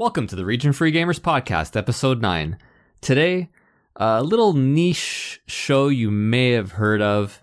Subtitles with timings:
[0.00, 2.56] Welcome to the Region Free Gamers Podcast, Episode 9.
[3.02, 3.50] Today,
[3.96, 7.42] a little niche show you may have heard of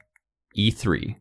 [0.57, 1.17] E3.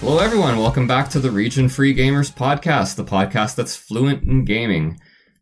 [0.00, 0.58] Hello, everyone.
[0.58, 4.98] Welcome back to the Region Free Gamers Podcast, the podcast that's fluent in gaming.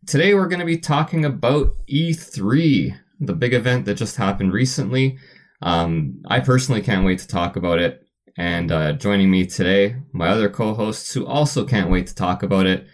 [0.07, 5.17] Today, we're going to be talking about E3, the big event that just happened recently.
[5.63, 8.05] Um, I personally can't wait to talk about it.
[8.37, 12.43] And uh, joining me today, my other co hosts who also can't wait to talk
[12.43, 12.85] about it.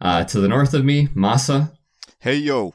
[0.00, 1.72] Uh, to the north of me, Masa.
[2.20, 2.72] Hey, yo.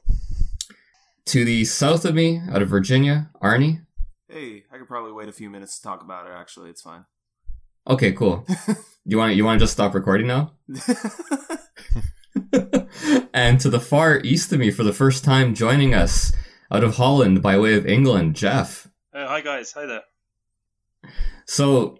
[1.27, 3.85] To the south of me, out of Virginia, Arnie.
[4.27, 6.33] Hey, I could probably wait a few minutes to talk about it.
[6.35, 7.05] Actually, it's fine.
[7.87, 8.45] Okay, cool.
[9.05, 10.51] you want you want to just stop recording now?
[13.33, 16.31] and to the far east of me, for the first time, joining us
[16.71, 18.89] out of Holland by way of England, Geoff.
[19.13, 20.03] Uh, hi guys, hi there.
[21.45, 21.99] So,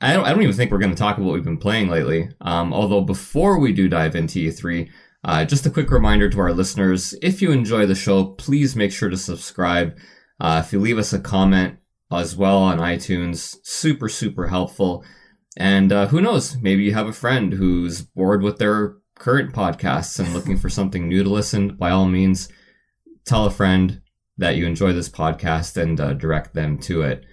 [0.00, 1.88] I don't I don't even think we're going to talk about what we've been playing
[1.88, 2.30] lately.
[2.40, 4.90] Um, although before we do dive into E3,
[5.24, 8.92] uh, just a quick reminder to our listeners: if you enjoy the show, please make
[8.92, 9.96] sure to subscribe.
[10.40, 11.78] Uh, if you leave us a comment
[12.20, 13.56] as well on iTunes.
[13.62, 15.04] Super, super helpful.
[15.56, 16.56] And uh, who knows?
[16.60, 21.08] Maybe you have a friend who's bored with their current podcasts and looking for something
[21.08, 21.76] new to listen.
[21.76, 22.48] By all means,
[23.24, 24.02] tell a friend
[24.36, 27.24] that you enjoy this podcast and uh, direct them to it.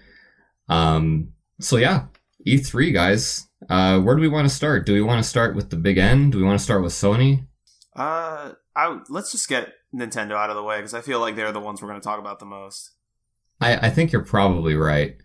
[0.68, 2.06] Um, so yeah,
[2.46, 3.48] E3 guys.
[3.68, 4.86] Uh, where do we want to start?
[4.86, 6.34] Do we want to start with the big end?
[6.34, 7.48] Do we want to start with Sony?
[7.96, 11.52] Uh, I let's just get Nintendo out of the way because I feel like they're
[11.52, 12.92] the ones we're going to talk about the most.
[13.60, 15.18] I, I think you're probably right.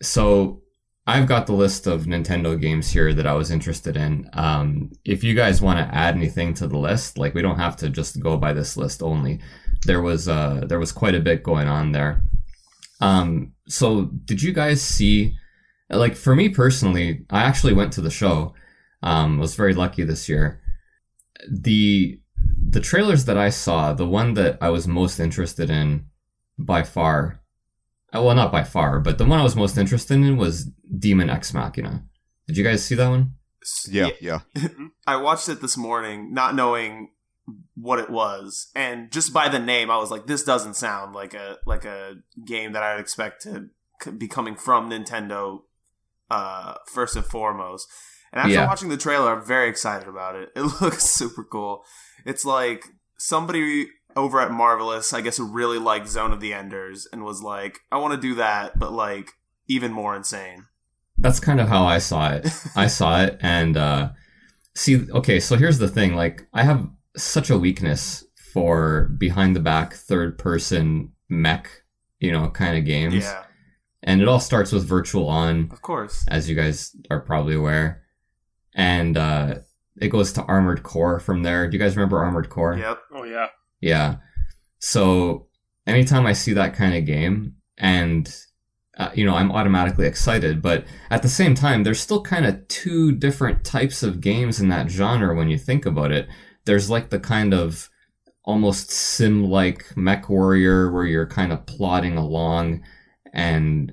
[0.00, 0.62] So
[1.06, 4.28] I've got the list of Nintendo games here that I was interested in.
[4.32, 7.76] Um, if you guys want to add anything to the list, like we don't have
[7.78, 9.40] to just go by this list only.
[9.84, 12.22] There was uh, there was quite a bit going on there.
[13.00, 15.36] Um, so did you guys see?
[15.90, 18.54] Like for me personally, I actually went to the show.
[19.02, 20.62] Um, was very lucky this year.
[21.50, 22.18] The
[22.66, 26.06] the trailers that I saw, the one that I was most interested in
[26.58, 27.40] by far
[28.22, 31.52] well, not by far, but the one I was most interested in was Daemon X
[31.52, 32.04] Machina.
[32.46, 33.34] Did you guys see that one?
[33.88, 34.40] Yeah, yeah.
[35.06, 37.10] I watched it this morning, not knowing
[37.74, 41.34] what it was, and just by the name, I was like, "This doesn't sound like
[41.34, 42.16] a like a
[42.46, 43.70] game that I'd expect to
[44.12, 45.62] be coming from Nintendo."
[46.30, 47.86] Uh, first and foremost,
[48.32, 48.66] and after Yeah.
[48.66, 50.50] watching the trailer, I'm very excited about it.
[50.56, 51.84] It looks super cool.
[52.24, 52.86] It's like
[53.18, 57.80] somebody over at Marvelous, I guess, really liked Zone of the Enders and was like,
[57.90, 59.30] I want to do that, but like
[59.68, 60.66] even more insane.
[61.18, 62.48] That's kind of how I saw it.
[62.76, 64.10] I saw it and uh
[64.74, 69.60] see okay, so here's the thing, like I have such a weakness for behind the
[69.60, 71.68] back third person mech,
[72.20, 73.24] you know, kind of games.
[73.24, 73.44] Yeah,
[74.02, 76.24] And it all starts with Virtual On, of course.
[76.28, 78.02] as you guys are probably aware.
[78.74, 79.56] And uh
[80.00, 81.68] it goes to Armored Core from there.
[81.68, 82.76] Do you guys remember Armored Core?
[82.76, 82.98] Yep.
[83.14, 83.46] Oh yeah.
[83.84, 84.16] Yeah.
[84.78, 85.48] So
[85.86, 88.34] anytime I see that kind of game, and
[88.96, 90.62] uh, you know, I'm automatically excited.
[90.62, 94.68] But at the same time, there's still kind of two different types of games in
[94.68, 96.28] that genre when you think about it.
[96.64, 97.90] There's like the kind of
[98.44, 102.82] almost sim-like mech warrior where you're kind of plodding along,
[103.32, 103.92] and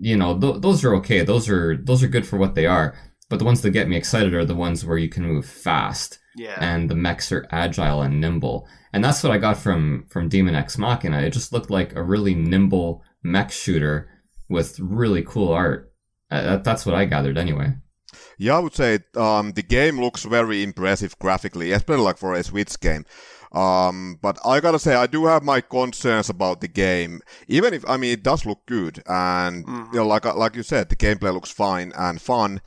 [0.00, 1.22] you know, th- those are okay.
[1.22, 2.96] Those are those are good for what they are.
[3.28, 6.18] But the ones that get me excited are the ones where you can move fast
[6.36, 6.56] Yeah.
[6.58, 8.66] and the mechs are agile and nimble.
[8.92, 11.20] And that's what I got from from Daemon X Machina.
[11.20, 14.08] It just looked like a really nimble mech shooter
[14.48, 15.92] with really cool art.
[16.30, 17.74] Uh, that, that's what I gathered anyway.
[18.38, 22.42] Yeah, I would say um, the game looks very impressive graphically, especially like for a
[22.42, 23.04] Switch game.
[23.52, 27.20] Um, but I gotta say, I do have my concerns about the game.
[27.48, 29.92] Even if I mean, it does look good, and Mhm.
[29.92, 32.60] you know, like like you said, the gameplay looks fine and fun.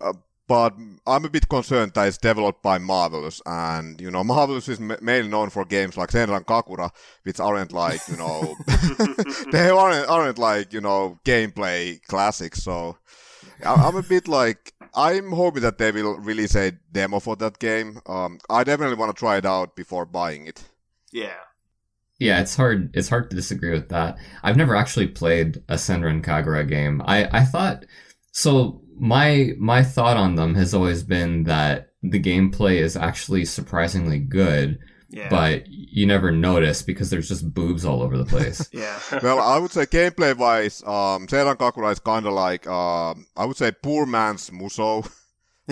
[0.00, 0.14] Uh,
[0.50, 0.74] but
[1.06, 4.96] I'm a bit concerned that it's developed by Marvelous, and you know, Marvelous is ma-
[5.00, 6.90] mainly known for games like Senran Kagura,
[7.22, 8.56] which aren't like you know,
[9.52, 12.62] they aren't aren't like you know gameplay classics.
[12.64, 12.98] So
[13.64, 17.58] I- I'm a bit like I'm hoping that they will release a demo for that
[17.60, 18.00] game.
[18.06, 20.62] Um, I definitely want to try it out before buying it.
[21.12, 21.38] yeah.
[22.22, 22.90] Yeah, it's hard.
[22.94, 24.18] It's hard to disagree with that.
[24.42, 27.00] I've never actually played a Senran Kagura game.
[27.06, 27.86] I I thought
[28.32, 28.82] so.
[29.00, 34.78] My my thought on them has always been that the gameplay is actually surprisingly good,
[35.08, 35.28] Yeah.
[35.30, 38.68] but you never notice because there's just boobs all over the place.
[38.72, 38.98] yeah.
[39.22, 43.46] well, I would say gameplay wise, um, Senran Kagura is kind of like um, I
[43.46, 45.10] would say poor man's Musou.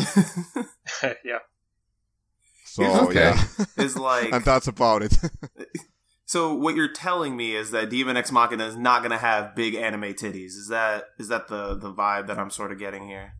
[1.25, 1.38] yeah.
[2.64, 3.34] So Okay.
[3.34, 3.44] yeah,
[3.84, 5.16] is like and that's about it.
[6.28, 9.56] So what you're telling me is that Daemon X Machina is not going to have
[9.56, 10.58] big anime titties.
[10.60, 13.32] Is that is that the the vibe that I'm sort of getting here?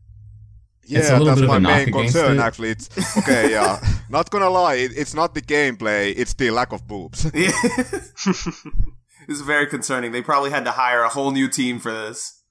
[0.87, 2.39] yeah, It's a little that's my main concern.
[2.39, 2.41] it.
[2.41, 2.89] Actually, it's
[3.19, 3.51] okay.
[3.51, 7.29] Yeah, not gonna lie, it, it's not the gameplay; it's the lack of boobs.
[7.31, 7.51] Yeah.
[9.27, 10.11] this very concerning.
[10.11, 12.41] They probably had to hire a whole new team for this.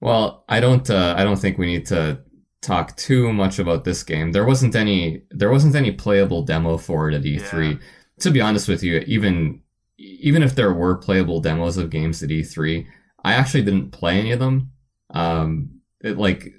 [0.00, 0.88] Well, I don't.
[0.88, 2.20] Uh, I don't think we need to
[2.62, 4.32] talk too much about this game.
[4.32, 5.24] There wasn't any.
[5.30, 7.72] There wasn't any playable demo for it at E3.
[7.72, 7.78] Yeah.
[8.20, 9.60] To be honest with you, even
[9.98, 12.86] even if there were playable demos of games at E3,
[13.24, 14.70] I actually didn't play any of them.
[15.10, 16.52] Um, it, like,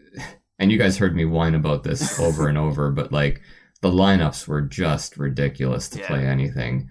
[0.60, 3.42] and you guys heard me whine about this over and over, but like
[3.82, 6.08] the lineups were just ridiculous to Yeah.
[6.08, 6.90] play anything.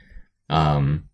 [0.49, 1.09] Um,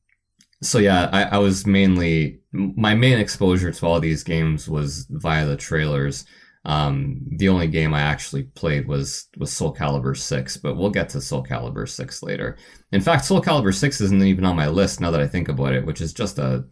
[0.62, 5.46] so yeah, I, I was mainly my main exposure to all these games was via
[5.46, 6.24] the trailers.
[6.64, 11.08] Um, the only game I actually played was was Soul Calibur Six, but we'll get
[11.10, 12.56] to Soul Calibur Six later.
[12.92, 15.72] In fact, Soul Calibur Six isn't even on my list now that I think about
[15.72, 16.64] it, which is just a,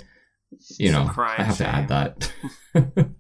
[0.79, 2.33] you know, I have to add that.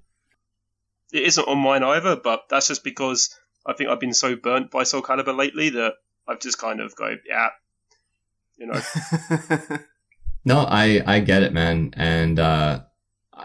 [1.12, 3.36] It isn't on mine either, but that's just because
[3.66, 5.94] I think I've been so burnt by Soul Calibur lately that
[6.28, 7.48] I've just kind of go, yeah,
[8.56, 8.80] you know.
[10.42, 12.80] No, I I get it, man, and uh,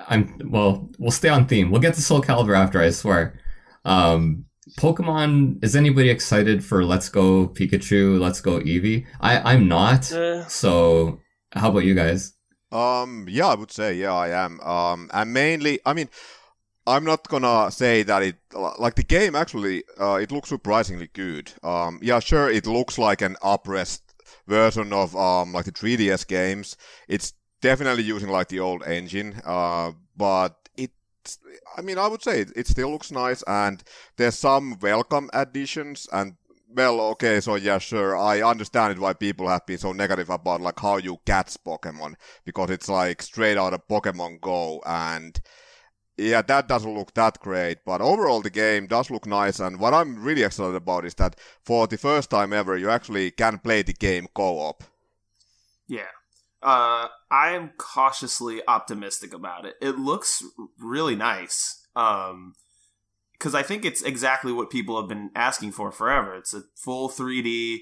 [0.08, 0.90] I'm well.
[1.00, 1.72] We'll stay on theme.
[1.72, 3.40] We'll get to Soul Calibur after, I swear.
[3.84, 4.46] Um,
[4.80, 5.64] Pokemon.
[5.64, 8.20] Is anybody excited for Let's Go Pikachu?
[8.20, 9.06] Let's Go Eevee?
[9.22, 10.12] I I'm not.
[10.12, 11.20] Eh, So
[11.54, 12.34] how about you guys?
[12.72, 14.60] Um, yeah, I would say yeah, I am.
[14.62, 16.10] Um, and mainly, I mean,
[16.88, 19.84] I'm not gonna say that it like the game actually.
[20.00, 21.52] Uh, it looks surprisingly good.
[21.64, 24.02] Um, yeah, sure, it looks like an uprest
[24.48, 26.76] version of um like the 3DS games.
[27.08, 29.42] It's definitely using like the old engine.
[29.46, 30.92] Uh, but it.
[31.78, 33.84] I mean, I would say it, it still looks nice, and
[34.18, 36.36] there's some welcome additions, and
[36.76, 40.62] well, okay, so yeah, sure, I understand it why people have been so negative about
[40.62, 45.40] like how you catch Pokemon because it's like straight out of Pokemon Go and
[46.18, 49.94] yeah, that doesn't look that great, but overall the game does look nice and what
[49.94, 53.82] I'm really excited about is that for the first time ever you actually can play
[53.82, 54.84] the game co-op.
[55.88, 56.12] Yeah.
[56.66, 59.76] Uh, I am cautiously optimistic about it.
[59.80, 60.44] It looks
[60.80, 61.86] really nice.
[61.96, 62.56] Um,
[63.34, 66.36] because I think it's exactly what people have been asking for forever.
[66.36, 67.82] It's a full 3D,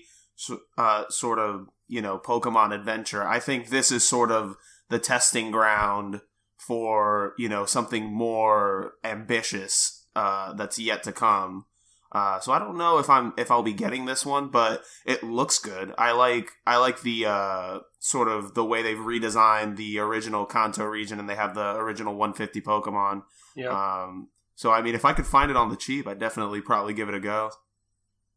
[0.77, 3.25] uh, sort of, you know, Pokemon adventure.
[3.25, 4.57] I think this is sort of
[4.89, 6.21] the testing ground
[6.57, 11.65] for, you know, something more ambitious, uh, that's yet to come.
[12.13, 15.23] Uh, so I don't know if I'm if I'll be getting this one, but it
[15.23, 15.93] looks good.
[15.97, 20.85] I like I like the uh, sort of the way they've redesigned the original Kanto
[20.85, 23.23] region, and they have the original 150 Pokemon.
[23.55, 24.03] yeah.
[24.03, 26.93] Um, so I mean, if I could find it on the cheap, I'd definitely probably
[26.93, 27.49] give it a go.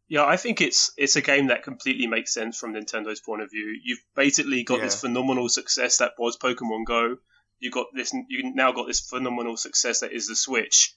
[0.09, 3.51] Yeah, I think it's it's a game that completely makes sense from Nintendo's point of
[3.51, 3.79] view.
[3.85, 7.17] You've basically got this phenomenal success that was Pokemon Go.
[7.59, 8.15] You got this.
[8.29, 10.95] You now got this phenomenal success that is the Switch.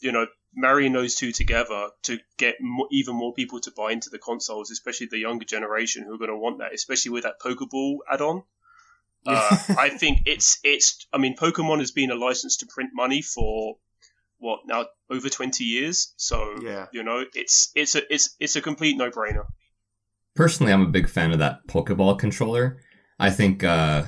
[0.00, 4.10] You know, marrying those two together to get mo- even more people to buy into
[4.10, 7.40] the consoles, especially the younger generation who are going to want that, especially with that
[7.40, 8.42] Pokeball add-on.
[9.26, 11.06] Uh, I think it's it's.
[11.12, 13.76] I mean, Pokemon has been a license to print money for
[14.38, 16.14] what now over twenty years.
[16.16, 16.86] So Yeah.
[16.92, 19.44] you know, it's it's a it's it's a complete no-brainer.
[20.34, 22.78] Personally, I'm a big fan of that Pokeball controller.
[23.18, 24.04] I think uh,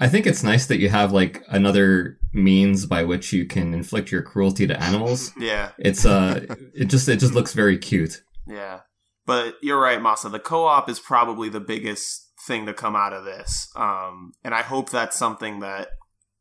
[0.00, 4.12] I think it's nice that you have like another means by which you can inflict
[4.12, 5.32] your cruelty to animals.
[5.38, 8.22] Yeah, It's uh, it just it just looks very cute.
[8.46, 8.80] yeah.
[9.26, 10.30] But you're right, Masa.
[10.30, 14.62] The co-op is probably the biggest thing to come out of this, um, and I
[14.62, 15.88] hope that's something that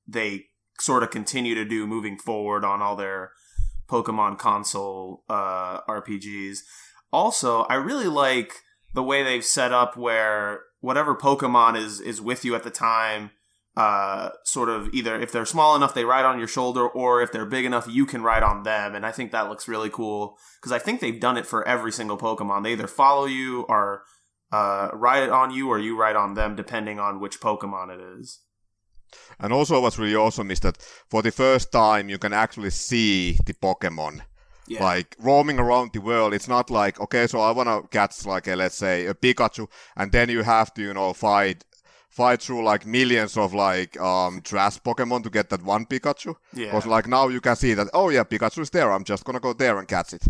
[0.08, 0.46] they
[0.80, 3.32] sort of continue to do moving forward on all their
[3.90, 6.60] Pokemon console uh, RPGs.
[7.12, 8.54] Also, I really like
[8.94, 13.32] the way they've set up where whatever Pokemon is is with you at the time,
[13.76, 17.32] uh, sort of either if they're small enough they ride on your shoulder, or if
[17.32, 18.96] they're big enough you can ride on them.
[18.96, 21.92] And I think that looks really cool because I think they've done it for every
[21.92, 22.64] single Pokemon.
[22.64, 24.04] They either follow you or
[24.52, 28.40] uh, ride on you, or you ride on them, depending on which Pokemon it is.
[29.40, 30.78] And also what's really awesome is that
[31.10, 34.22] for the first time you can actually see the Pokemon.
[34.68, 38.26] Yeah, like roaming around the world it's not like okay so i want to catch
[38.26, 41.64] like a let's say a pikachu and then you have to you know fight
[42.16, 46.66] fight through like millions of like um trash pokemon to get that one pikachu yeah.
[46.66, 49.40] because like now you can see that oh yeah pikachu is there i'm just gonna
[49.48, 50.24] go there and catch it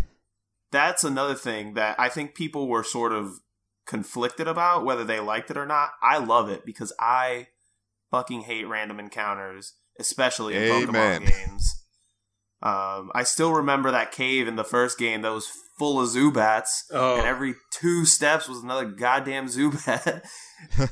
[0.75, 3.39] that's another thing that I think people were sort of
[3.85, 5.91] conflicted about whether they liked it or not.
[6.01, 7.47] I love it because I
[8.11, 11.21] fucking hate random encounters, especially in Amen.
[11.21, 11.85] Pokemon games.
[12.61, 16.83] Um, I still remember that cave in the first game that was full of Zubats,
[16.91, 17.17] Oh.
[17.17, 20.25] and every two steps was another goddamn Zubat.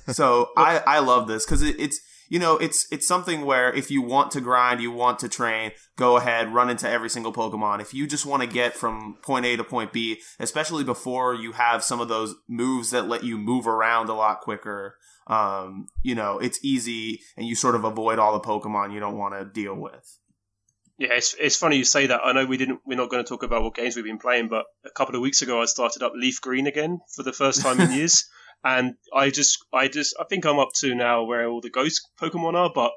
[0.13, 1.99] so I I love this because it, it's
[2.29, 5.71] you know it's it's something where if you want to grind, you want to train,
[5.95, 7.79] go ahead, run into every single Pokemon.
[7.81, 11.53] If you just want to get from point A to point B, especially before you
[11.53, 14.97] have some of those moves that let you move around a lot quicker,
[15.27, 19.17] um, you know it's easy, and you sort of avoid all the Pokemon you don't
[19.17, 20.19] want to deal with.
[21.03, 22.21] Yeah, it's, it's funny you say that.
[22.23, 22.79] I know we didn't.
[22.85, 25.21] We're not going to talk about what games we've been playing, but a couple of
[25.21, 28.25] weeks ago I started up Leaf Green again for the first time in years,
[28.63, 32.01] and I just, I just, I think I'm up to now where all the ghost
[32.21, 32.71] Pokemon are.
[32.73, 32.91] But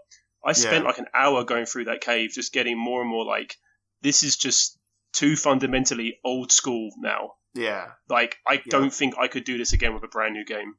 [0.44, 0.88] I spent Yeah.
[0.90, 3.56] like an hour going through that cave, just getting more and more like,
[4.02, 4.78] this is just
[5.12, 7.32] too fundamentally old school now.
[7.54, 8.62] Yeah, Like, I Yeah.
[8.68, 10.74] don't think I could do this again with a brand new game.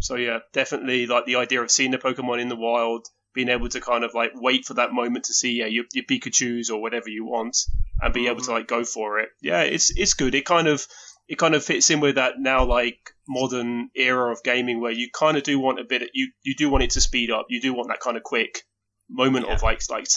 [0.00, 3.68] So yeah, definitely like the idea of seeing the Pokemon in the wild, being able
[3.68, 6.82] to kind of like wait for that moment to see yeah your, your Pikachu's or
[6.82, 7.56] whatever you want,
[8.02, 8.52] and be able to mm-hmm.
[8.54, 9.28] like go for it.
[9.40, 10.34] Yeah, it's it's good.
[10.34, 10.84] It kind of
[11.28, 15.08] it kind of fits in with that now like modern era of gaming where you
[15.14, 17.46] kind of do want a bit of, you you do want it to speed up.
[17.48, 18.62] You do want that kind of quick
[19.08, 20.08] moment of like like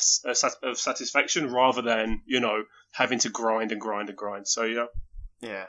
[0.64, 4.48] of satisfaction rather than you know having to grind and grind and grind.
[4.48, 4.86] So yeah.
[5.42, 5.66] yeah.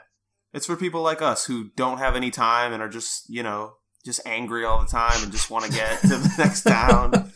[0.53, 3.73] It's for people like us who don't have any time and are just you know
[4.03, 7.31] just angry all the time and just want to get to the next town.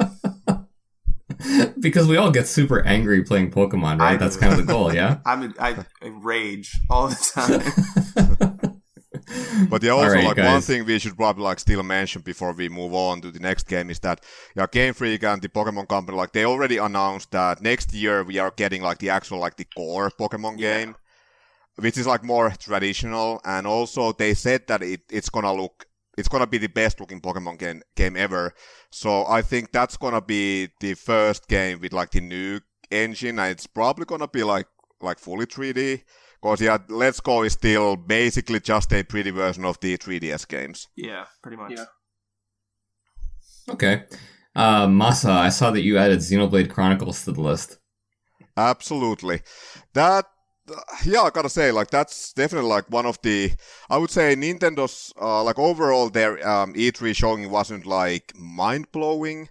[1.80, 4.13] because we all get super angry playing Pokemon, right?
[4.13, 4.42] I That's do.
[4.42, 5.20] kind of the goal, yeah?
[5.25, 8.74] I'm in, I, I rage all the time.
[9.70, 12.70] But yeah, also Alright, like one thing we should probably like still mention before we
[12.70, 14.24] move on to the next game is that
[14.56, 18.38] yeah, Game Freak and the Pokemon Company like they already announced that next year we
[18.38, 20.77] are getting like the actual like the core Pokemon Yeah.
[20.77, 20.96] game,
[21.75, 25.87] which is like more traditional, and also they said that it, it's gonna look
[26.18, 28.54] it's gonna be the best looking Pokemon game game ever.
[28.92, 32.60] So I think that's gonna be the first game with like the new
[32.92, 34.68] engine, and it's probably gonna be like
[35.02, 36.04] like fully 3D.
[36.42, 40.88] Because yeah, Let's Go is still basically just a pretty version of the 3DS games.
[40.96, 41.72] yeah, pretty much.
[41.72, 41.86] Yeah.
[43.70, 44.04] Okay.
[44.56, 47.78] Uh, Masa, I saw that you added Xenoblade Chronicles to the list.
[48.56, 49.42] Absolutely.
[49.94, 50.26] That,
[51.06, 53.52] yeah, I gotta say, like, that's definitely like one of the,
[53.90, 59.50] I would say Nintendo's, uh, like, overall, their um, E3 showing wasn't like mind blowing.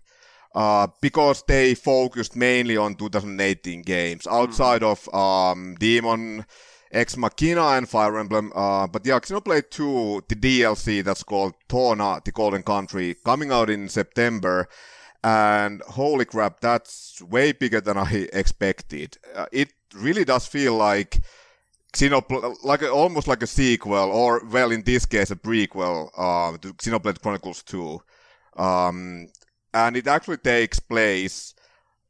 [0.54, 6.46] Uh, because they focused mainly on 2018 games outside of um, Daemon
[6.90, 8.52] X Machina and Fire Emblem.
[8.54, 13.68] Uh, but yeah, Xenoblade 2, the DLC that's called Torna, the Golden Country, coming out
[13.68, 14.66] in September.
[15.22, 19.18] And holy crap, that's way bigger than I expected.
[19.34, 21.18] Uh, it really does feel like
[21.92, 26.56] Xenoblade, like a, almost like a sequel, or well, in this case, a prequel uh,
[26.58, 28.00] to Xenoblade Chronicles 2.
[28.56, 29.28] Um,
[29.72, 31.54] and it actually takes place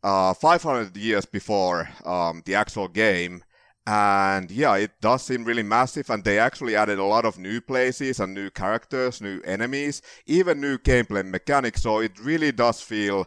[0.02, 3.42] uh, 500 years before um, the actual game.
[3.86, 7.60] And yeah, it does seem really massive, and they actually added a lot of new
[7.60, 11.82] places and new characters, new enemies, even new gameplay mechanics.
[11.82, 13.26] So it really does feel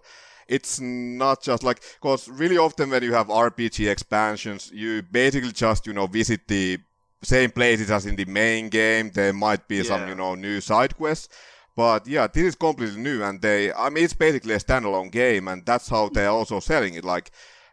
[0.50, 5.86] it's not just like because really often when you have RPG expansions, you basically just
[5.88, 6.80] you know visit the
[7.22, 9.12] same places as in the main game.
[9.14, 11.30] There might be some you know new side quests,
[11.76, 15.48] but yeah, this is completely new, and they I mean it's basically a standalone game,
[15.48, 16.14] and that's how mm.
[16.14, 17.06] they're also selling it.
[17.06, 17.32] Like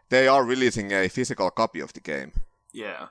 [0.09, 2.31] they are releasing a physical copy of the game.
[2.71, 3.07] Yeah.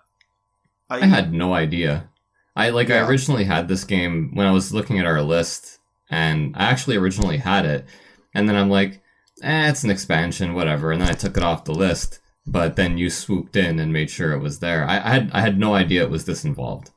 [0.88, 2.08] I had no idea.
[2.54, 6.54] I like I originally had this game when I was looking at our list, and
[6.56, 7.85] I actually originally had it,
[8.32, 9.02] and then I'm like,
[9.43, 12.21] eh, it's an expansion, whatever, and then I took it off the list.
[12.49, 14.85] But then you swooped in and made sure it was there.
[14.87, 16.90] I, I had I had no idea it was this involved.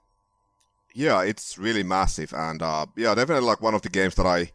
[0.93, 4.51] Yeah, it's really massive, and uh, yeah, definitely like one of the games that I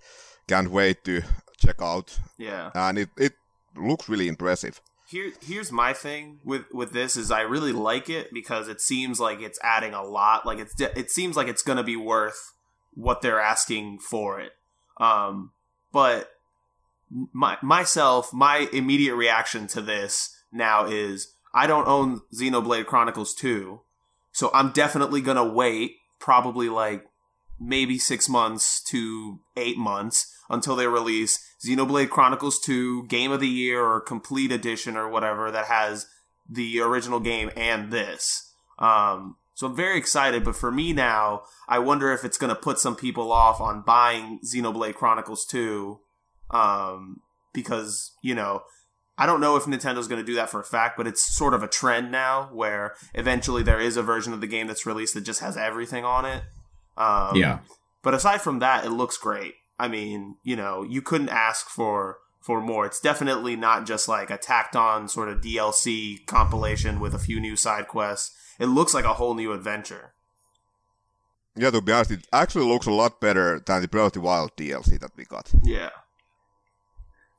[0.46, 1.22] can't wait to
[1.58, 2.70] check out, Yeah.
[2.74, 3.32] and it it
[3.76, 4.80] looks really impressive.
[5.08, 9.18] Here, here's my thing with with this is I really like it because it seems
[9.20, 10.46] like it's adding a lot.
[10.46, 12.52] Like it's it seems like it's going to be worth
[12.94, 14.52] what they're asking for it.
[15.00, 15.50] Um,
[15.92, 16.30] but
[17.10, 23.80] my myself, my immediate reaction to this now is I don't own Xenoblade Chronicles 2,
[24.32, 27.06] so I'm definitely going to wait probably like
[27.60, 33.48] maybe 6 months to 8 months until they release Xenoblade Chronicles 2 Game of the
[33.48, 36.06] Year or Complete Edition or whatever that has
[36.48, 38.52] the original game and this.
[38.78, 42.60] Um, so I'm very excited, but for me now, I wonder if it's going to
[42.60, 46.00] put some people off on buying Xenoblade Chronicles 2
[46.50, 47.20] um,
[47.52, 48.62] because, you know,
[49.16, 51.54] I don't know if Nintendo's going to do that for a fact, but it's sort
[51.54, 55.14] of a trend now where eventually there is a version of the game that's released
[55.14, 56.42] that just has everything on it.
[56.96, 57.60] Um, yeah.
[58.02, 59.54] but aside from that, it looks great.
[59.78, 62.84] I mean, you know, you couldn't ask for for more.
[62.84, 67.40] It's definitely not just like a tacked on sort of DLC compilation with a few
[67.40, 68.36] new side quests.
[68.60, 70.12] It looks like a whole new adventure.
[71.56, 74.20] Yeah, to be honest, it actually looks a lot better than the Breath of the
[74.20, 75.50] Wild DLC that we got.
[75.62, 75.90] Yeah.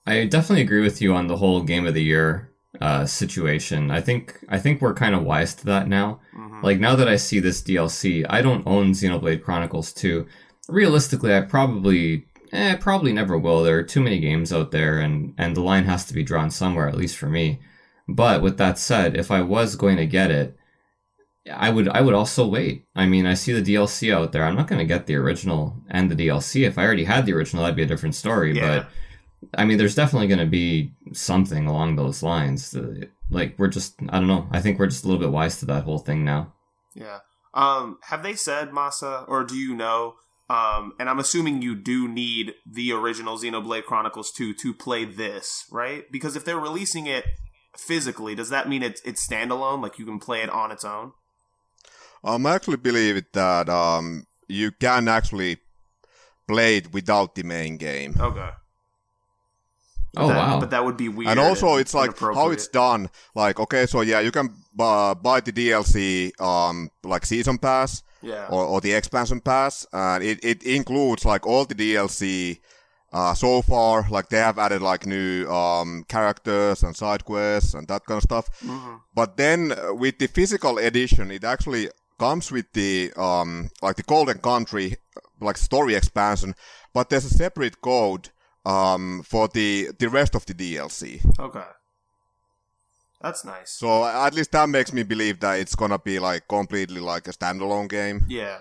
[0.07, 3.89] I definitely agree with you on the whole game of the year uh, situation.
[3.91, 6.19] I think I think we're kind of wise to that now.
[6.37, 6.61] Mhm.
[6.63, 10.25] Like now that I see this DLC, I don't own Xenoblade Chronicles 2.
[10.69, 13.63] Realistically, I probably eh, probably never will.
[13.63, 16.51] There are too many games out there and and the line has to be drawn
[16.51, 17.59] somewhere at least for me.
[18.07, 20.55] But with that said, if I was going to get it,
[21.51, 22.85] I would I would also wait.
[22.95, 24.43] I mean, I see the DLC out there.
[24.43, 26.67] I'm not going to get the original and the DLC.
[26.67, 28.67] If I already had the original, that'd be a different story, Yeah.
[28.79, 28.89] but
[29.53, 32.75] I mean, there's definitely going to be something along those lines.
[33.29, 34.47] Like we're just, I don't know.
[34.51, 36.53] I think we're just a little bit wise to that whole thing now.
[36.93, 37.19] Yeah.
[37.53, 40.15] Um, have they said Masa, or do you know?
[40.49, 45.65] Um, and I'm assuming you do need the original Xenoblade Chronicles 2 to play this,
[45.71, 46.03] right?
[46.11, 47.25] Because if they're releasing it
[47.75, 49.81] physically, does that mean it's it's standalone?
[49.81, 51.13] Like you can play it on its own?
[52.23, 55.57] Um, I actually believe that um, you can actually
[56.47, 58.15] play it without the main game.
[58.19, 58.49] Okay.
[60.15, 60.59] But Oh that- wow!
[60.59, 61.29] But that would be weird.
[61.29, 63.09] and also, it's like how it's done.
[63.35, 68.47] Like, okay, so yeah, you can uh, buy the DLC, um, like season pass yeah.
[68.49, 72.59] or, or the expansion pass, and it, it includes like all the DLC
[73.13, 74.07] uh, so far.
[74.09, 78.23] Like they have added like new um, characters and side quests and that kind of
[78.23, 78.47] stuff.
[78.61, 78.99] Mhm.
[79.13, 84.03] But then uh, with the physical edition, it actually comes with the um, like the
[84.03, 84.95] Golden Country
[85.41, 86.55] like story expansion,
[86.93, 88.29] but there's a separate code
[88.65, 91.21] um, for the the rest of the DLC.
[91.39, 91.65] Okay.
[93.21, 93.71] That's nice.
[93.71, 97.31] So at least that makes me believe that it's gonna be like completely like a
[97.31, 98.25] standalone game.
[98.27, 98.59] Yeah.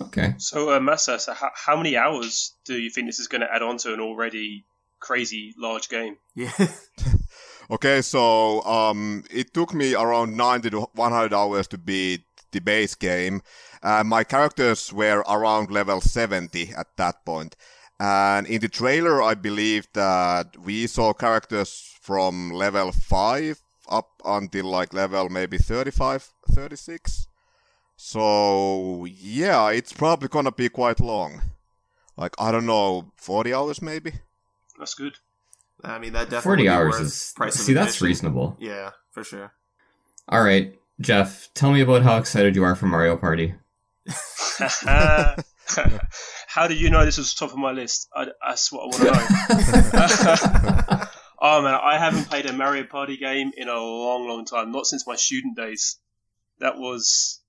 [0.00, 0.34] okay.
[0.38, 3.52] So, uh, Masa, so how, how many hours do you think this is going to
[3.52, 4.64] add on to an already
[5.00, 6.16] crazy large game?
[6.34, 6.50] Yeah.
[7.70, 12.94] Okay, so um, it took me around 90 to 100 hours to beat the base
[12.94, 13.40] game.
[13.82, 17.56] Uh, my characters were around level 70 at that point.
[18.00, 24.66] And in the trailer, I believe that we saw characters from level 5 up until
[24.66, 27.28] like level maybe 35, 36.
[27.96, 31.42] So, yeah, it's probably gonna be quite long.
[32.16, 34.12] Like, I don't know, 40 hours maybe?
[34.78, 35.16] That's good.
[35.82, 38.06] I mean, that definitely Forty hours is price see that's admission.
[38.06, 38.56] reasonable.
[38.58, 39.52] Yeah, for sure.
[40.28, 43.54] All right, Geoff, tell me about how excited you are for Mario Party.
[46.54, 48.08] How do you know this was top of my list?
[48.14, 49.04] I, that's what I want to
[50.98, 51.04] know.
[51.40, 54.70] oh man, I haven't played a Mario Party game in a long, long time.
[54.70, 55.98] Not since my student days.
[56.60, 57.40] That was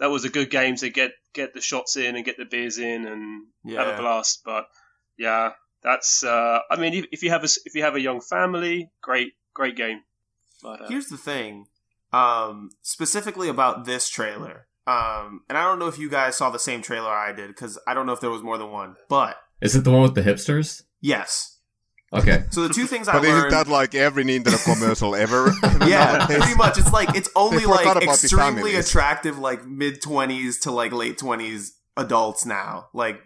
[0.00, 2.78] that was a good game to get get the shots in and get the beers
[2.78, 3.46] in and
[3.78, 4.42] have a blast.
[4.44, 4.66] But
[5.16, 6.24] yeah, that's.
[6.24, 8.90] Uh, I mean, if, if you have a s- if you have a young family,
[9.02, 10.00] great great game.
[10.62, 11.66] But uh, Here's the thing,
[12.12, 14.66] um, specifically about this trailer.
[14.88, 17.78] Um, and I don't know if you guys saw the same trailer I did because
[17.86, 18.96] I don't know if there was more than one.
[19.08, 20.82] But Is it the one with the hipsters?
[21.00, 21.56] yes,
[22.10, 22.44] Okay.
[22.50, 25.52] so the two things I But isn't that like every Nintendo commercial ever?
[25.86, 26.78] yeah, pretty much.
[26.78, 32.46] It's like it's only like extremely attractive, like mid twenties to like late twenties adults
[32.46, 32.88] now.
[32.94, 33.20] Like,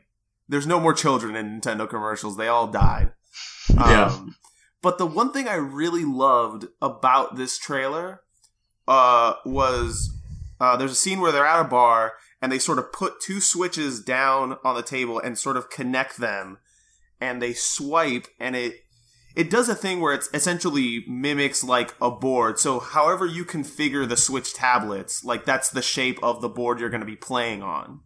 [0.49, 3.13] there's no more children in Nintendo commercials; they all died.
[3.73, 4.07] Yeah.
[4.07, 4.35] Um,
[4.83, 8.23] but the one thing I really loved about this trailer
[8.89, 10.11] uh, was
[10.63, 13.41] uh, there's a scene where they're at a bar and they sort of put two
[13.41, 16.59] switches down on the table and sort of connect them,
[17.21, 18.77] and they swipe, and it
[19.35, 22.61] it does a thing where it essentially mimics like a board.
[22.61, 26.91] So however you configure the Switch tablets, like that's the shape of the board you're
[26.91, 28.01] going to be playing on.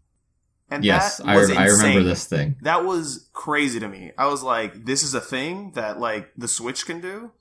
[0.71, 2.57] And yes, that I, I remember this thing.
[2.63, 4.13] That was crazy to me.
[4.17, 7.33] I was like, this is a thing that like the Switch can do.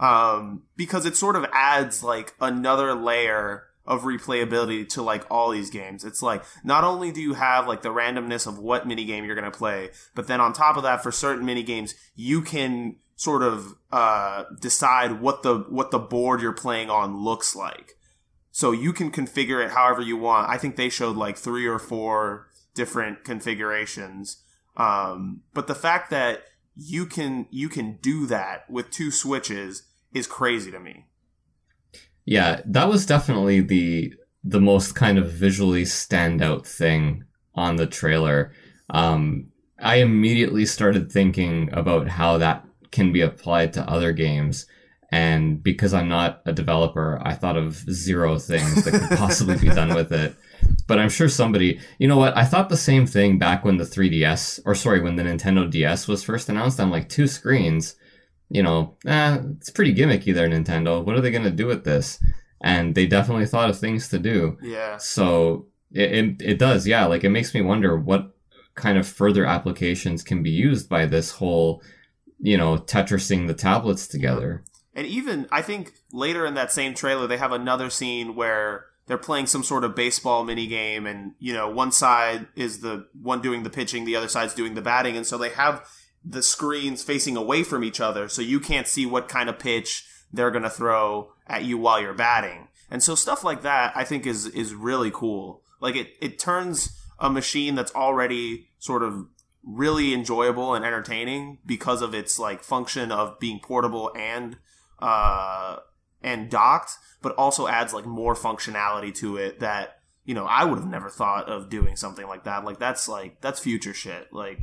[0.00, 5.70] Um, because it sort of adds like another layer of replayability to like all these
[5.70, 6.04] games.
[6.04, 9.50] It's like not only do you have like the randomness of what minigame you're gonna
[9.50, 14.44] play, but then on top of that, for certain minigames, you can sort of uh,
[14.60, 17.94] decide what the what the board you're playing on looks like.
[18.50, 20.48] So you can configure it however you want.
[20.48, 24.42] I think they showed like three or four different configurations.
[24.76, 26.44] Um, but the fact that
[26.76, 31.06] you can you can do that with two switches is crazy to me.
[32.24, 38.52] Yeah, that was definitely the the most kind of visually standout thing on the trailer.
[38.90, 44.66] Um, I immediately started thinking about how that can be applied to other games.
[45.10, 49.68] And because I'm not a developer, I thought of zero things that could possibly be
[49.68, 50.34] done with it.
[50.86, 52.36] But I'm sure somebody, you know what?
[52.36, 56.08] I thought the same thing back when the 3DS, or sorry, when the Nintendo DS
[56.08, 56.80] was first announced.
[56.80, 57.94] I'm like, two screens,
[58.48, 61.04] you know, eh, it's pretty gimmicky there, Nintendo.
[61.04, 62.22] What are they going to do with this?
[62.62, 64.56] And they definitely thought of things to do.
[64.62, 64.96] Yeah.
[64.96, 67.04] So it, it, it does, yeah.
[67.06, 68.34] Like it makes me wonder what
[68.74, 71.82] kind of further applications can be used by this whole,
[72.40, 74.64] you know, Tetrising the tablets together.
[74.94, 79.18] And even I think later in that same trailer, they have another scene where they're
[79.18, 83.42] playing some sort of baseball mini game, and you know, one side is the one
[83.42, 85.86] doing the pitching, the other side's doing the batting, and so they have
[86.24, 90.06] the screens facing away from each other, so you can't see what kind of pitch
[90.32, 92.68] they're gonna throw at you while you're batting.
[92.90, 95.62] And so stuff like that, I think, is is really cool.
[95.80, 99.26] Like it, it turns a machine that's already sort of
[99.62, 104.56] really enjoyable and entertaining because of its like function of being portable and
[104.98, 105.76] uh
[106.22, 110.78] and docked, but also adds like more functionality to it that you know I would
[110.78, 112.64] have never thought of doing something like that.
[112.64, 114.32] Like that's like that's future shit.
[114.32, 114.58] Like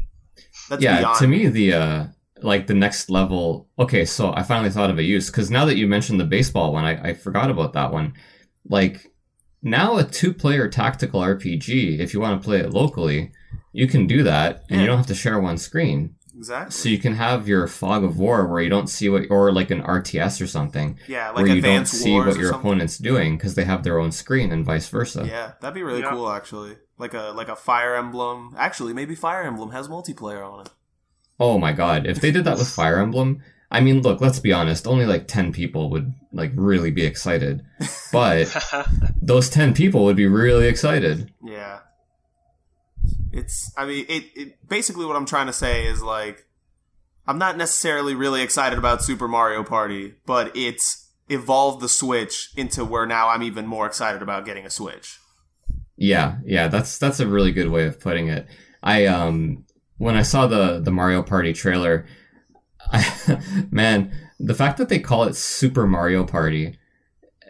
[0.70, 2.06] that's yeah, beyond to me the uh
[2.42, 3.68] like the next level.
[3.78, 6.74] Okay, so I finally thought of a use because now that you mentioned the baseball
[6.74, 8.14] one, I, I forgot about that one.
[8.68, 9.12] Like
[9.62, 13.32] now, a two-player tactical RPG, if you want to play it locally,
[13.74, 14.82] you can do that, and Yeah.
[14.82, 16.16] you don't have to share one screen.
[16.36, 16.72] exactly.
[16.72, 19.70] So you can have your fog of war where you don't see what, or like
[19.70, 22.60] an RTS or something, yeah, like where you don't see what your something.
[22.60, 25.26] opponent's doing because they have their own screen, and vice versa.
[25.28, 26.10] Yeah, that'd be really Yeah.
[26.10, 26.78] cool actually.
[27.02, 28.56] Like a like a Fire Emblem.
[28.58, 30.70] Actually, maybe Fire Emblem has multiplayer on it.
[31.40, 34.54] Oh my god, if they did that with Fire Emblem, I mean, look, let's be
[34.54, 37.66] honest, only like 10 people would like really be excited.
[38.12, 38.56] But
[39.22, 41.34] those 10 people would be really excited.
[41.44, 41.80] Yeah.
[43.32, 46.46] It's I mean it, it basically what I'm trying to say is like
[47.26, 52.84] I'm not necessarily really excited about Super Mario Party, but it's evolved the Switch into
[52.84, 55.18] where now I'm even more excited about getting a Switch.
[56.02, 58.48] Yeah, yeah, that's that's a really good way of putting it.
[58.82, 59.66] I um
[60.00, 62.08] when I saw the the Mario Party trailer,
[62.92, 63.06] I,
[63.72, 66.76] man, the fact that they call it Super Mario Party,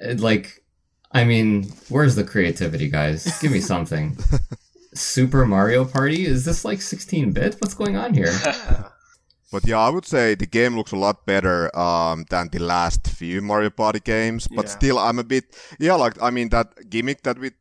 [0.01, 0.65] it, like,
[1.13, 3.39] I mean, where's the creativity, guys?
[3.39, 4.17] Give me something.
[4.93, 6.25] Super Mario Party?
[6.25, 7.55] Is this like 16 bit?
[7.59, 8.33] What's going on here?
[9.51, 13.05] But yeah, I would say the game looks a lot better um, than the last
[13.07, 14.47] few Mario Party games.
[14.47, 14.71] But Yeah.
[14.71, 15.43] still, I'm a bit
[15.77, 17.51] yeah, like I mean that gimmick that we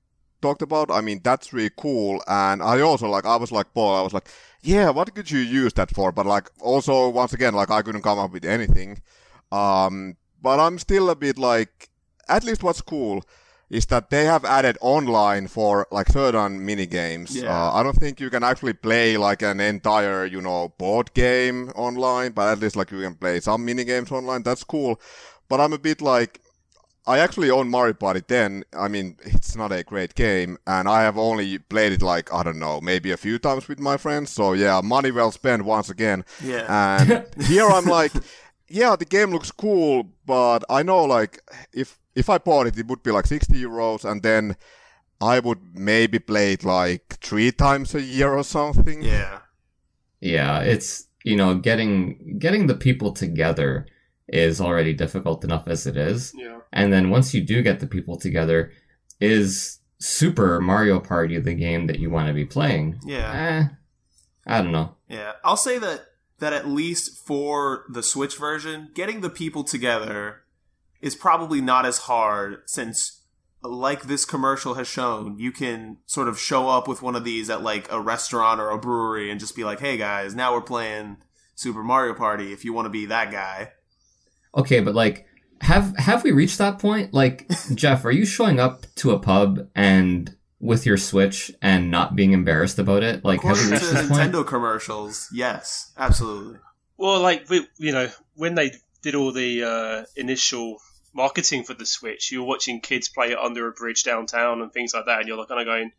[0.41, 0.91] talked about.
[0.91, 2.23] I mean that's really cool.
[2.27, 3.97] And I also like I was like Paul.
[3.97, 4.29] I was like,
[4.63, 6.13] yeah, what could you use that for?
[6.13, 9.01] But like also once again, like I couldn't come up with anything.
[9.53, 11.89] Um, but I'm still a bit like
[12.29, 13.23] at least what's cool
[13.71, 17.37] is that they have added online for like certain mini games.
[17.37, 17.51] Yeah.
[17.51, 21.71] Uh, I don't think you can actually play like an entire, you know, board game
[21.77, 24.43] online, but at least like you can play some mini games online.
[24.43, 25.01] That's cool.
[25.49, 26.40] But I'm a bit like,
[27.11, 28.65] I actually own Mario Party 10.
[28.73, 32.45] I mean, it's not a great game, and I have only played it like, I
[32.45, 34.31] don't know, maybe a few times with my friends.
[34.31, 36.25] So yeah, money well spent once again.
[36.41, 36.67] Yeah.
[36.69, 38.13] And here I'm like,
[38.69, 41.41] yeah, the game looks cool, but I know like
[41.73, 44.57] if if I bought it, it would be like 60 euros, and then
[45.21, 49.03] I would maybe play it like three times a year or something.
[49.03, 49.41] yeah.
[50.21, 53.87] Yeah, it's you know getting getting the people together
[54.31, 56.61] is already difficult enough as it is, yeah.
[56.73, 58.73] and then once you do get the people together,
[59.21, 63.01] is Super Mario Party the game that you want to be playing?
[63.05, 63.69] Yeah.
[63.69, 63.75] Eh,
[64.47, 64.97] I don't know.
[65.09, 66.07] Yeah, I'll say that
[66.39, 70.43] that at least for the Switch version, getting the people together
[71.03, 73.21] is probably not as hard since
[73.63, 77.51] like this commercial has shown, you can sort of show up with one of these
[77.51, 80.63] at like a restaurant or a brewery and just be like, "Hey guys, now we're
[80.63, 81.19] playing
[81.55, 83.73] Super Mario Party if you want to be that guy."
[84.55, 85.27] Okay, but like,
[85.61, 87.13] have have we reached that point?
[87.13, 92.15] Like, Geoff, are you showing up to a pub and with your Switch and not
[92.15, 93.25] being embarrassed about it?
[93.25, 94.33] Like, have we reached to this point?
[94.33, 96.59] Nintendo commercials, yes, absolutely.
[96.97, 100.79] Well, like we, you know, when they did all the uh, initial
[101.15, 104.93] marketing for the Switch, you're watching kids play it under a bridge downtown and things
[104.95, 105.93] like that, and you're like kind of going,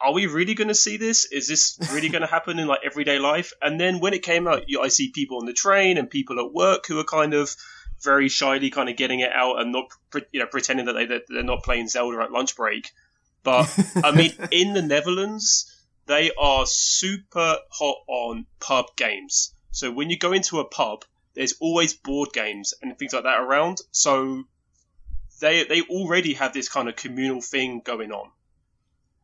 [0.00, 1.24] "Are we really going to see this?
[1.32, 4.46] Is this really going to happen in like everyday life?" And then when it came
[4.46, 7.32] out, you, I see people on the train and people at work who are kind
[7.32, 7.56] of
[8.02, 9.86] very shyly kind of getting it out and not,
[10.32, 12.90] you know, pretending that they that they're not playing Zelda at lunch break.
[13.42, 13.68] But
[14.02, 15.72] I mean, in the Netherlands,
[16.06, 19.54] they are super hot on pub games.
[19.70, 21.04] So when you go into a pub,
[21.34, 23.78] there's always board games and things like that around.
[23.90, 24.44] So
[25.40, 28.30] they they already have this kind of communal thing going on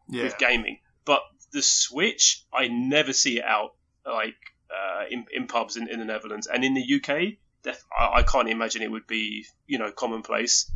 [0.08, 0.24] Yeah.
[0.24, 0.78] with gaming.
[1.04, 3.74] But the Switch, I never see it out
[4.06, 4.37] like
[4.70, 7.35] uh, in, in pubs in, in the Netherlands and in the UK.
[7.62, 10.70] Def- I, I can't imagine it would be you know commonplace.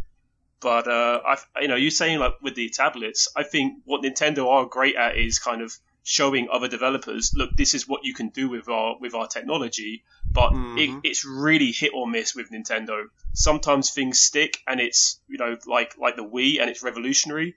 [0.60, 4.48] But uh, I, you know, you're saying like with the tablets, I think what Nintendo
[4.48, 5.72] are great at is kind of
[6.02, 10.02] showing other developers, look, this is what you can do with our with our technology.
[10.32, 10.78] But Mhm.
[11.02, 13.04] it, it's really hit or miss with Nintendo.
[13.34, 17.54] Sometimes things stick, and it's you know like like the Wii, and it's revolutionary.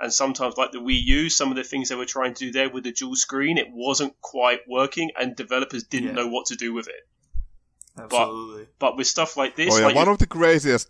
[0.00, 2.52] And sometimes, like the Wii U, some of the things they were trying to do
[2.52, 6.14] there with the dual screen, it wasn't quite working, and developers didn't Yeah.
[6.22, 7.06] know what to do with it.
[7.98, 8.66] Absolutely.
[8.78, 10.88] But with stuff like this, Oh yeah, like one you- of the craziest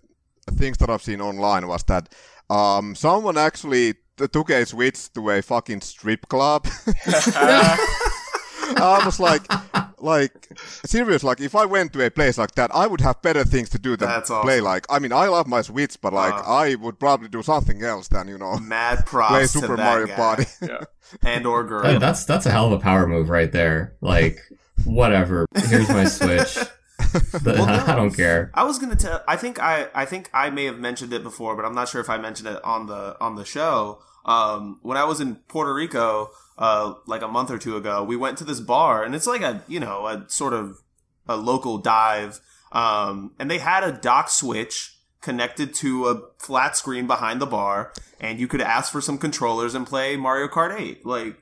[0.56, 2.08] things that I've seen online was that
[2.50, 6.66] um, someone actually t- took a Switch to a fucking strip club.
[8.80, 9.42] I was like,
[10.00, 10.32] like
[10.84, 11.24] serious.
[11.24, 13.78] Like if I went to a place like that, I would have better things to
[13.78, 14.60] do than That's play.
[14.60, 16.42] Like I mean, I love my Switch, but like Uh.
[16.46, 19.84] I would probably do something else than you know Mad props play to Super that
[19.84, 20.14] Mario guy.
[20.16, 20.44] Party.
[21.22, 21.82] and or girl.
[21.82, 23.94] That- that's that's a hell of a power move right there.
[24.00, 24.38] Like,
[24.84, 25.46] whatever.
[25.66, 26.58] Here's my Switch.
[27.32, 27.92] The- Well, no.
[27.92, 28.50] I don't care.
[28.54, 29.22] I was gonna tell.
[29.26, 29.88] I think I.
[29.94, 32.48] I think I may have mentioned it before, but I'm not sure if I mentioned
[32.48, 34.02] it on the on the show.
[34.24, 38.16] Um, when I was in Puerto Rico, uh, like a month or two ago, we
[38.16, 40.78] went to this bar, and it's like a you know a sort of
[41.26, 42.40] a local dive,
[42.72, 47.92] um, and they had a dock switch connected to a flat screen behind the bar,
[48.20, 51.04] and you could ask for some controllers and play Mario Kart 8.
[51.04, 51.36] Like,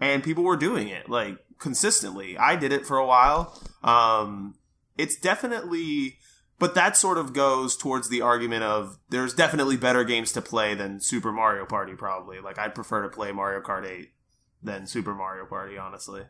[0.00, 2.36] and people were doing it like consistently.
[2.36, 3.58] I did it for a while.
[3.82, 4.54] Um,
[4.96, 6.18] it's definitely
[6.58, 10.74] but that sort of goes towards the argument of there's definitely better games to play
[10.76, 12.38] than Super Mario Party probably.
[12.38, 14.12] Like I'd prefer to play Mario Kart 8
[14.62, 16.22] than Super Mario Party honestly.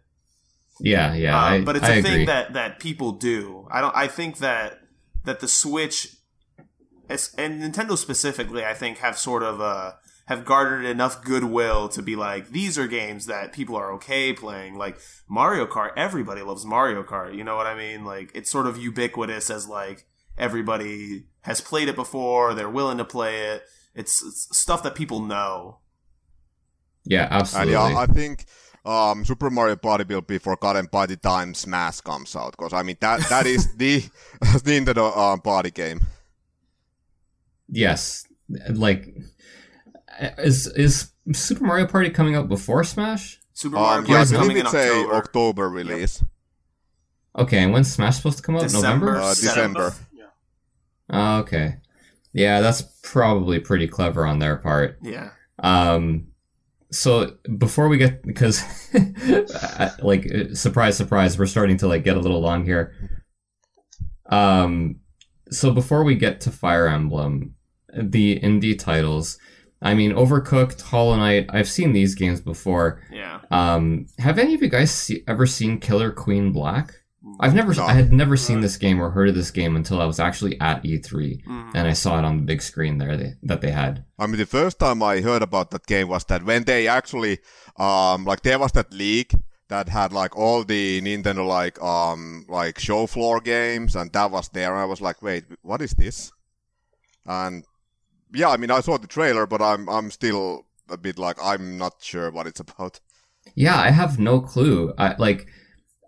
[0.81, 1.37] Yeah, yeah.
[1.37, 2.11] Um, I, but it's I a agree.
[2.11, 3.69] thing that that people do.
[3.71, 4.81] I don't I think that
[5.25, 6.17] that the Switch
[7.11, 9.93] and Nintendo specifically I think have sort of uh
[10.27, 14.77] have garnered enough goodwill to be like these are games that people are okay playing
[14.77, 18.67] like Mario Kart everybody loves Mario Kart you know what I mean like it's sort
[18.67, 20.07] of ubiquitous as like
[20.39, 25.21] everybody has played it before they're willing to play it it's, it's stuff that people
[25.21, 25.79] know
[27.05, 27.73] yeah, And absolutely.
[27.73, 28.45] yeah, I think
[28.85, 32.53] um, Super Mario Party will be forgotten by the time Smash comes out.
[32.53, 34.01] Because I mean that that is the
[34.41, 36.01] the Nintendo uh, party game.
[37.69, 38.27] yes,
[38.71, 39.15] like,
[40.39, 43.41] is is Super Mario Party coming out before Smash?
[43.53, 46.25] Super Mario Um, yeah, is believe coming in it's a October October release.
[47.37, 48.63] Okay, and when's Smash supposed to come out?
[48.63, 49.07] December.
[49.07, 49.21] November.
[49.21, 49.95] Uh, December.
[50.13, 50.25] Yeah.
[51.11, 51.77] Oh, okay.
[52.33, 54.99] Yeah, that's probably pretty clever on their part.
[55.03, 56.29] yeah Um,
[56.91, 58.63] so before we get, because
[60.03, 62.95] like surprise, surprise, we're starting to like get a little long here.
[64.27, 65.01] Um,
[65.51, 67.55] so before we get to Fire Emblem,
[67.95, 69.39] the indie titles,
[69.83, 73.01] I mean, Overcooked, Hollow Knight, I've seen these games before.
[73.11, 76.95] yeah Um, have any of you guys see, ever seen Killer Queen Black?
[77.41, 77.85] I've never, No.
[77.85, 80.61] I had never seen this game or heard of this game until I was actually
[80.61, 81.71] at E3 Mhm.
[81.75, 84.05] and I saw it on the big screen there they, that they had.
[84.19, 87.39] I mean, the first time I heard about that game was that when they actually,
[87.79, 89.33] um, like there was that league
[89.69, 94.49] that had like all the Nintendo like, um, like show floor games, and that was
[94.51, 96.33] there, and I was like, wait, what is this?
[97.25, 97.65] And
[98.35, 101.79] yeah, I mean, I saw the trailer, but I'm I'm still a bit like I'm
[101.79, 103.01] not sure what it's about.
[103.55, 104.93] Yeah, I have no clue.
[104.99, 105.47] I like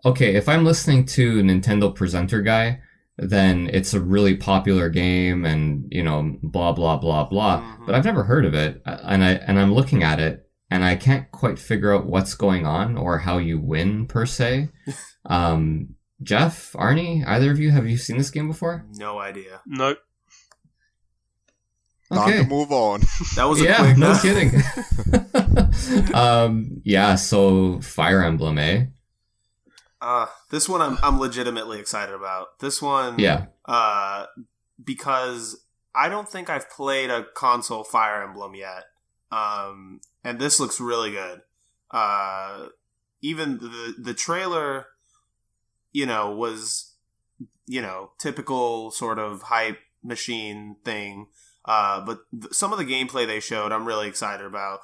[0.05, 2.81] okay, if I'm listening to Nintendo presenter guy,
[3.17, 7.61] then it's a really popular game and, you know, blah blah blah blah.
[7.61, 7.87] Mhm.
[7.87, 8.83] But I've never heard of it.
[8.87, 12.35] uh, And I and I'm looking at it and I can't quite figure out what's
[12.35, 14.69] going on or how you win per se.
[15.27, 18.85] um Geoff, Arnie, either of you have you seen this game before?
[18.99, 19.97] no idea No.
[22.15, 23.01] Time to move on.
[23.37, 24.53] that was a yeah, quick no kidding.
[26.15, 28.87] um yeah, so Fire Emblem, eh?
[30.01, 32.59] Uh, this one I'm I'm legitimately excited about.
[32.61, 33.47] This one, Yeah.
[33.65, 34.27] uh,
[34.83, 38.85] because I don't think I've played a console Fire Emblem yet.
[39.31, 41.41] Um, and this looks really good.
[41.91, 42.67] Uh,
[43.23, 44.87] even the the trailer,
[45.93, 46.93] you know, was
[47.67, 51.29] you know typical sort of hype machine thing.
[51.65, 54.81] Uh, but th- some of the gameplay they showed, I'm really excited about.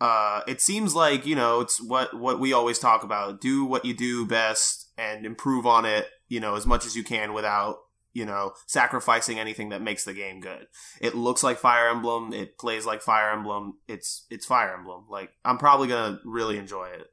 [0.00, 3.84] Uh, it seems like you know it's what what we always talk about: do what
[3.84, 7.76] you do best and improve on it, you know, as much as you can without
[8.12, 10.66] you know sacrificing anything that makes the game good.
[11.00, 12.32] It looks like Fire Emblem.
[12.32, 13.78] It plays like Fire Emblem.
[13.88, 15.04] It's it's Fire Emblem.
[15.08, 17.06] Like I'm probably gonna really enjoy it.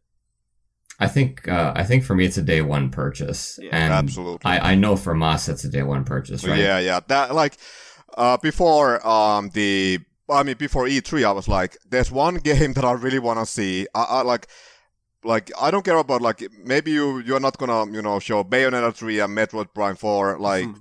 [0.99, 4.49] I think uh, I think for me it's a day one purchase, Yeah, and Absolutely.
[4.49, 6.57] I, I know from us it's a day one purchase, right?
[6.57, 7.01] Yeah, yeah.
[7.07, 7.57] That like
[8.15, 12.85] uh, before um the I mean before E3, I was like, there's one game that
[12.85, 13.87] I really want to see.
[13.95, 14.47] I, I like
[15.23, 18.93] like I don't care about like maybe you you're not gonna you know show Bayonetta
[18.93, 20.65] 3 and Metroid Prime 4 like.
[20.65, 20.73] Hmm.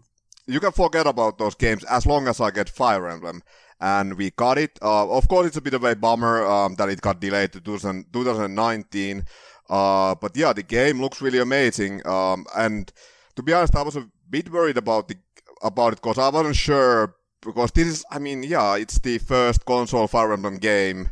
[0.48, 3.42] You can forget about those games as long as I get Fire Emblem.
[3.80, 4.78] and we got it.
[4.80, 7.60] Uh, of course, it's a bit of a bummer um, that it got delayed to
[7.60, 9.24] 2000, 2019.
[9.68, 12.06] Uh, but yeah, the game looks really amazing.
[12.06, 12.92] Um, and
[13.34, 15.16] to be honest, I was a bit worried about the
[15.62, 19.64] about it because I wasn't sure because this is, I mean, yeah, it's the first
[19.64, 21.11] console Fire Emblem game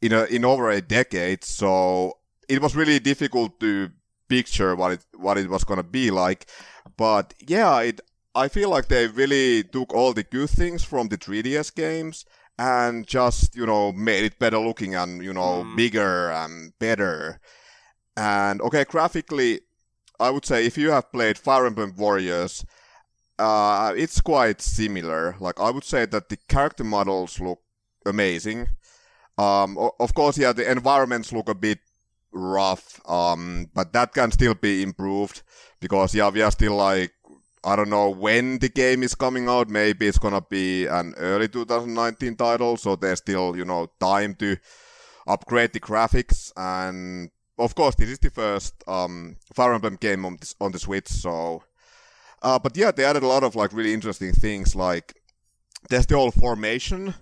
[0.00, 3.90] in a, in over a decade, so it was really difficult to
[4.28, 6.46] picture what it what it was gonna be like.
[6.96, 8.00] But yeah, it
[8.34, 12.24] I feel like they really took all the good things from the 3DS games
[12.58, 15.76] and just you know made it better looking and you know mm.
[15.76, 17.40] bigger and better.
[18.16, 19.60] And okay, graphically,
[20.18, 22.64] I would say if you have played Fire Emblem Warriors,
[23.38, 25.36] uh, it's quite similar.
[25.40, 27.60] Like I would say that the character models look
[28.04, 28.68] amazing.
[29.38, 31.78] Um, of course, yeah, the environments look a bit
[32.32, 35.42] rough, um, but that can still be improved
[35.80, 37.12] because yeah, we are still like
[37.64, 39.68] I don't know when the game is coming out.
[39.68, 44.56] Maybe it's gonna be an early 2019 title, so there's still you know time to
[45.26, 46.52] upgrade the graphics.
[46.56, 51.08] And of course, this is the first um, Fire Emblem game on, on the Switch,
[51.08, 51.62] so.
[52.46, 55.14] Uh, but yeah, they added a lot of like really interesting things, like
[55.90, 57.14] there's the whole formation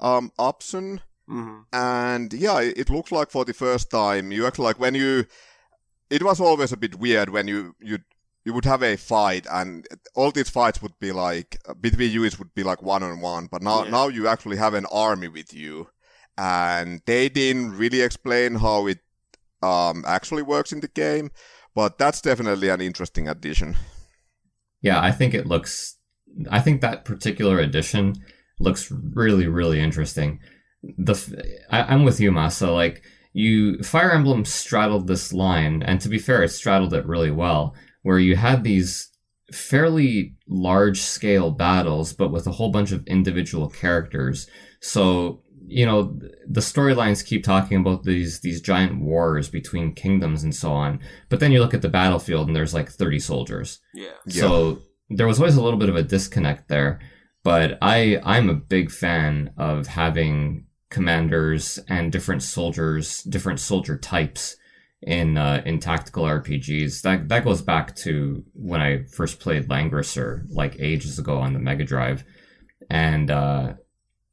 [0.00, 1.60] um, option Mm-hmm.
[1.72, 5.26] And yeah, it looks like for the first time you actually like when you.
[6.10, 7.98] It was always a bit weird when you you
[8.44, 12.38] you would have a fight and all these fights would be like between you it
[12.38, 13.90] would be like one on one but now yeah.
[13.90, 15.88] now you actually have an army with you
[16.36, 18.98] and they didn't really explain how it
[19.62, 21.30] um, actually works in the game
[21.74, 23.74] but that's definitely an interesting addition
[24.84, 25.98] yeah i think it looks
[26.50, 28.14] i think that particular edition
[28.60, 30.38] looks really really interesting
[30.98, 32.72] the I, am with you, Masa.
[32.72, 37.30] Like you, Fire Emblem straddled this line, and to be fair, it straddled it really
[37.30, 39.10] well, where you had these
[39.52, 44.48] fairly large scale battles, but with a whole bunch of individual characters.
[44.80, 50.54] So you know the storylines keep talking about these these giant wars between kingdoms and
[50.54, 53.80] so on, but then you look at the battlefield and there's like 30 soldiers.
[53.94, 54.10] Yeah.
[54.28, 57.00] So there was always a little bit of a disconnect there.
[57.42, 64.56] But I I'm a big fan of having commanders and different soldiers, different soldier types
[65.02, 67.02] in uh, in tactical RPGs.
[67.02, 71.58] That that goes back to when I first played Langrisser, like ages ago on the
[71.58, 72.24] Mega Drive,
[72.88, 73.74] and uh,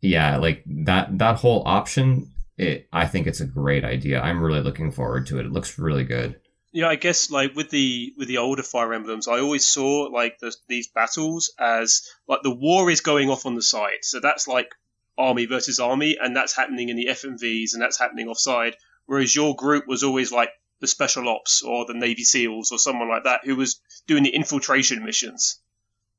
[0.02, 2.32] yeah, like that that whole option.
[2.58, 4.22] It, I think it's a great idea.
[4.22, 5.46] I'm really looking forward to it.
[5.46, 6.40] It looks really good.
[6.74, 10.40] Yeah, I guess like with the with the older Fire Emblems, I always saw like
[10.40, 14.04] the, these battles as like the war is going off on the side.
[14.04, 14.74] So that's like
[15.18, 18.76] army versus army, and that's happening in the FMVs and that's happening offside.
[19.06, 23.10] Whereas your group was always like the special ops or the Navy SEALs or someone
[23.10, 25.60] like that who was doing the infiltration missions.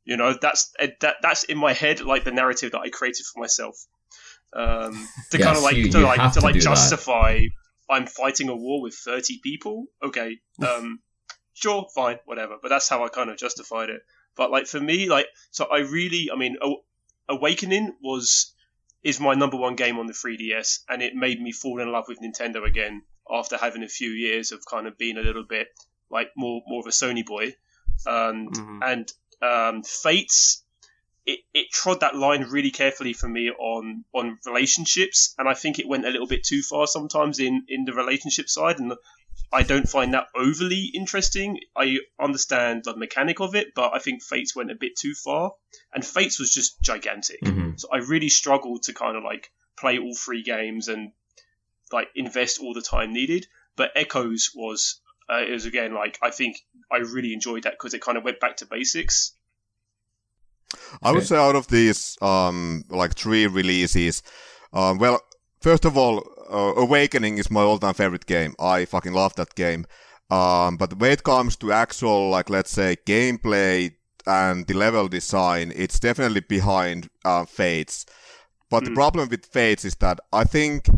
[0.05, 3.25] You know, that's eh, that that's in my head like the narrative that I created
[3.27, 3.77] for myself.
[4.55, 7.51] Um, to yes, kind of like you, to you like to like justify that.
[7.89, 9.87] I'm fighting a war with 30 people.
[10.03, 11.01] Okay, um,
[11.55, 12.57] sure, fine, whatever.
[12.61, 14.03] But that's how I kind of justified it.
[14.37, 16.57] But like for me, like so I really, I mean,
[17.29, 18.55] Awakening was
[19.03, 22.05] is my number one game on the 3DS, and it made me fall in love
[22.09, 25.69] with Nintendo again after having a few years of kind of being a little bit
[26.11, 27.55] like more more of a Sony boy.
[28.07, 28.83] Um, mm-hmm.
[28.83, 29.13] And
[29.43, 30.65] um, Fates,
[31.27, 35.79] it, it trod that line really carefully for me on on relationships, and I think
[35.79, 38.93] it went a little bit too far sometimes in in the relationship side, and
[39.53, 41.61] I don't find that overly interesting.
[41.77, 45.53] I understand the mechanic of it, but I think Fates went a bit too far.
[45.93, 47.41] And Fates was just gigantic.
[47.43, 47.73] Mm-hmm.
[47.77, 51.13] So I really struggled to kind of like play all three games and
[51.93, 53.47] like invest all the time needed.
[53.77, 56.57] But Echoes was uh, it was again like I think
[56.93, 59.33] I really enjoyed that because it kind of went back to basics.
[61.03, 64.23] I would say out of these um, like three releases,
[64.73, 65.21] um, well,
[65.61, 68.55] first of all, uh, Awakening is my all-time favorite game.
[68.59, 69.87] I fucking love that game.
[70.31, 73.93] Um, but when it comes to actual, like, let's say, gameplay
[74.27, 78.07] and the level design, it's definitely behind uh, Fates.
[78.71, 78.85] But mm.
[78.85, 78.97] the hmm.
[78.97, 80.89] problem with Fates is that I think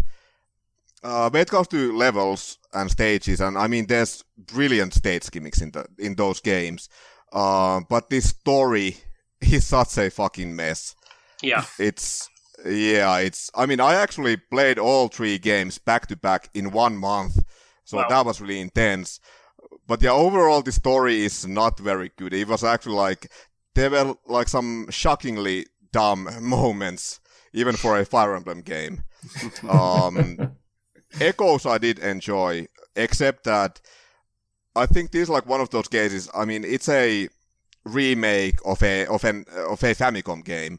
[1.02, 5.60] uh, when it comes to levels and stages, and I mean, there's brilliant stage gimmicks
[5.60, 6.88] in the in those games.
[7.32, 8.96] Uh, but this story
[9.40, 10.94] is such a fucking mess.
[11.42, 12.28] Yeah, it's
[12.64, 13.50] yeah, it's.
[13.54, 17.42] I mean, I actually played all three games back to back in one month,
[17.84, 18.08] so wow.
[18.08, 19.20] that was really intense.
[19.86, 22.32] But yeah, overall, the story is not very good.
[22.32, 23.30] It was actually like
[23.74, 27.20] there were like some shockingly dumb moments,
[27.52, 29.04] even for a Fire Emblem game.
[29.68, 30.56] um,
[31.20, 32.66] Echoes I did enjoy,
[32.96, 33.80] except that
[34.76, 36.28] I think this is like one of those cases.
[36.34, 37.28] I mean, it's a
[37.84, 40.78] remake of a of an of a Famicom game,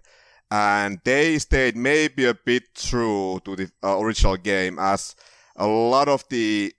[0.51, 5.15] and they stayed maybe a bit true to the uh, original game as
[5.55, 6.73] a lot of the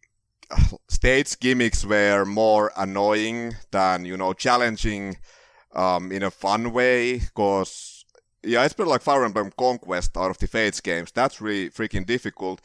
[0.51, 5.17] uh, stage gimmicks were more annoying than you know challenging
[5.75, 8.05] um, in a fun way because
[8.43, 12.07] yeah it's been like Fire Emblem Conquest out of the Fates games that's really freaking
[12.07, 12.61] difficult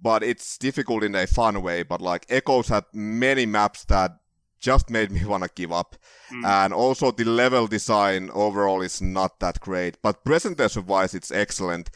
[0.00, 4.18] but it's difficult in a fun way but like Echoes had many maps that
[4.60, 5.96] just made me want to give up.
[6.32, 6.44] Mm.
[6.44, 11.90] And also the level design overall is not that great, but presentation wise, it's excellent.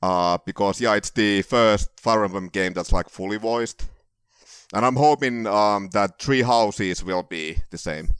[0.00, 3.84] Uh, because yeah, it's the first Fire Emblem game that's like fully voiced,
[4.72, 8.10] and I'm hoping um, that Three Houses will be the same.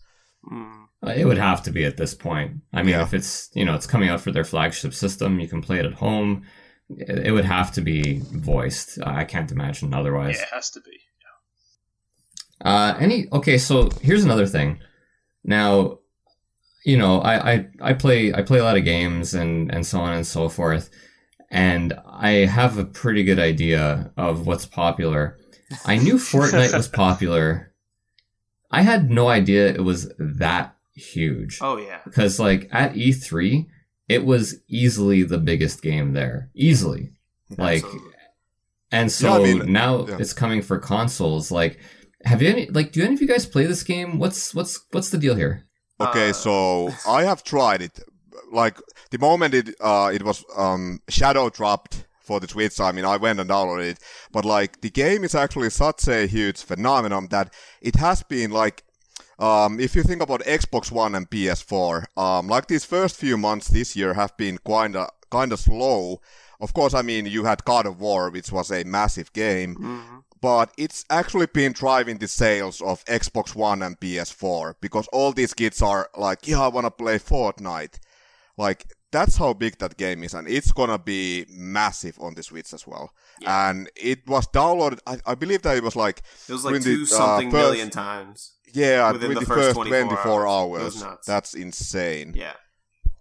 [0.44, 0.86] Mm.
[1.16, 2.62] It would have to be at this point.
[2.72, 3.04] I mean, yeah.
[3.04, 5.86] if it's you know it's coming out for their flagship system, you can play it
[5.86, 6.42] at home.
[6.96, 8.98] It would have to be voiced.
[9.02, 10.36] I can't imagine otherwise.
[10.36, 10.98] Yeah, it has to be.
[12.64, 14.80] Uh, any okay, so here's another thing.
[15.44, 15.98] Now,
[16.84, 20.00] you know, I, I I play I play a lot of games and and so
[20.00, 20.90] on and so forth,
[21.50, 25.36] and I have a pretty good idea of what's popular.
[25.84, 27.72] I knew Fortnite was popular.
[28.70, 31.58] I had no idea it was that huge.
[31.60, 32.00] Oh yeah.
[32.04, 33.66] Because like at E3,
[34.08, 36.50] it was easily the biggest game there.
[36.54, 37.12] Easily.
[37.56, 38.10] Like Absolutely.
[38.92, 40.16] and so yeah, I mean, now yeah.
[40.18, 41.50] it's coming for consoles.
[41.50, 41.78] Like
[42.24, 42.92] have you any like?
[42.92, 44.18] Do any of you guys play this game?
[44.18, 45.64] What's what's what's the deal here?
[46.00, 48.00] Okay, uh, so I have tried it.
[48.52, 48.78] Like
[49.10, 53.16] the moment it uh it was um shadow dropped for the Switch, I mean I
[53.16, 53.98] went and downloaded it.
[54.32, 58.82] But like the game is actually such a huge phenomenon that it has been like
[59.38, 63.68] um, if you think about Xbox One and PS4, um, like these first few months
[63.68, 66.20] this year have been kinda kinda slow.
[66.60, 70.18] Of course, I mean you had God of War, which was a massive game, mm-hmm
[70.40, 75.54] but it's actually been driving the sales of Xbox One and PS4 because all these
[75.54, 77.98] kids are like, yeah, I want to play Fortnite.
[78.56, 82.72] Like, that's how big that game is, and it's gonna be massive on the Switch
[82.72, 83.12] as well.
[83.40, 83.70] Yeah.
[83.70, 84.98] And it was downloaded.
[85.06, 87.70] I, I, believe that it was like it was like two the, something uh, first,
[87.70, 88.54] million times.
[88.74, 91.02] Yeah, within the, the, first, 24 hours.
[91.02, 91.18] hours.
[91.26, 92.34] That's insane.
[92.36, 92.52] Yeah.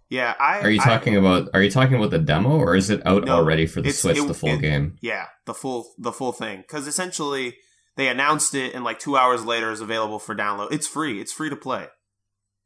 [0.10, 0.62] Yeah, I.
[0.62, 1.50] Are you talking I, about?
[1.54, 4.18] Are you talking about the demo, or is it out no, already for the Switch,
[4.18, 4.98] it, the full it, game?
[5.02, 6.62] Yeah, the full the full thing.
[6.62, 7.58] Because essentially,
[7.98, 10.72] they announced it, and like two hours later, is available for download.
[10.72, 11.20] It's free.
[11.20, 11.88] It's free to play.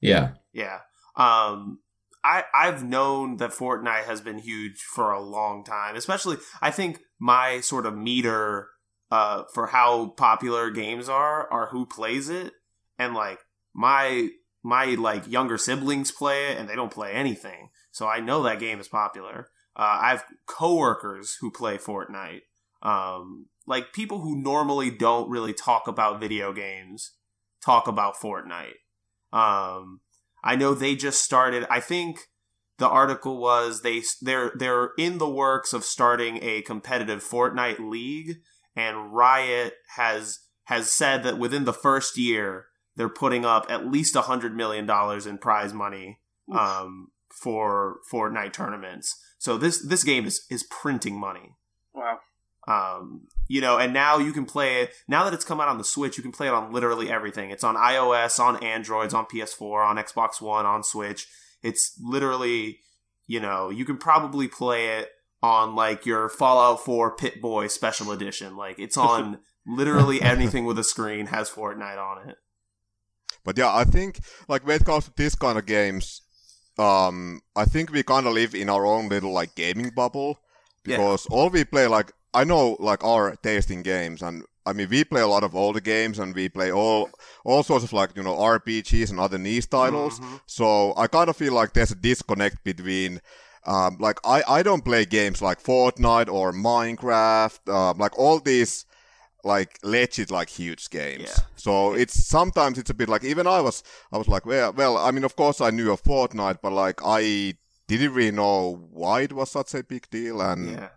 [0.01, 0.33] Yeah.
[0.53, 0.79] Yeah.
[1.15, 1.79] Um,
[2.23, 5.95] I I've known that Fortnite has been huge for a long time.
[5.95, 8.69] Especially, I think my sort of meter
[9.09, 12.53] uh for how popular games are are who plays it,
[12.97, 13.39] and like
[13.73, 14.29] my
[14.63, 17.69] my like younger siblings play it and they don't play anything.
[17.91, 19.49] So I know that game is popular.
[19.75, 22.41] Uh, I have coworkers who play Fortnite.
[22.81, 27.11] Um, like people who normally don't really talk about video games
[27.63, 28.79] talk about Fortnite.
[29.31, 30.01] Um,
[30.43, 31.65] I know they just started.
[31.69, 32.29] I think
[32.77, 38.41] the article was they they're they're in the works of starting a competitive Fortnite league,
[38.75, 44.15] and Riot has has said that within the first year they're putting up at least
[44.15, 46.19] a hundred million dollars in prize money
[46.51, 49.15] um, for Fortnite tournaments.
[49.37, 51.55] So this this game is is printing money.
[51.93, 52.19] Wow.
[52.67, 54.93] Um, you know, and now you can play it.
[55.09, 57.49] Now that it's come out on the Switch, you can play it on literally everything.
[57.49, 61.27] It's on iOS, on Androids, on PS4, on Xbox One, on Switch.
[61.61, 62.79] It's literally,
[63.27, 65.09] you know, you can probably play it
[65.43, 68.55] on like your Fallout 4 Pip-Boy Special Edition.
[68.55, 72.37] Like it's on literally anything with a screen has Fortnite on it.
[73.43, 76.21] But yeah, I think like when it comes to this kind of games,
[76.79, 80.39] um, I think we kind of live in our own little like gaming bubble
[80.85, 81.35] because yeah.
[81.35, 85.03] all we play like I know like our taste in games and I mean we
[85.03, 87.09] play a lot of older games and we play all
[87.43, 90.19] all sorts of like you know RPGs and other niche titles.
[90.19, 90.35] Mm-hmm.
[90.45, 93.21] So I kind of feel like there's a disconnect between.
[93.63, 98.87] Um, like I, I don't play games like Fortnite or Minecraft, um, like all these
[99.43, 101.25] like legit like huge games.
[101.27, 101.43] Yeah.
[101.55, 104.97] So it's sometimes it's a bit like even I was I was like well well
[104.97, 107.55] I mean of course I knew of Fortnite but like I
[107.87, 110.89] didn't really know why it was such a big deal and yeah.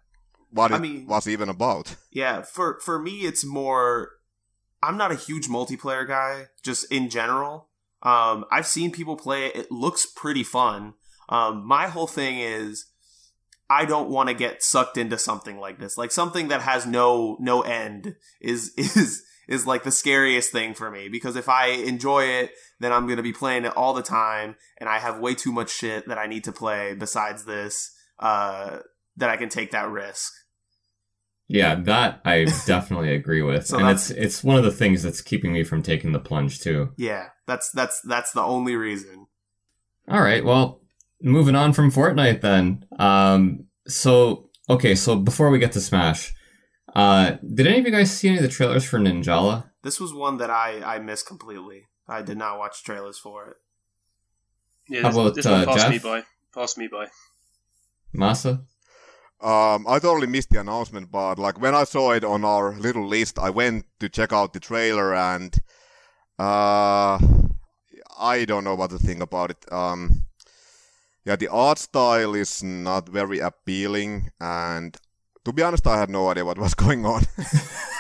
[0.55, 1.97] What it I mean, was even about.
[2.11, 4.11] Yeah, for for me it's more
[4.83, 7.69] I'm not a huge multiplayer guy just in general.
[8.03, 9.57] Um I've seen people play it.
[9.57, 10.95] It looks pretty fun.
[11.29, 12.87] Um my whole thing is
[13.69, 15.99] I don't want to get sucked into something like this.
[15.99, 20.91] Like something that has no no end is is is like the scariest thing for
[20.91, 24.03] me because if I enjoy it, then I'm going to be playing it all the
[24.03, 27.91] time and I have way too much shit that I need to play besides this
[28.21, 28.79] uh
[29.17, 30.33] that I can take that risk.
[31.49, 33.67] Yeah, that I definitely agree with.
[33.67, 36.61] so and it's it's one of the things that's keeping me from taking the plunge
[36.61, 36.93] too.
[36.97, 39.27] Yeah, that's that's that's the only reason.
[40.09, 40.45] All right.
[40.45, 40.81] Well,
[41.23, 42.87] moving on from Fortnite then.
[42.99, 46.33] Um, so okay, so before we get to Smash,
[46.95, 49.71] uh, did any of you guys see any of the trailers for Ninjala?
[49.83, 51.89] This was one that I I missed completely.
[52.09, 53.57] I did not watch trailers for it.
[54.89, 56.23] Yeah, How about, this one uh, passed me by.
[56.55, 57.07] Passed me by.
[58.15, 58.65] Masa?
[59.45, 63.07] Um, I totally missed the announcement, but like when I saw it on our little
[63.07, 65.55] list, I went to check out the trailer, and
[66.39, 67.19] uh,
[68.19, 69.71] I don't know what to think about it.
[69.71, 70.25] Um,
[71.27, 74.97] yeah, the art style is not very appealing, and
[75.45, 77.25] to be honest, I had no idea what was going on.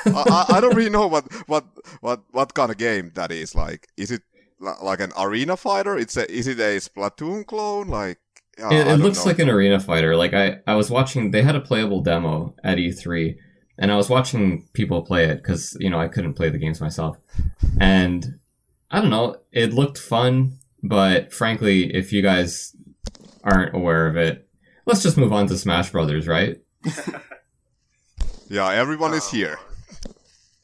[0.06, 1.66] I, I, I don't really know what, what
[2.00, 3.54] what what kind of game that is.
[3.54, 4.22] Like, is it
[4.60, 5.98] li- like an arena fighter?
[5.98, 7.88] It's a is it a Splatoon clone?
[7.88, 8.18] Like,
[8.58, 9.30] yeah, it it looks know.
[9.30, 10.16] like an arena fighter.
[10.16, 11.30] Like I, I was watching.
[11.30, 13.36] They had a playable demo at E3,
[13.78, 16.80] and I was watching people play it because you know I couldn't play the games
[16.80, 17.18] myself,
[17.80, 18.38] and
[18.90, 19.36] I don't know.
[19.52, 22.74] It looked fun, but frankly, if you guys
[23.42, 24.48] aren't aware of it,
[24.86, 26.58] let's just move on to Smash Brothers, right?
[28.48, 29.58] yeah, everyone is Oh, here.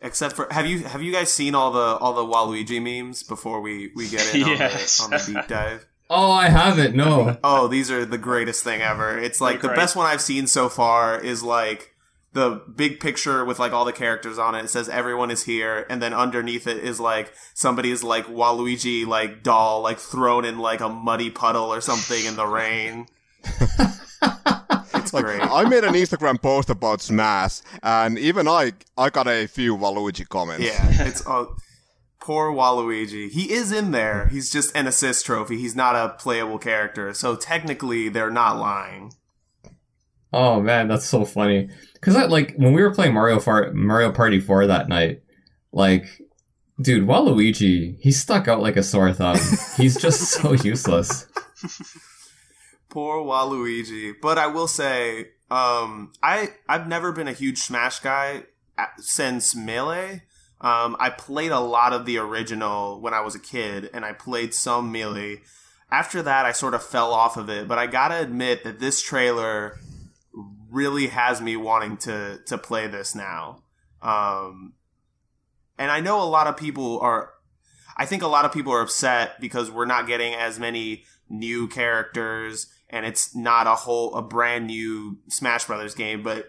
[0.03, 3.61] Except for have you have you guys seen all the all the Waluigi memes before
[3.61, 4.99] we we get in Yes.
[5.01, 5.87] on, the, on the deep dive?
[6.13, 6.97] Oh, I haven't.
[6.97, 7.39] No.
[7.45, 9.17] Oh, these are the greatest thing ever.
[9.17, 9.83] It's like the They're great.
[9.83, 11.95] best one I've seen so far is like
[12.33, 14.65] the big picture with like all the characters on it.
[14.65, 19.43] It says everyone is here, and then underneath it is like somebody's like Waluigi like
[19.45, 23.07] doll like thrown in like a muddy puddle or something in the rain.
[23.45, 25.41] it's Like, great.
[25.43, 30.29] I made an Instagram post about Smash, and even I, I got a few Waluigi
[30.29, 30.65] comments.
[30.65, 31.47] Yeah, it's uh,
[32.21, 33.31] poor Waluigi.
[33.31, 34.29] He is in there.
[34.29, 35.59] He's just an assist trophy.
[35.59, 37.13] He's not a playable character.
[37.15, 39.13] So technically, they're not lying.
[40.33, 41.71] Oh man, that's so funny.
[41.95, 45.23] Because I like when we were playing Mario Far- Mario Party Four that night.
[45.73, 46.07] Like,
[46.81, 49.39] dude, Waluigi, he stuck out like a sore thumb.
[49.77, 51.27] He's just so useless.
[52.89, 54.15] Poor Waluigi.
[54.21, 58.45] But I will say, um, I I've never been a huge Smash guy
[58.99, 60.23] since Melee.
[60.61, 64.13] Um, I played a lot of the original when I was a kid, and I
[64.13, 65.41] played some Melee.
[65.91, 67.67] After that, I sort of fell off of it.
[67.67, 69.79] But I gotta admit that this trailer
[70.71, 73.63] really has me wanting to to play this now.
[74.03, 74.75] Um,
[75.79, 77.31] and I know a lot of people are.
[77.97, 81.69] I think a lot of people are upset because we're not getting as many new
[81.69, 86.23] characters and it's not a whole a brand new Smash Brothers game.
[86.23, 86.47] But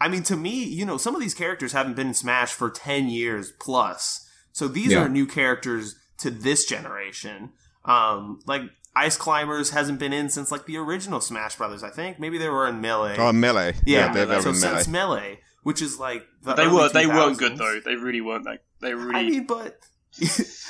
[0.00, 2.70] I mean, to me, you know, some of these characters haven't been in Smash for
[2.70, 5.02] ten years plus, so these Yeah.
[5.04, 7.50] are new characters to this generation.
[7.84, 8.62] Um, like
[8.94, 11.82] Ice Climbers hasn't been in since like the original Smash Brothers.
[11.82, 13.16] I think maybe they were in Melee.
[13.18, 13.74] Oh, Melee.
[13.86, 14.74] yeah, they were so in Melee.
[14.76, 17.80] since Melee, which is like the They early were they weren't good though.
[17.84, 19.14] They really weren't like, They really.
[19.14, 19.80] I mean, but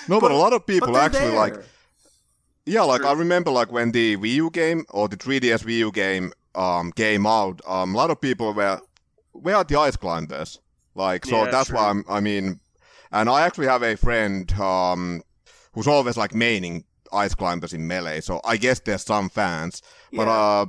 [0.08, 1.54] No, but, a lot of people but they're actually like.
[2.66, 3.10] Yeah, like True.
[3.10, 6.92] I remember like when the Wii U game or the 3DS Wii U game um
[6.92, 8.80] came out, um, a lot of people were
[9.42, 10.60] where are the ice climbers?
[10.94, 11.76] Like so Yeah, that's true.
[11.78, 12.60] why I'm, I mean,
[13.12, 15.22] and I actually have a friend um
[15.72, 18.20] who's always like maining ice climbers in melee.
[18.20, 19.82] So I guess there's some fans,
[20.12, 20.32] but Yeah.
[20.32, 20.66] uh,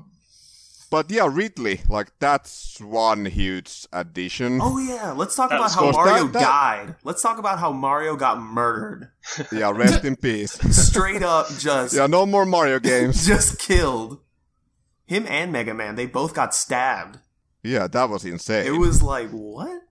[0.91, 4.59] but yeah, Ridley, like that's one huge addition.
[4.61, 5.91] Oh yeah, let's talk That about how.
[5.91, 6.95] Mario That- that- died.
[7.03, 9.11] Let's talk about how Mario got murdered.
[9.51, 10.53] Yeah, rest in peace.
[10.75, 13.25] Straight up just Yeah, no more Mario games.
[13.27, 14.19] just killed.
[15.05, 17.19] Him and Mega Man, they both got stabbed.
[17.63, 18.65] Yeah, that was insane.
[18.65, 19.81] It was like, what?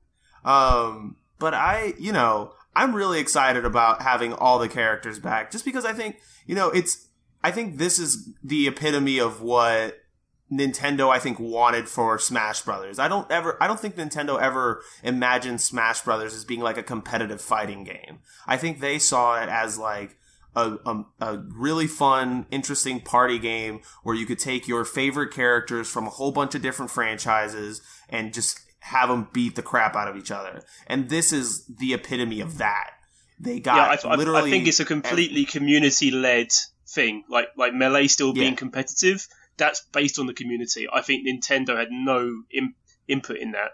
[0.45, 5.65] Um, but I, you know, I'm really excited about having all the characters back just
[5.65, 6.17] because I think,
[6.47, 7.09] you know, it's,
[7.43, 9.99] I think this is the epitome of what
[10.51, 12.99] Nintendo, I think, wanted for Smash Brothers.
[12.99, 16.83] I don't ever, I don't think Nintendo ever imagined Smash Brothers as being like a
[16.83, 18.21] competitive fighting game.
[18.47, 20.18] I think they saw it as like,
[20.57, 25.89] a, a, a really fun, interesting party game where you could take your favorite characters
[25.89, 30.09] from a whole bunch of different franchises and just have them beat the crap out
[30.09, 30.63] of each other.
[30.87, 32.91] And this is the epitome of that.
[33.41, 34.49] They got yeah, I, I, literally.
[34.49, 36.49] I think it's a completely community-led
[36.89, 37.25] thing.
[37.29, 38.59] Like like melee still being Yeah.
[38.59, 39.27] competitive.
[39.57, 40.89] That's based on the community.
[40.93, 42.75] I think Nintendo had no Im-
[43.07, 43.73] input in that.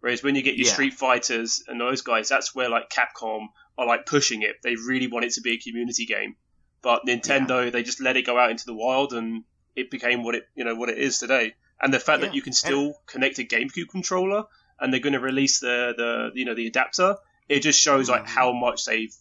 [0.00, 0.72] Whereas when you get your Yeah.
[0.72, 3.46] Street Fighters and those guys, that's where like Capcom
[3.78, 4.56] are like pushing it.
[4.62, 6.36] They really want it to be a community game.
[6.82, 9.44] But Nintendo, they just let it go out into the wild, and
[9.74, 11.54] it became what it you know what it is today.
[11.80, 12.28] And the fact Yeah.
[12.28, 14.44] that you can still connect a GameCube controller,
[14.78, 17.16] and they're going to release the the you know the adapter,
[17.48, 18.28] it just shows like Mhm.
[18.28, 19.14] how much they've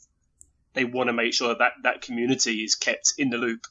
[0.73, 3.61] they want to make sure that that community is kept in the loop.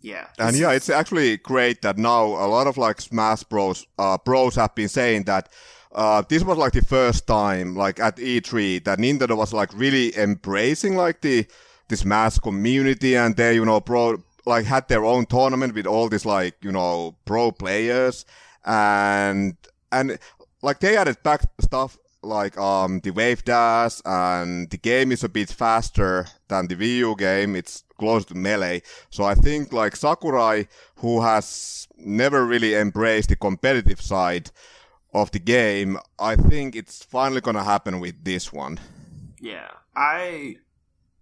[0.00, 0.26] yeah.
[0.38, 3.86] And yeah, it's actually great that now a lot of like Smash Bros.
[3.98, 5.48] Uh, pros have been saying that
[5.94, 10.16] uh, this was like the first time, like at E3, that Nintendo was like really
[10.16, 11.46] embracing like the
[11.88, 16.08] this mass community, and they you know pro like had their own tournament with all
[16.08, 18.24] these like you know pro players
[18.64, 19.56] and
[19.90, 20.18] and
[20.62, 25.28] like they added back stuff like um the wave dash and the game is a
[25.28, 27.56] bit faster than the Wii U game.
[27.56, 28.82] It's close to melee.
[29.10, 30.66] So I think like Sakurai,
[30.96, 34.50] who has never really embraced the competitive side
[35.12, 38.80] of the game, I think it's finally gonna happen with this one.
[39.40, 39.68] Yeah.
[39.94, 40.56] I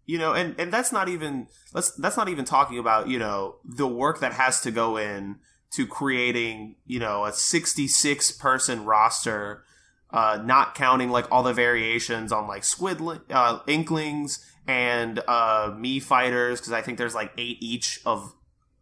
[0.06, 3.56] you know, and and that's not even let's that's not even talking about, you know,
[3.64, 5.36] the work that has to go in
[5.72, 9.64] to creating, you know, a 66 person roster
[10.12, 16.02] uh, not counting like all the variations on like squid uh, inklings and uh, Mii
[16.02, 18.34] fighters because I think there's like eight each of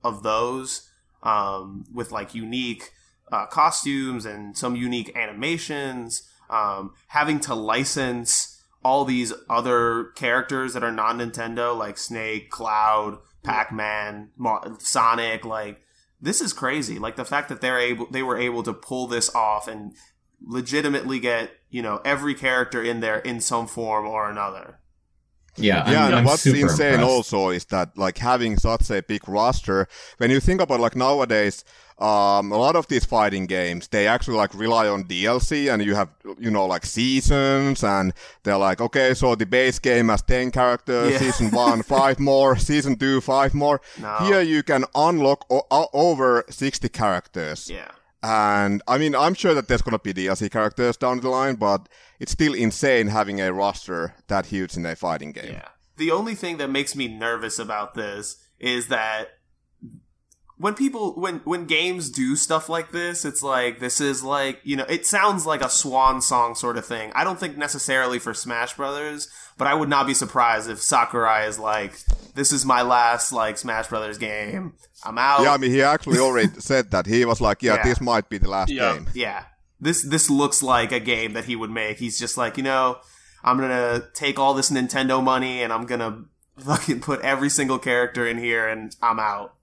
[0.02, 0.88] of those
[1.22, 2.92] um, with like unique
[3.32, 6.22] uh, costumes and some unique animations.
[6.50, 13.18] Um, having to license all these other characters that are non Nintendo like Snake, Cloud,
[13.42, 14.30] Pac Man,
[14.78, 15.82] Sonic, like
[16.20, 16.98] this is crazy.
[16.98, 19.94] Like the fact that they're able, they were able to pull this off and
[20.44, 24.80] legitimately get you know every character in there in some form or another.
[25.58, 26.00] Yeah, yeah.
[26.02, 27.02] I'm, and I'm what's insane impressed.
[27.02, 29.86] also is that like having such a big roster.
[30.18, 31.64] When you think about like nowadays,
[31.98, 35.94] um, a lot of these fighting games they actually like rely on DLC, and you
[35.96, 38.12] have you know like seasons, and
[38.44, 41.18] they're like okay, so the base game has ten characters, Yeah.
[41.18, 43.80] season one five more, season two five more.
[44.00, 44.14] No.
[44.20, 47.68] Here you can unlock o- over sixty characters.
[47.68, 47.88] Yeah.
[48.22, 51.88] And I mean, I'm sure that there's gonna be DLC characters down the line, but
[52.18, 55.52] it's still insane having a roster that huge in a fighting game.
[55.52, 55.68] Yeah.
[55.96, 59.37] The only thing that makes me nervous about this is that
[60.58, 64.76] when people when when games do stuff like this, it's like this is like, you
[64.76, 67.12] know, it sounds like a swan song sort of thing.
[67.14, 71.46] I don't think necessarily for Smash Brothers, but I would not be surprised if Sakurai
[71.46, 71.94] is like
[72.34, 74.74] this is my last like Smash Brothers game.
[75.04, 75.42] I'm out.
[75.42, 77.06] Yeah, I mean, he actually already said that.
[77.06, 77.82] He was like, yeah, Yeah.
[77.84, 78.94] this might be the last Yeah.
[78.94, 79.06] game.
[79.14, 79.44] yeah
[79.80, 82.98] this this looks like a game that he would make he's just like you know
[83.44, 86.24] i'm gonna take all this nintendo money and i'm gonna
[86.58, 89.54] fucking put every single character in here and i'm out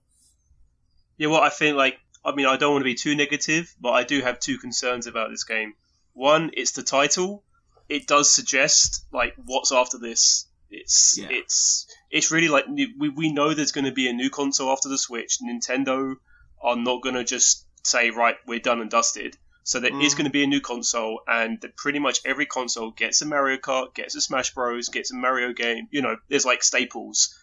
[1.18, 3.90] Yeah, well, I think like I mean, I don't want to be too negative, but
[3.90, 5.74] I do have two concerns about this game.
[6.12, 7.44] One, it's the title.
[7.88, 10.46] It does suggest like what's after this.
[10.70, 11.28] It's Yeah.
[11.30, 14.88] it's it's really like we we know there's going to be a new console after
[14.88, 15.38] the Switch.
[15.40, 16.16] Nintendo
[16.60, 19.36] are not going to just say right, we're done and dusted.
[19.62, 20.16] So there is Mhm.
[20.16, 23.56] going to be a new console, and that pretty much every console gets a Mario
[23.58, 25.88] Kart, gets a Smash Bros, gets a Mario game.
[25.90, 27.36] You know, there's like staples.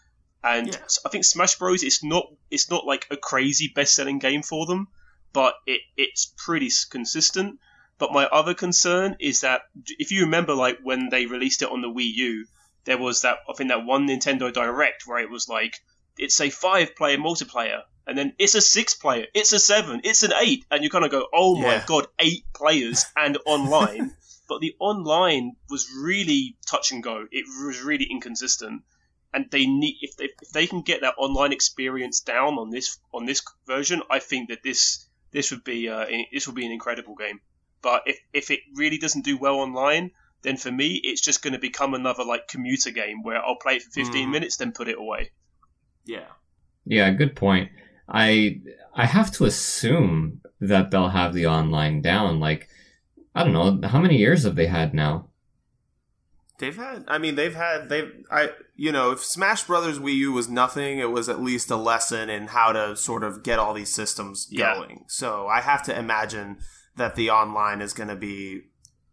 [0.43, 0.79] And Yeah.
[1.05, 1.83] I think Smash Bros.
[1.83, 4.87] It's not it's not like a crazy best selling game for them,
[5.31, 7.59] but it it's pretty consistent.
[7.97, 9.61] But my other concern is that
[9.99, 12.45] if you remember, like when they released it on the Wii U,
[12.85, 15.79] there was that I think that one Nintendo Direct where it was like
[16.17, 20.23] it's a five player multiplayer, and then it's a six player, it's a seven, it's
[20.23, 21.85] an eight, and you kind of go, oh my Yeah.
[21.87, 24.11] god, eight players and online.
[24.49, 27.25] but the online was really touch and go.
[27.31, 28.81] It was really inconsistent
[29.33, 32.97] and they need if they if they can get that online experience down on this
[33.13, 36.71] on this version, I think that this this would be uh, this would be an
[36.71, 37.39] incredible game.
[37.81, 40.11] But if if it really doesn't do well online,
[40.43, 43.75] then for me it's just going to become another like commuter game where I'll play
[43.77, 44.31] it for 15 Mhm.
[44.31, 45.31] minutes then put it away.
[46.05, 46.27] yeah
[46.85, 47.71] Yeah, good point.
[48.07, 48.61] I
[48.93, 52.39] I have to assume that they'll have the online down.
[52.39, 52.69] Like,
[53.35, 55.29] I don't know, how many years have they had now?
[56.59, 60.31] they've had i mean they've had they've i you know if smash brothers wii u
[60.31, 63.73] was nothing it was at least a lesson in how to sort of get all
[63.73, 64.73] these systems Yeah.
[64.75, 65.05] going.
[65.07, 66.57] So i have to imagine
[66.95, 68.61] that the online is going to be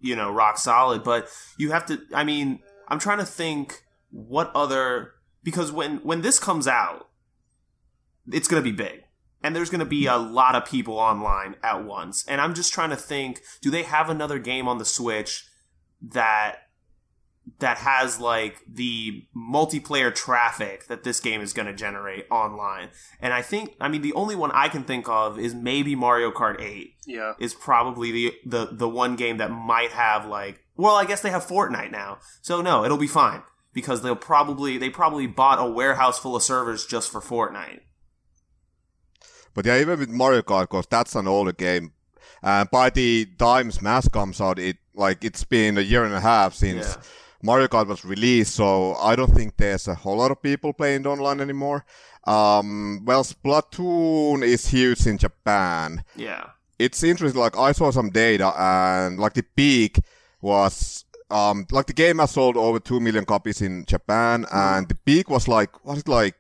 [0.01, 4.51] you know rock solid but you have to i mean i'm trying to think what
[4.55, 7.09] other because when when this comes out
[8.33, 9.03] it's going to be big.
[9.43, 12.25] And there's going to be a lot of people online at once.
[12.29, 15.47] And i'm just trying to think do they have another game on the switch
[16.03, 16.69] that
[17.59, 22.89] that has like the multiplayer traffic that this game is going to generate online
[23.21, 26.31] and i think i mean the only one i can think of is maybe mario
[26.31, 27.33] kart 8 Yeah.
[27.39, 31.31] is probably the the the one game that might have like well i guess they
[31.31, 35.71] have fortnite now so no it'll be fine because they'll probably they probably bought a
[35.71, 37.81] warehouse full of servers just for fortnite
[39.55, 41.93] But yeah, even with Mario Kart, because that's an older game.
[42.43, 46.21] And by the time Smash comes out, it like it's been a year and a
[46.21, 47.03] half since Yeah.
[47.43, 51.03] Mario Kart was released, so I don't think there's a whole lot of people playing
[51.03, 51.85] it online anymore.
[52.25, 56.05] Um, well, Splatoon is huge in Japan.
[56.17, 56.45] yeah
[56.79, 57.41] It's interesting.
[57.41, 59.99] Like I saw some data, and like the peak
[60.43, 64.95] was um like the game has sold over two million copies in Japan, and the
[65.07, 66.35] peak was like was it like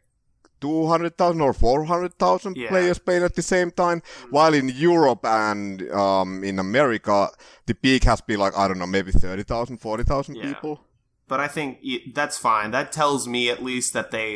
[0.61, 2.69] 200,000 or 400,000 Yeah.
[2.69, 7.29] players playing at the same time, while in Europe and um, in America,
[7.67, 10.43] the peak has been like, I don't know, maybe 30,000, 40,000 Yeah.
[10.53, 10.81] people.
[11.31, 11.79] But I think
[12.13, 12.73] that's fine.
[12.73, 14.31] That tells me at least that they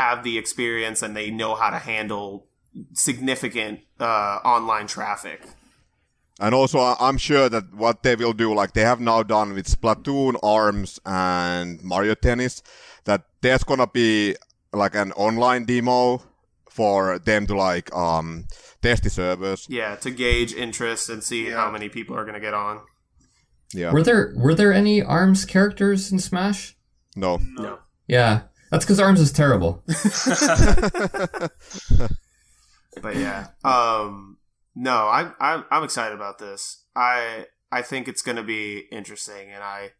[0.00, 2.46] have the experience and they know how to handle
[2.92, 5.40] significant uh, online traffic.
[6.40, 9.66] And also, I'm sure that what they will do, like they have now done with
[9.68, 12.62] Splatoon, ARMS, and Mario Tennis,
[13.04, 14.34] that there's gonna be
[14.72, 16.22] like an online demo
[16.68, 18.46] for them to like um
[18.82, 19.66] test the servers.
[19.68, 21.56] Yeah, to gauge interest and see Yeah.
[21.56, 22.80] how many people are going to get on.
[23.72, 23.92] Yeah.
[23.92, 26.76] Were there were there any Arms characters in Smash?
[27.16, 27.38] No.
[27.56, 27.78] No.
[28.06, 29.84] Yeah, that's because Arms is terrible.
[33.00, 34.36] but yeah um
[34.74, 39.50] no i'm i'm, I'm excited about this i i think it's going to be interesting
[39.52, 39.92] and i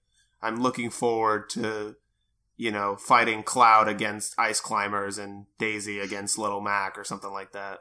[0.42, 1.96] i'm looking forward to
[2.56, 7.52] you know fighting cloud against ice climbers and daisy against little mac or something like
[7.52, 7.78] that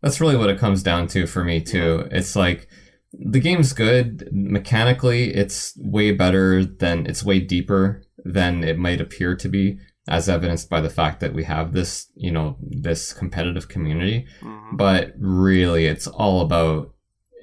[0.00, 2.06] That's really what it comes down to for me too.
[2.10, 2.68] It's like
[3.12, 5.34] the game's good mechanically.
[5.34, 9.78] It's way better than it's way deeper than it might appear to be,
[10.08, 14.26] as evidenced by the fact that we have this, you know, this competitive community.
[14.42, 14.76] Mhm.
[14.76, 16.92] But really, it's all about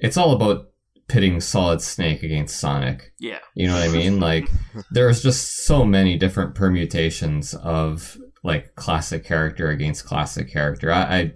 [0.00, 0.70] it's all about
[1.08, 3.12] pitting Solid Snake against Sonic.
[3.18, 4.20] yeah You know what I mean?
[4.20, 4.48] Like
[4.90, 10.90] there's just so many different permutations of like classic character against classic character.
[10.92, 11.32] I, I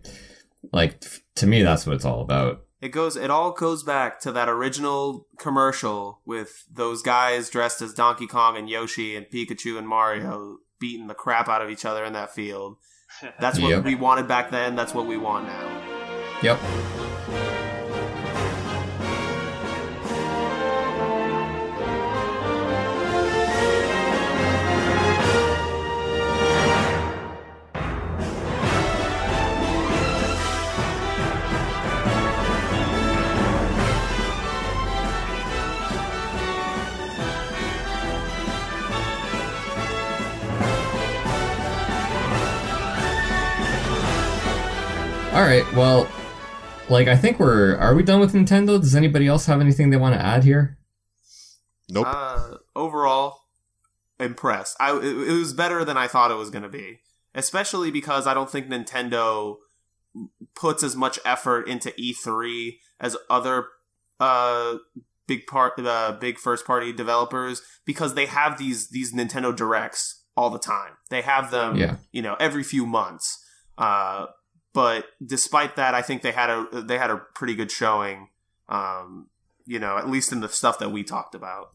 [0.72, 1.02] like
[1.36, 2.62] to me that's what it's all about.
[2.80, 7.92] It goes it all goes back to that original commercial with those guys dressed as
[7.94, 12.04] donkey kong and yoshi and pikachu and mario beating the crap out of each other
[12.04, 12.76] in that field
[13.40, 13.84] that's what Yep.
[13.84, 15.84] we wanted back then that's what we want now
[16.42, 16.58] Yep.
[45.38, 45.72] All right.
[45.72, 46.08] Well,
[46.88, 48.80] like I think we're are we done with Nintendo?
[48.80, 50.76] Does anybody else have anything they want to add here?
[51.88, 52.08] Nope.
[52.08, 53.42] Uh, overall,
[54.18, 54.76] impressed.
[54.80, 56.98] I it, it was better than I thought it was going to be,
[57.36, 59.58] especially because I don't think Nintendo
[60.56, 63.66] puts as much effort into E3 as other
[64.18, 64.78] uh
[65.28, 70.50] big part uh, big first party developers because they have these these Nintendo directs all
[70.50, 70.94] the time.
[71.10, 71.98] They have them, Yeah.
[72.10, 73.38] you know, every few months.
[73.76, 74.26] Uh,
[74.78, 78.28] but despite that, I think they had a they had a pretty good showing.
[78.68, 79.26] Um,
[79.66, 81.66] you know, at least in the stuff that we talked about.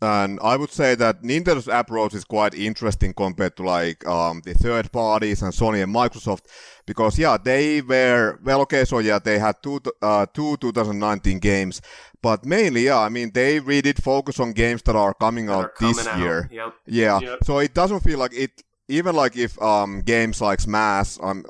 [0.00, 4.54] And I would say that Nintendo's approach is quite interesting compared to like um, the
[4.54, 6.44] third parties and Sony and Microsoft,
[6.86, 11.82] because yeah, they were well, okay, so yeah, they had two uh, two 2019 games,
[12.22, 15.52] but mainly yeah, I mean they really did focus on games that are coming that
[15.56, 16.18] out are coming this out.
[16.18, 16.48] year.
[16.50, 16.74] Yep.
[16.86, 17.38] Yeah, Yep.
[17.44, 18.62] so it doesn't feel like it.
[18.88, 21.44] Even like if um, games like Smash, um,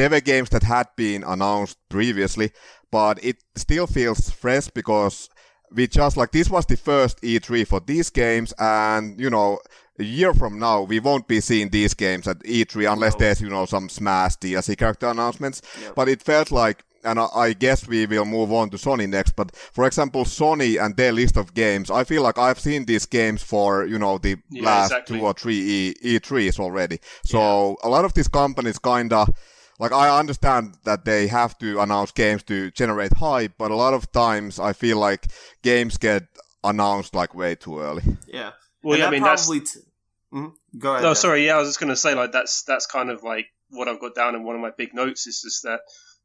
[0.00, 2.50] they were games that had been announced previously,
[2.90, 5.28] but it still feels fresh because
[5.76, 9.58] we just like this was the first E3 for these games, and you know,
[9.98, 13.18] a year from now we won't be seeing these games at E3 unless No.
[13.18, 15.60] there's you know some Smash DLC character announcements.
[15.94, 16.82] But it felt like.
[17.02, 19.34] And I, I guess we will move on to Sony next.
[19.34, 23.06] But for example, Sony and their list of games, I feel like I've seen these
[23.06, 25.18] games for you know the Yeah, last exactly.
[25.18, 25.60] two or three
[26.04, 26.98] E E3s already.
[27.24, 29.26] So a lot of these companies kinda
[29.80, 33.94] like I understand that they have to announce games to generate hype, but a lot
[33.94, 35.26] of times I feel like
[35.62, 36.24] games get
[36.62, 38.02] announced like way too early.
[38.26, 38.52] Yeah.
[38.82, 39.80] Well, yeah, I that mean that's probably t-
[40.32, 40.52] Mhm.
[40.78, 41.02] Go ahead.
[41.02, 41.16] no, Dan.
[41.16, 43.88] sorry, yeah, I was just going to say like that's that's kind of like what
[43.88, 45.80] I've got down in one of my big notes is just that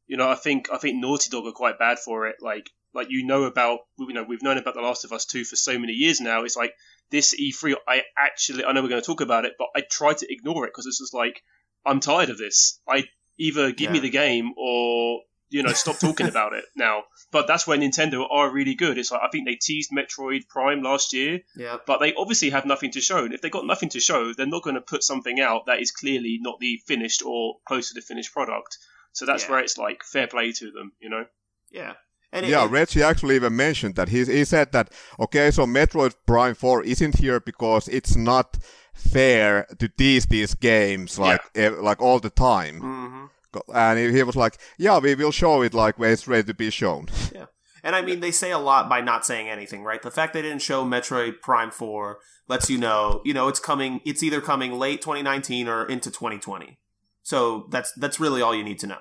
[0.06, 2.36] you know I think I think Naughty Dog are quite bad for it.
[2.40, 5.44] Like like you know about you know we've known about The Last of Us two
[5.44, 6.44] for so many years now.
[6.44, 6.72] It's like
[7.10, 10.12] this E3, I actually I know we're going to talk about it, but I try
[10.12, 11.42] to ignore it because it's just like
[11.84, 12.80] I'm tired of this.
[12.88, 13.04] I
[13.38, 17.04] either give me the game or you know stop talking about it now.
[17.32, 18.98] But that's where Nintendo are really good.
[18.98, 21.76] It's like I think they teased Metroid Prime last year yeah.
[21.86, 23.24] but they obviously have nothing to show.
[23.24, 25.80] And if they've got nothing to show, they're not going to put something out that
[25.80, 28.78] is clearly not the finished or close to the finished product.
[29.12, 29.50] So that's Yeah.
[29.52, 31.26] where it's like fair play to them, you know?
[31.70, 31.94] Yeah.
[32.32, 34.08] And it- yeah, it- Reggie actually even mentioned that.
[34.08, 38.58] He, he said that, okay, so Metroid Prime 4 isn't here because it's not
[38.96, 42.80] fair to tease these games like eh, like all the time.
[42.80, 43.30] Mhm.
[43.74, 46.54] And he, he was like, yeah, we will show it like when it's ready to
[46.54, 47.08] be shown.
[47.34, 47.46] Yeah.
[47.82, 50.02] And I mean, they say a lot by not saying anything, right?
[50.02, 52.18] The fact they didn't show Metroid Prime 4
[52.48, 56.78] lets you know, you know, it's coming, it's either coming late 2019 or into 2020.
[57.22, 58.98] So that's that's really all you need to know.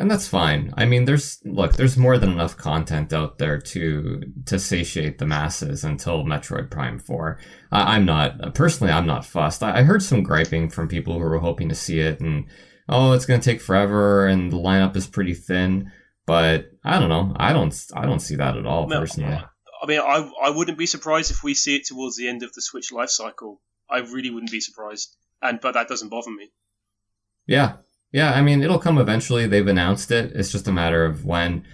[0.00, 0.72] And that's fine.
[0.76, 5.26] I mean, there's look, there's more than enough content out there to to satiate the
[5.26, 7.40] masses until Metroid Prime Four.
[7.72, 9.64] Uh, I'm not personally, I'm not fussed.
[9.64, 12.46] I, I heard some griping from people who were hoping to see it, and
[12.88, 15.90] oh, it's gonna take forever, and the lineup is pretty thin.
[16.26, 17.34] But I don't know.
[17.36, 17.74] I don't.
[17.92, 19.34] I don't see that at all No, personally.
[19.34, 22.52] I mean, I I wouldn't be surprised if we see it towards the end of
[22.52, 23.60] the Switch life cycle.
[23.90, 26.52] I really wouldn't be surprised, and but that doesn't bother me.
[27.46, 27.78] Yeah.
[28.12, 29.46] Yeah, I mean, it'll come eventually.
[29.46, 30.32] They've announced it.
[30.34, 31.64] It's just a matter of when.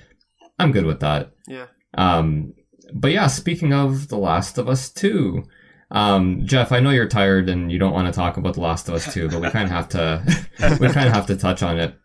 [0.58, 1.32] I'm good with that.
[1.46, 1.66] Yeah.
[1.96, 2.54] Um,
[2.92, 5.44] but yeah, speaking of The Last of Us 2,
[5.90, 8.88] um, Geoff, I know you're tired and you don't want to talk about The Last
[8.88, 10.22] of Us 2, but we kind of have to,
[10.80, 11.96] we kind of have to touch on it.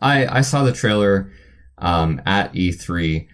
[0.00, 1.30] I, I saw the trailer,
[1.78, 3.26] um, at E3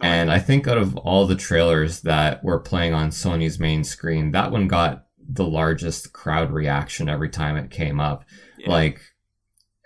[0.00, 4.30] and I think out of all the trailers that were playing on Sony's main screen,
[4.30, 8.24] that one got the largest crowd reaction every time it came up.
[8.58, 8.70] Yeah.
[8.70, 9.00] Like,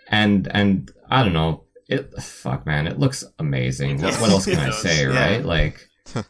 [0.07, 4.01] and and I don't know, it fuck man, it looks amazing.
[4.01, 5.19] What, what else can I say, Yeah.
[5.35, 5.45] right?
[5.45, 5.87] Like,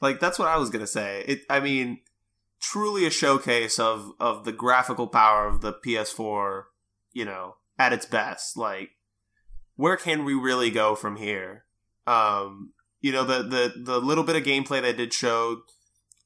[0.00, 1.24] Like that's what I was gonna say.
[1.26, 1.40] It.
[1.50, 2.00] I mean,
[2.60, 6.64] truly a showcase of of the graphical power of the PS4.
[7.12, 8.56] You know, at its best.
[8.56, 8.90] Like,
[9.76, 11.64] where can we really go from here?
[12.06, 15.62] Um, you know, the the the little bit of gameplay they did show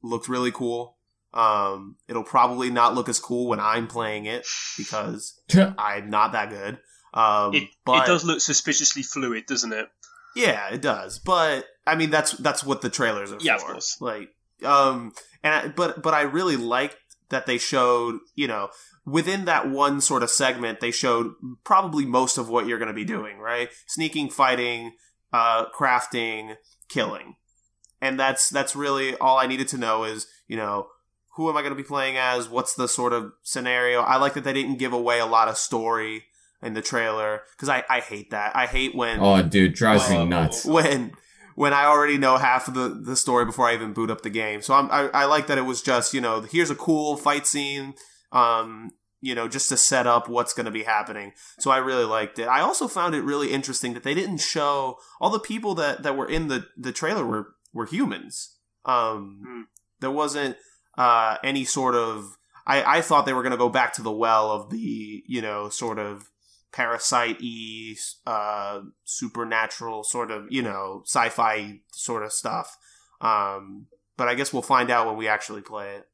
[0.03, 0.99] looked really cool.
[1.35, 5.41] Um, it'll probably not look as cool when I'm playing it because
[5.79, 6.79] I'm not that good.
[7.15, 9.89] Um, It but it does look suspiciously fluid, doesn't it?
[10.35, 11.19] yeah, it does.
[11.19, 13.73] But I mean, that's that's what the trailers are Yeah, of for.
[13.73, 13.97] course.
[14.01, 14.31] Like,
[14.65, 15.13] um,
[15.43, 16.97] and I, but but I really liked
[17.31, 18.69] that they showed, you know,
[19.07, 21.33] within that one sort of segment, they showed
[21.65, 23.69] probably most of what you're going to be doing, right?
[23.87, 24.93] Sneaking, fighting,
[25.33, 26.57] uh, crafting,
[26.89, 27.37] killing,
[28.03, 30.89] and that's that's really all I needed to know is, you know.
[31.37, 32.49] Who am I going to be playing as?
[32.49, 34.01] What's the sort of scenario?
[34.01, 36.25] I like that they didn't give away a lot of story
[36.63, 38.55] in the trailer because I, I hate that.
[38.55, 40.65] I hate when oh, dude, drives me nuts.
[40.65, 41.13] when
[41.55, 44.31] when I already know half of the, the story before I even boot up the
[44.31, 44.63] game.
[44.63, 47.47] So I'm, I I like that it was just you know here's a cool fight
[47.47, 47.95] scene,
[48.31, 51.33] um you know just to set up what's going to be happening.
[51.59, 52.47] So I really liked it.
[52.47, 56.17] I also found it really interesting that they didn't show all the people that that
[56.17, 58.57] were in the the trailer were were humans.
[58.85, 59.61] Um, Hmm.
[60.01, 60.57] there wasn't
[60.97, 62.37] uh any sort of
[62.67, 65.43] I I thought they were going to go back to the well of the you
[65.43, 66.31] know sort of
[66.73, 67.95] parasite y
[68.27, 72.77] uh supernatural sort of you know sci-fi sort of stuff.
[73.21, 73.87] Um
[74.17, 76.09] but i guess we'll find out when we actually play it.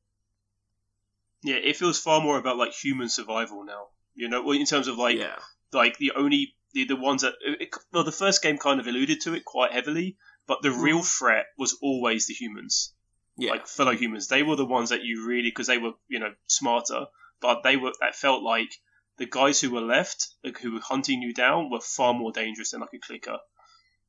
[1.43, 3.89] Yeah, it feels far more about like human survival now.
[4.15, 5.39] You know, well, in terms of like yeah.
[5.73, 9.21] like the only the, the ones that it, well the first game kind of alluded
[9.23, 10.17] to it quite heavily
[10.47, 12.93] but the real threat was always the humans
[13.39, 13.53] yeah.
[13.53, 14.29] like fellow humans.
[14.29, 17.07] They were the ones that you really because they were you know smarter
[17.41, 18.71] but they were that felt like
[19.19, 22.71] the guys who were left like, who were hunting you down were far more dangerous
[22.71, 23.39] than like a clicker.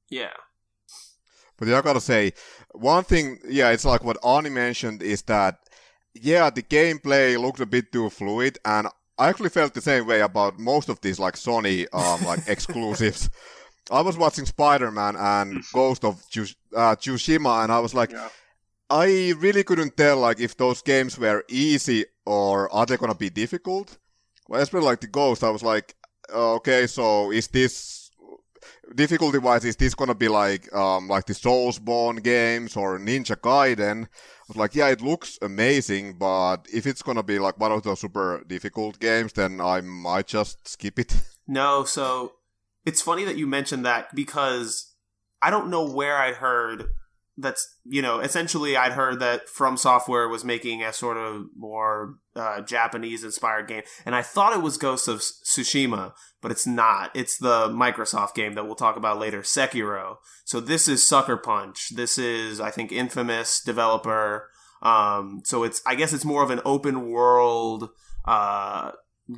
[0.10, 0.34] Yeah.
[1.58, 2.34] But yeah, I gotta say,
[2.72, 5.60] one thing, yeah, it's like what Arnie mentioned is that,
[6.14, 10.22] yeah, the gameplay looked a bit too fluid, and I actually felt the same way
[10.22, 13.30] about most of these like Sony um, like exclusives.
[13.92, 18.30] I was watching Spider-Man and Ghost of Tsush- uh, Tsushima, and I was like, yeah
[18.90, 23.30] I really couldn't tell like if those games were easy or are they gonna be
[23.30, 23.98] difficult.
[24.48, 25.96] Well, especially like the Ghost, I was like,
[26.34, 28.12] uh, okay, so is this
[28.96, 34.06] difficulty wise is this gonna be like um like the Soulsborne games or Ninja Gaiden?
[34.06, 37.84] I was like, yeah, it looks amazing, but if it's gonna be like one of
[37.84, 41.16] those super difficult games, then I might just skip it.
[41.50, 42.34] no so
[42.86, 44.94] it's funny that you mentioned that because
[45.42, 46.86] i don't know where i'd heard
[47.42, 52.16] that's you know essentially i'd heard that from software was making a sort of more
[52.36, 57.12] uh, japanese inspired game and i thought it was ghost of tsushima but it's not.
[57.14, 60.18] It's the microsoft game that we'll talk about later sekiro.
[60.46, 61.90] So this is sucker punch.
[61.96, 64.50] This is i think infamous developer.
[64.82, 67.90] Um, so it's i guess it's more of an open world
[68.26, 68.92] uh,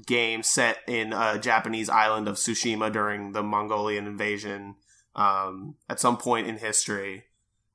[0.06, 4.76] game set in a Japanese island of Tsushima during the Mongolian invasion
[5.16, 7.26] um, at some point in history.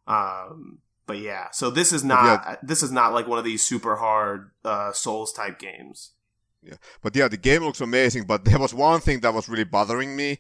[0.07, 3.96] Um, but yeah, so this is not this is not like one of these super
[3.96, 6.12] hard uh, Souls type games.
[6.62, 9.64] Yeah, But yeah, the game looks amazing, but there was one thing that was really
[9.64, 10.38] bothering me,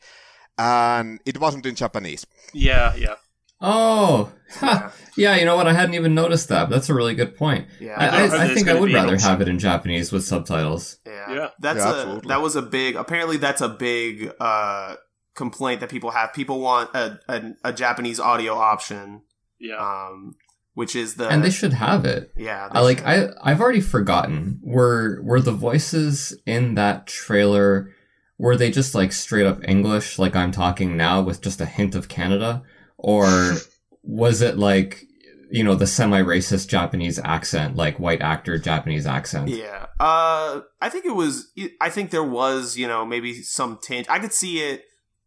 [0.58, 2.26] and it wasn't in Japanese.
[2.52, 3.14] yeah yeah
[3.58, 4.92] Oh, ha.
[5.16, 5.34] yeah.
[5.36, 5.66] You know what?
[5.66, 6.68] I hadn't even noticed that.
[6.68, 7.68] That's a really good point.
[7.80, 10.98] Yeah, I, I I, I think I would rather have it in Japanese with subtitles.
[11.06, 11.48] yeah, Yeah.
[11.58, 12.28] That's Yeah, a absolutely.
[12.28, 12.96] that was a big.
[12.96, 14.96] Apparently, that's a big uh,
[15.34, 16.34] complaint that people have.
[16.34, 19.22] People want a, a, a Japanese audio option,
[19.58, 19.76] yeah
[20.08, 20.34] um,
[20.74, 22.32] which is the and they should have it.
[22.36, 22.68] yeah.
[22.70, 23.06] I like should.
[23.06, 27.92] I I've already forgotten were were the voices in that trailer
[28.38, 31.94] were they just like straight up English, like I'm talking now, with just a hint
[31.94, 32.62] of Canada,
[32.98, 33.54] or
[34.02, 35.04] was it like
[35.50, 39.48] you know the semi-racist Japanese accent, like white actor Japanese accent?
[39.48, 39.86] Yeah.
[39.98, 41.50] Uh, I think it was.
[41.80, 44.06] I think there was, you know, maybe some tinge.
[44.08, 44.84] I could see it.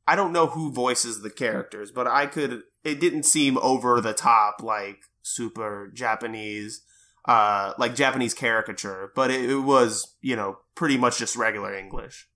[0.09, 2.63] I don't know who voices the characters, but I could.
[2.83, 6.81] It didn't seem over the top, like super Japanese,
[7.25, 9.11] uh, like Japanese caricature.
[9.15, 12.27] But it, it was, you know, pretty much just regular English.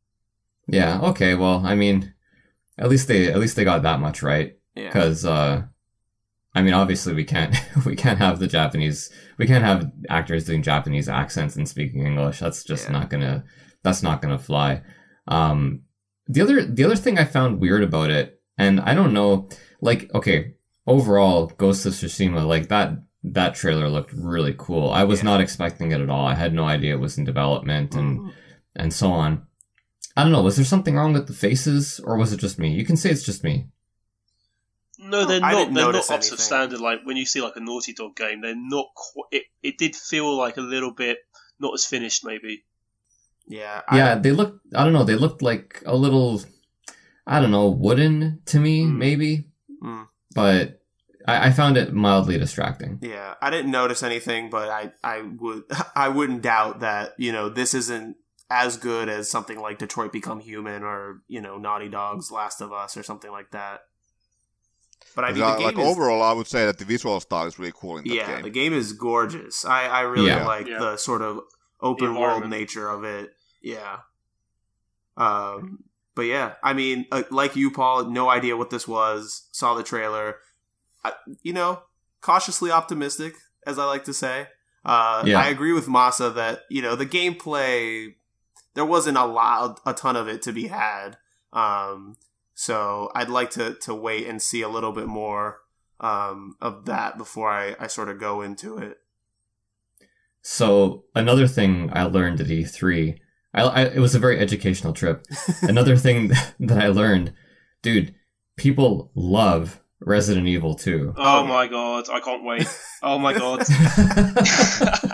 [0.67, 0.99] Yeah.
[1.01, 1.33] Okay.
[1.35, 2.13] Well, I mean,
[2.77, 4.57] at least they at least they got that much right.
[4.75, 4.89] Yeah.
[4.89, 5.63] Because, uh,
[6.55, 7.55] I mean, obviously we can't
[7.85, 12.39] we can't have the Japanese we can't have actors doing Japanese accents and speaking English.
[12.39, 12.91] That's just Yeah.
[12.99, 13.43] not gonna
[13.81, 14.83] that's not gonna fly.
[15.27, 15.81] Um,
[16.27, 19.49] the other the other thing I found weird about it, and I don't know,
[19.81, 20.55] like, okay,
[20.87, 24.89] overall, Ghost of Tsushima, like that that trailer looked really cool.
[24.89, 25.25] I was Yeah.
[25.25, 26.25] not expecting it at all.
[26.27, 28.33] I had no idea it was in development and Mhm.
[28.75, 29.43] and so on.
[30.15, 30.43] I don't know.
[30.43, 32.73] Was there something wrong with the faces, or was it just me?
[32.73, 33.67] You can say it's just me.
[34.99, 35.51] No, they're not.
[35.51, 36.79] They're not notice up to standard.
[36.79, 38.87] Like when you see like a Naughty Dog game, they're not.
[38.95, 41.17] Qu- it it did feel like a little bit
[41.59, 42.63] not as finished, maybe.
[43.47, 43.81] Yeah.
[43.87, 44.59] I- yeah, they looked.
[44.75, 45.03] I don't know.
[45.03, 46.41] They looked like a little.
[47.25, 48.97] I don't know, wooden to me, Mm.
[48.97, 49.47] maybe.
[49.81, 50.07] Mm.
[50.35, 50.81] But
[51.25, 52.99] I, I found it mildly distracting.
[53.01, 55.63] Yeah, I didn't notice anything, but I, I would
[55.95, 58.17] I wouldn't doubt that you know this isn't
[58.49, 62.73] as good as something like Detroit Become Human or you know Naughty Dog's Last of
[62.73, 63.81] Us or something like that.
[65.15, 67.19] But I mean, the Like, game like is, overall, I would say that the visual
[67.19, 68.41] style is really cool in that yeah, game.
[68.43, 69.63] the game is gorgeous.
[69.63, 70.45] I I really Yeah.
[70.45, 70.79] like Yeah.
[70.79, 71.39] the sort of
[71.83, 73.33] open world nature of it.
[73.61, 73.97] Yeah.
[75.17, 75.83] Um.
[76.15, 79.47] But yeah, I mean, uh, like you, Paul, no idea what this was.
[79.51, 80.37] Saw the trailer.
[81.03, 81.81] I, you know,
[82.21, 83.33] cautiously optimistic,
[83.65, 84.47] as I like to say.
[84.85, 85.39] Uh, Yeah.
[85.39, 88.13] I agree with Masa that you know the gameplay.
[88.75, 91.17] There wasn't a lot, a ton of it to be had.
[91.51, 92.17] Um,
[92.53, 95.59] so I'd like to to wait and see a little bit more
[95.99, 98.99] um, of that before I, I sort of go into it.
[100.43, 103.17] So another thing I learned at E3,
[103.53, 105.25] I, I it was a very educational trip.
[105.63, 106.27] another thing
[106.59, 107.33] that I learned,
[107.81, 108.13] dude,
[108.57, 111.13] people love Resident Evil 2.
[111.15, 112.67] Oh, my god, I can't wait.
[113.01, 113.63] Oh my god.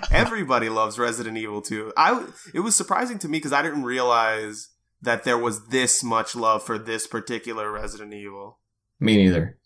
[0.12, 1.94] Everybody loves Resident Evil 2.
[1.96, 4.70] I it was surprising to me because I didn't realize
[5.02, 8.60] that there was this much love for this particular Resident Evil.
[9.00, 9.58] Me neither.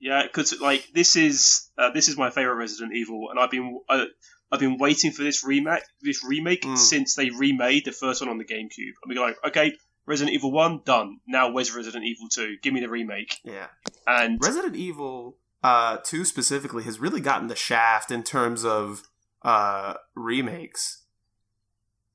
[0.00, 3.80] Yeah, because like this is uh, this is my favorite Resident Evil, and I've been
[3.88, 4.04] uh,
[4.52, 6.78] I've been waiting for this remake this remake Mm.
[6.78, 8.92] since they remade the first one on the GameCube.
[9.04, 9.72] I'm like, okay,
[10.06, 11.20] Resident Evil One done.
[11.26, 12.56] Now where's Resident Evil Two?
[12.62, 13.38] Give me the remake.
[13.44, 13.68] Yeah.
[14.06, 19.02] And Resident Evil uh 2 specifically has really gotten the shaft in terms of
[19.42, 21.02] uh remakes.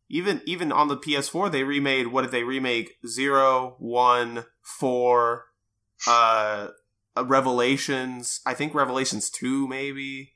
[0.09, 2.97] Even even on the PS4 they remade what did they remake?
[3.07, 5.45] Zero, one, four,
[6.07, 6.69] uh
[7.17, 10.33] uh, Revelations, I think Revelations 2 maybe.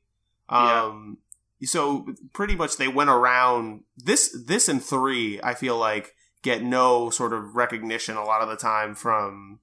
[0.52, 0.84] Yeah.
[0.86, 1.18] Um
[1.66, 7.10] so pretty much they went around this this and 3 I feel like get no
[7.10, 9.60] sort of recognition a lot of the time from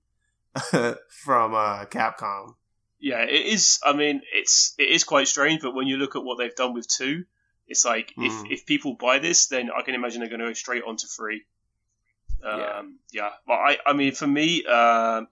[0.70, 2.54] from uh Capcom.
[2.98, 3.78] yeah, it is.
[3.84, 6.74] I mean, it's it is quite strange, but when you look at what they've done
[6.74, 7.24] with two,
[7.68, 8.26] it's like Mm.
[8.26, 10.96] if if people buy this, then I can imagine they're going to go straight on
[10.96, 11.44] to three.
[12.42, 12.82] Um, Yeah.
[13.12, 13.30] yeah.
[13.46, 15.28] But I, I mean, for me, um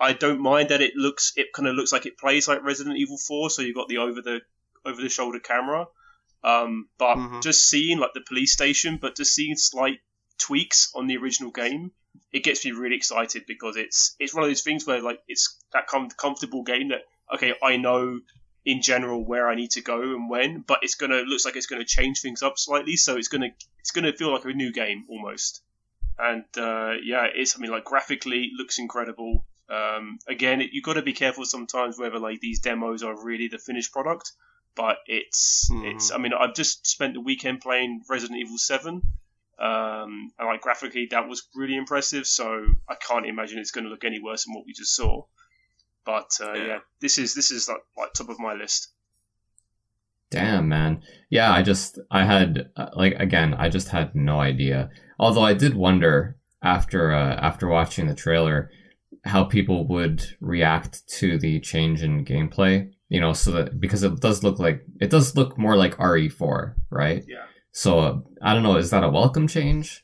[0.00, 2.96] I don't mind that it looks, it kind of looks like it plays like Resident
[2.96, 3.50] Evil Four.
[3.50, 4.40] So you've got the over the
[4.84, 5.86] over the shoulder camera.
[6.44, 7.42] Um, but Mhm.
[7.42, 10.00] just seeing like the police station, but just seeing slight
[10.38, 11.92] tweaks on the original game,
[12.32, 15.56] it gets me really excited because it's it's one of those things where like it's
[15.72, 17.02] that com- comfortable game that
[17.34, 18.20] okay, I know
[18.64, 21.66] in general where I need to go and when, but it's gonna looks like it's
[21.66, 25.04] gonna change things up slightly, so it's gonna it's gonna feel like a new game
[25.08, 25.62] almost.
[26.18, 29.46] And uh, yeah, it's I mean like graphically looks incredible.
[29.68, 33.48] Um, again, it, you got to be careful sometimes whether like these demos are really
[33.48, 34.32] the finished product.
[34.74, 35.94] But it's Mhm.
[35.94, 39.02] it's I mean I've just spent the weekend playing Resident Evil Seven,
[39.58, 42.26] um, and like graphically that was really impressive.
[42.26, 45.24] So I can't imagine it's going to look any worse than what we just saw.
[46.04, 46.66] But uh, yeah.
[46.66, 46.78] Yeah.
[47.00, 48.88] this is this is like, like top of my list.
[50.30, 51.02] Damn, man.
[51.28, 54.88] Yeah, I just, I had, uh, like, again, I just had no idea.
[55.18, 58.70] Although I did wonder after, uh, after watching the trailer,
[59.24, 62.91] how people would react to the change in gameplay.
[63.12, 66.74] You know, so that, because it does look like, it does look more like RE4,
[66.88, 67.22] right?
[67.28, 67.44] Yeah.
[67.70, 70.02] So, uh, I don't know, is that a welcome change?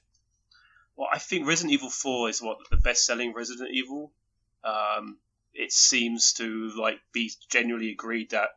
[0.94, 4.12] Well, I think Resident Evil Four is what the best selling Resident Evil.
[4.62, 5.16] Um,
[5.54, 8.50] it seems to like be genuinely agreed that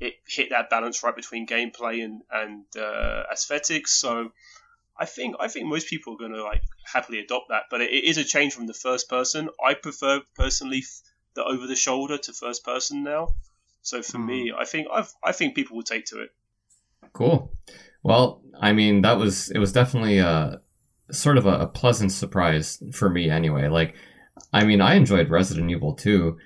[0.00, 3.94] it hit that balance right between gameplay and and uh, aesthetics.
[3.94, 4.32] So
[4.98, 7.90] I think I think most people are going to like happily adopt that, but it,
[7.90, 9.48] it is a change from the first person.
[9.64, 10.84] I prefer personally
[11.34, 13.34] the over the shoulder to first person now.
[13.84, 16.30] So for me, I think I've, I think people will take to it.
[17.12, 17.52] Cool.
[18.02, 20.60] Well, I mean, that was it was definitely a
[21.10, 23.68] sort of a, a pleasant surprise for me anyway.
[23.68, 23.94] Like,
[24.52, 26.36] I mean, I enjoyed Resident Evil 2.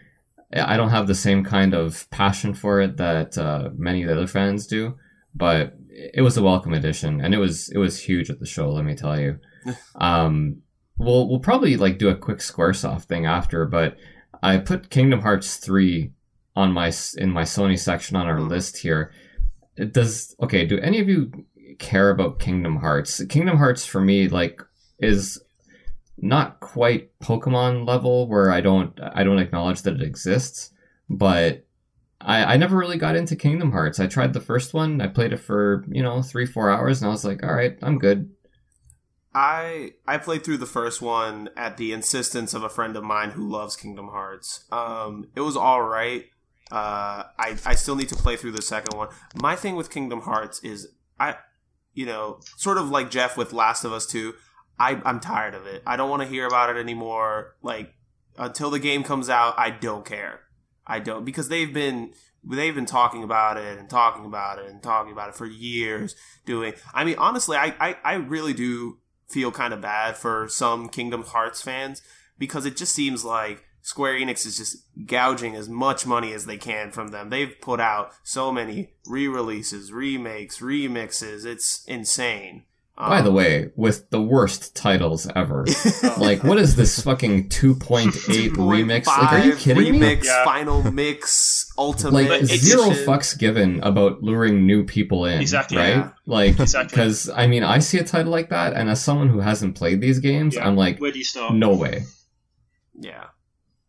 [0.52, 4.16] I don't have the same kind of passion for it that uh, many of the
[4.16, 4.96] other fans do,
[5.34, 8.70] but it was a welcome addition, and it was it was huge at the show.
[8.70, 9.38] Let me tell you.
[9.96, 10.62] um,
[10.96, 13.96] we'll we'll probably like do a quick SquareSoft thing after, but
[14.42, 16.12] I put Kingdom Hearts three
[16.58, 19.12] on my in my Sony section on our list here.
[19.76, 20.66] Does okay?
[20.66, 21.30] Do any of you
[21.78, 23.24] care about Kingdom Hearts?
[23.26, 24.60] Kingdom Hearts for me like
[24.98, 25.40] is
[26.16, 30.72] not quite Pokemon level where I don't I don't acknowledge that it exists,
[31.08, 31.64] but
[32.20, 34.00] I, I never really got into Kingdom Hearts.
[34.00, 35.00] I tried the first one.
[35.00, 37.78] I played it for you know three four hours, and I was like, all right,
[37.82, 38.30] I'm good.
[39.32, 43.30] I I played through the first one at the insistence of a friend of mine
[43.30, 44.64] who loves Kingdom Hearts.
[44.72, 46.24] Um, it was all right.
[46.70, 49.08] Uh, I I still need to play through the second one.
[49.34, 50.88] My thing with Kingdom Hearts is
[51.18, 51.36] I,
[51.94, 54.34] you know, sort of like Geoff with Last of Us Two.
[54.78, 55.82] I I'm tired of it.
[55.86, 57.56] I don't want to hear about it anymore.
[57.62, 57.94] Like
[58.36, 60.40] until the game comes out, I don't care.
[60.86, 62.12] I don't because they've been
[62.44, 66.14] they've been talking about it and talking about it and talking about it for years.
[66.46, 66.74] Doing.
[66.94, 68.98] I mean, honestly, I I, I really do
[69.28, 72.02] feel kind of bad for some Kingdom Hearts fans
[72.38, 74.76] because it just seems like Square Enix is just
[75.06, 77.30] gouging as much money as they can from them.
[77.30, 81.46] They've put out so many re-releases, remakes, remixes.
[81.46, 82.64] It's insane.
[82.98, 85.64] By the Um, way, with the worst titles ever.
[86.18, 88.12] like, what is this fucking 2.8
[88.56, 89.06] remix?
[89.06, 90.00] Like, are you 2.5 kidding me?
[90.16, 90.44] remix, Yeah.
[90.44, 92.12] final mix, ultimate.
[92.12, 93.06] Like, it's- zero edition.
[93.06, 95.40] fucks given about luring new people in.
[95.40, 95.78] Exactly.
[95.78, 95.88] Right?
[95.96, 96.10] Yeah.
[96.26, 96.90] Like, Exactly.
[96.94, 100.02] because, I mean, I see a title like that, and as someone who hasn't played
[100.02, 100.66] these games, Yeah.
[100.68, 101.54] I'm like, Where do you start?
[101.54, 102.04] no way.
[103.00, 103.24] Yeah.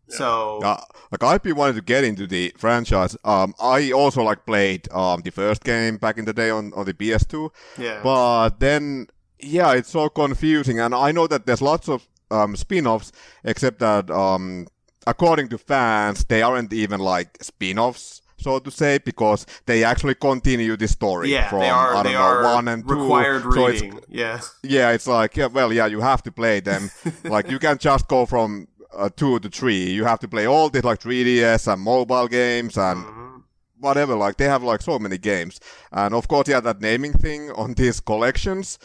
[0.09, 0.17] Yeah.
[0.17, 0.77] So Uh,
[1.11, 3.15] like I've been wanting to get into the franchise.
[3.23, 6.85] Um, I also like played um the first game back in the day on, on
[6.85, 8.01] the PS2, yeah.
[8.03, 9.07] but then
[9.39, 13.11] yeah, it's so confusing, and I know that there's lots of um spin-offs,
[13.43, 14.67] except that um
[15.07, 18.21] according to fans, they aren't even like spin-offs.
[18.37, 21.93] So to say, because they actually continue the story yeah, from they are.
[21.95, 22.95] I don't they know are one and two.
[22.95, 23.99] required So it's reading.
[24.07, 24.39] yeah.
[24.63, 26.89] yeah, it's like yeah, well, yeah, you have to play them.
[27.25, 29.91] like you can't just go from uh, two to three.
[29.91, 33.43] You have to play all the like 3DS and mobile games and Mhm.
[33.79, 34.15] whatever.
[34.15, 35.59] Like they have like so many games,
[35.91, 38.79] and of course, yeah, that naming thing on these collections.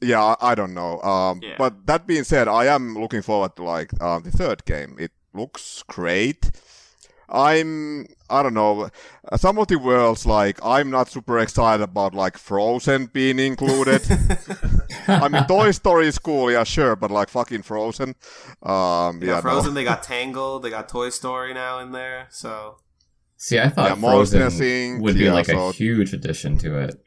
[0.00, 1.00] Yeah, I, I don't know.
[1.02, 1.54] Um, Yeah.
[1.58, 4.96] But that being said, I am looking forward to like um, the third game.
[4.98, 6.50] It looks great.
[7.28, 8.88] I'm I don't know
[9.30, 14.02] uh, some of the worlds like I'm not super excited about like Frozen being included.
[15.08, 18.14] I mean Toy Story is cool, yeah, sure, but like fucking Frozen.
[18.62, 19.70] Um, They yeah, Frozen.
[19.70, 19.74] no.
[19.74, 20.62] They got Tangled.
[20.62, 22.28] They got Toy Story now in there.
[22.30, 22.78] So
[23.36, 26.78] See, I thought Yeah, Frozen Inc., would be yeah, like so- a huge addition to
[26.78, 27.02] it.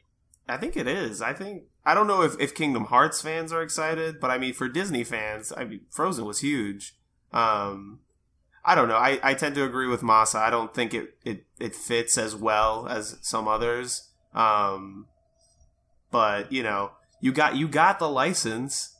[0.48, 1.22] I think it is.
[1.22, 4.52] I think I don't know if, if Kingdom Hearts fans are excited, but I mean
[4.52, 6.94] for Disney fans, I mean Frozen was huge.
[7.32, 8.00] Um,
[8.64, 8.96] I don't know.
[8.96, 10.36] I, I tend to agree with Masa.
[10.36, 14.08] I don't think it, it, it fits as well as some others.
[14.34, 15.06] Um,
[16.10, 18.96] but you know, you got you got the license.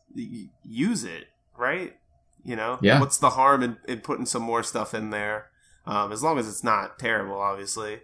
[0.64, 1.96] Use it, right?
[2.44, 3.00] You know, Yeah.
[3.00, 5.50] What's the harm in, in putting some more stuff in there?
[5.86, 8.00] Um, as long as it's not terrible, obviously.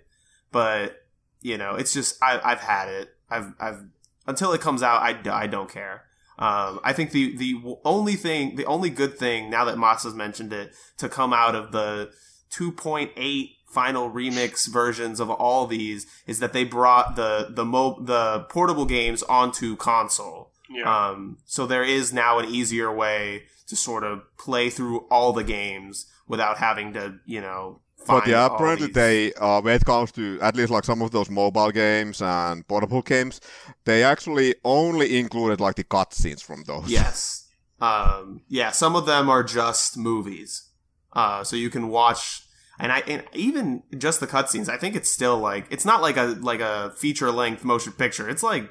[0.53, 1.05] But
[1.41, 3.11] you know, it's just I, I've had it.
[3.31, 3.85] I've I've
[4.27, 6.06] until it comes out, I, I don't care.
[6.39, 10.53] Um, I think the the only thing, the only good thing now that Masa's mentioned
[10.53, 12.11] it to come out of the
[12.51, 18.47] 2.8 final remix versions of all these is that they brought the the mo- the
[18.49, 20.51] portable games onto console.
[20.69, 21.09] Yeah.
[21.09, 25.45] Um, so there is now an easier way to sort of play through all the
[25.45, 27.81] games without having to, you know.
[28.07, 31.03] But find yeah, apparently these- they, uh, when it comes to at least like some
[31.03, 33.41] of those mobile games and portable games,
[33.85, 36.89] they actually only included like the cutscenes from those.
[36.89, 37.47] Yes.
[37.81, 40.71] Um, yeah, some of them are just movies.
[41.13, 42.43] Uh, so you can watch
[42.79, 46.17] and I and even just the cutscenes, I think it's still like it's not like
[46.19, 48.29] a like a feature length motion picture.
[48.29, 48.71] It's like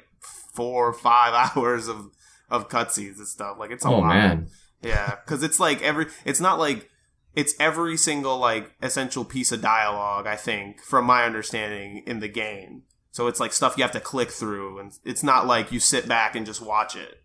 [0.54, 2.10] four or five hours of
[2.48, 3.56] of cutscenes and stuff.
[3.58, 4.14] Like it's a Oh lot.
[4.14, 4.48] man.
[4.82, 6.06] Yeah, because it's like every.
[6.24, 6.88] It's not like
[7.36, 10.26] it's every single like essential piece of dialogue.
[10.26, 12.82] I think, from my understanding, in the game.
[13.12, 16.08] So it's like stuff you have to click through, and it's not like you sit
[16.08, 17.22] back and just watch it.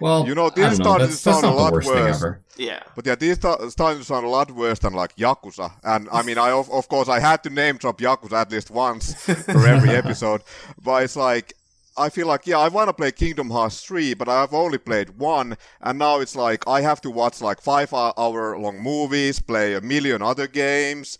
[0.00, 0.84] Well, You know, I this don't know.
[0.84, 2.24] started That's, to sound a lot worst worse.
[2.56, 5.72] Yeah, But yeah, these sta- starting to sound a lot worse than like Yakuza.
[5.82, 8.70] And I mean, I of, of course I had to name drop Yakuza at least
[8.70, 9.14] once
[9.44, 10.42] for every episode.
[10.80, 11.54] But it's like
[11.98, 15.18] I feel like yeah, I want to play Kingdom Hearts 3, but I've only played
[15.18, 19.74] one, and now it's like I have to watch like five hour long movies, play
[19.74, 21.18] a million other games,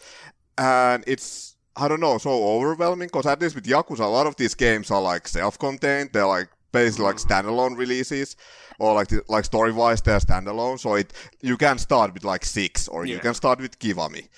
[0.56, 3.08] and it's I don't know, so overwhelming.
[3.08, 6.10] Because at least with Yakuza, a lot of these games are like self-contained.
[6.12, 7.48] They're like basically like mm-hmm.
[7.48, 8.36] standalone releases,
[8.78, 10.78] or like the, like story-wise they're standalone.
[10.78, 14.28] So it you can start with like six, or you can start with Kiwami.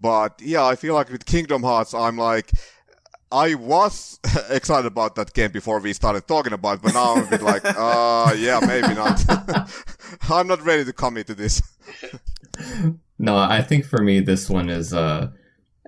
[0.00, 2.52] But yeah, I feel like with Kingdom Hearts, I'm like.
[3.32, 4.20] I was
[4.50, 7.42] excited about that game before we started talking about it, but now I'm a bit
[7.42, 9.20] like, uh, yeah, maybe not.
[10.30, 11.60] I'm not ready to commit to this.
[13.18, 15.28] No, I think for me this one is uh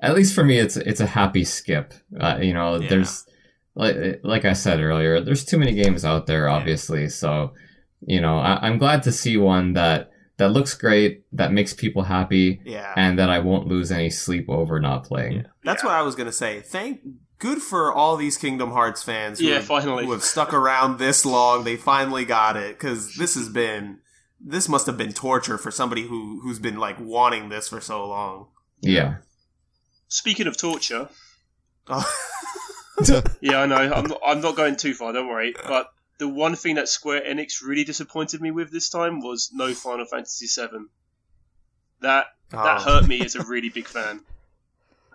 [0.00, 1.92] at least for me it's it's a happy skip.
[2.18, 2.88] Uh, you know, Yeah.
[2.88, 3.26] there's
[3.74, 7.08] like like I said earlier, there's too many games out there obviously.
[7.08, 7.52] So,
[8.00, 12.02] you know, I, I'm glad to see one that that looks great, that makes people
[12.04, 12.92] happy, Yeah.
[12.96, 15.46] and that I won't lose any sleep over not playing.
[15.64, 16.60] That's what I was gonna say.
[16.60, 17.00] Thank
[17.38, 19.38] good for all these Kingdom Hearts fans.
[19.38, 20.04] Who Yeah, have, finally.
[20.04, 21.64] who have stuck around this long.
[21.64, 23.98] They finally got it because this has been
[24.40, 28.06] this must have been torture for somebody who who's been like wanting this for so
[28.06, 28.48] long.
[28.80, 29.16] Yeah.
[30.08, 31.08] Speaking of torture,
[31.88, 32.14] Oh.
[33.40, 33.76] yeah, I know.
[33.76, 35.12] I'm not, I'm not going too far.
[35.12, 35.54] Don't worry.
[35.66, 35.88] But
[36.18, 40.04] the one thing that Square Enix really disappointed me with this time was no Final
[40.06, 40.86] Fantasy VII.
[42.00, 42.80] That that Oh.
[42.80, 44.20] hurt me as a really big fan.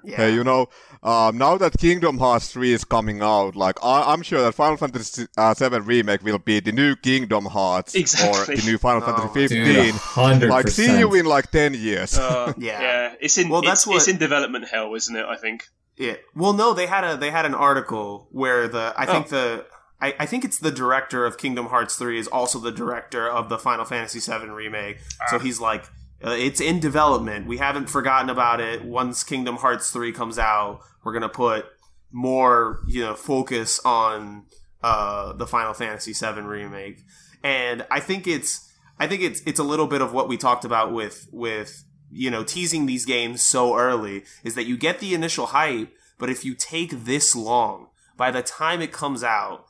[0.03, 0.17] Yeah.
[0.17, 0.67] Hey, you know,
[1.01, 4.77] um, now that Kingdom Hearts 3 is coming out, like I- I'm sure that Final
[4.77, 8.53] Fantasy uh, 7 remake will be the new Kingdom Hearts Exactly.
[8.55, 9.93] or the new Final Oh, Fantasy Dude, 15.
[9.95, 12.17] hundred Like, see you in like 10 years.
[12.17, 12.81] Uh, Yeah.
[12.81, 15.25] yeah, it's in Well, it's, that's what- it's in development hell, isn't it?
[15.25, 15.67] I think.
[15.97, 16.15] Yeah.
[16.35, 19.65] Well, no, they had a they had an article where the I think the
[20.01, 23.47] I, I think it's the director of Kingdom Hearts three is also the director of
[23.49, 24.97] the Final Fantasy VII remake.
[25.29, 25.85] So he's like,
[26.25, 27.47] uh, it's in development.
[27.47, 28.83] We haven't forgotten about it.
[28.83, 31.65] Once Kingdom Hearts three comes out, we're gonna put
[32.11, 34.45] more you know focus on
[34.83, 37.01] uh, the Final Fantasy VII remake.
[37.43, 40.65] And I think it's I think it's it's a little bit of what we talked
[40.65, 45.13] about with with you know teasing these games so early is that you get the
[45.13, 49.65] initial hype, but if you take this long, by the time it comes out,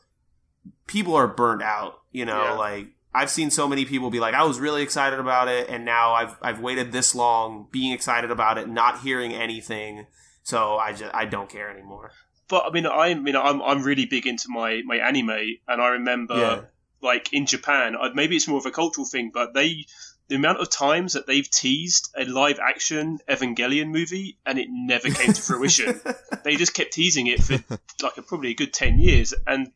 [0.87, 1.99] people are burnt out.
[2.11, 2.53] You know, Yeah.
[2.53, 5.85] like I've seen so many people be like, I was really excited about it, and
[5.85, 10.07] now I've I've waited this long being excited about it, not hearing anything.
[10.43, 12.11] So I just I don't care anymore.
[12.49, 15.29] But I mean, I mean, I'm I'm really big into my my anime,
[15.67, 16.61] and I remember Yeah.
[17.01, 19.85] like in Japan, maybe it's more of a cultural thing, but they
[20.29, 25.09] the amount of times that they've teased a live action Evangelion movie and it never
[25.09, 25.99] came to fruition.
[26.45, 27.53] they just kept teasing it for
[28.01, 29.71] like a, probably a good 10 years and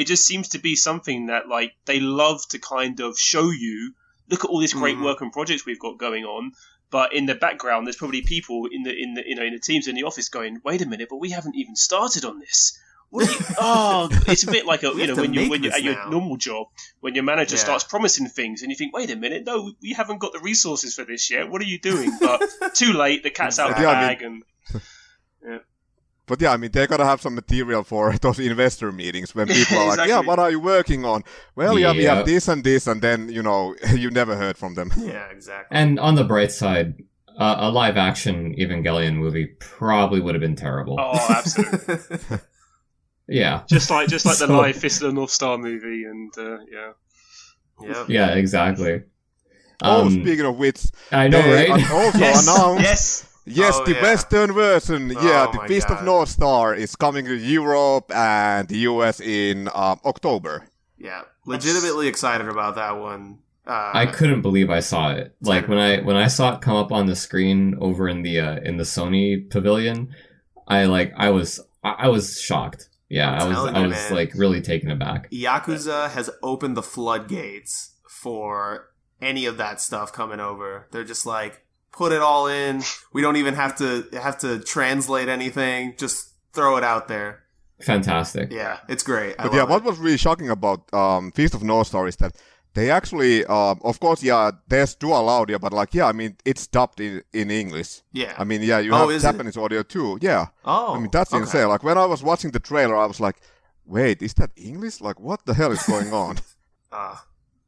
[0.00, 3.92] it just seems to be something that like they love to kind of show you
[4.30, 5.04] look at all this great Mhm.
[5.04, 6.52] work and projects we've got going on
[6.90, 9.58] but in the background there's probably people in the in the you know in the
[9.70, 12.78] teams in the office going wait a minute but we haven't even started on this
[13.10, 15.82] what you, oh it's a bit like a you know when you when you're at
[15.82, 16.66] your normal job
[17.00, 17.62] when your manager Yeah.
[17.68, 20.94] starts promising things and you think wait a minute no we- haven't got the resources
[20.94, 22.42] for this yet what are you doing but
[22.74, 23.86] too late the cat's out of the.
[23.88, 24.42] I bag and
[26.28, 29.78] But yeah, I mean, they gotta have some material for those investor meetings when people
[29.78, 30.08] are like, Exactly.
[30.14, 31.24] yeah, what are you working on?
[31.56, 32.14] Well, yeah, we Yeah.
[32.16, 34.92] have this and this, and then, you know, you never heard from them.
[34.98, 35.76] yeah, exactly.
[35.76, 36.94] And on the bright side,
[37.38, 40.96] uh, a live action Evangelion movie probably would have been terrible.
[40.98, 42.38] oh absolutely
[43.28, 43.62] Yeah.
[43.68, 46.92] just like just like the live Fist of the North Star movie and uh, yeah
[47.82, 48.08] yep.
[48.08, 49.02] Yeah, exactly.
[49.82, 50.80] oh, Um, speaking of which,
[51.12, 51.70] I know, right?
[51.90, 54.02] also yes announced, yes yes, Oh, the yeah.
[54.02, 55.98] Western version, Oh, yeah, the my Fist God.
[55.98, 60.66] of North Star is coming to Europe and the US in um, October.
[60.98, 63.38] Yeah, legitimately excited about that one.
[63.66, 65.34] Uh, I couldn't believe I saw it.
[65.42, 68.40] Like when I when I saw it come up on the screen over in the
[68.40, 70.14] uh, in the Sony pavilion,
[70.66, 72.88] I like I was I, I was shocked.
[73.10, 74.14] Yeah, I'm I was telling I was man.
[74.14, 75.30] like really taken aback.
[75.30, 80.86] Yakuza has opened the floodgates for any of that stuff coming over.
[80.90, 81.64] They're just like,
[81.98, 82.82] put it all in.
[83.12, 85.94] We don't even have to have to translate anything.
[85.98, 86.16] Just
[86.54, 87.30] throw it out there.
[87.80, 88.52] Fantastic.
[88.52, 89.34] Yeah, it's great.
[89.38, 89.88] I But yeah, love what it.
[89.90, 92.32] was really shocking about um, Fist of North Star is that
[92.74, 96.66] they actually, um, of course, yeah, there's dual audio, but like, yeah, I mean, it's
[96.66, 98.02] dubbed in, in English.
[98.12, 98.34] Yeah.
[98.38, 99.32] I mean, yeah, you Oh, have is it?
[99.32, 100.18] Japanese audio too.
[100.20, 100.46] Yeah.
[100.64, 101.40] oh, I mean, that's okay.
[101.42, 101.68] insane.
[101.68, 103.36] Like, when I was watching the trailer, I was like,
[103.86, 105.00] wait, is that English?
[105.00, 106.38] Like, what the hell is going on?
[106.90, 107.26] Ah,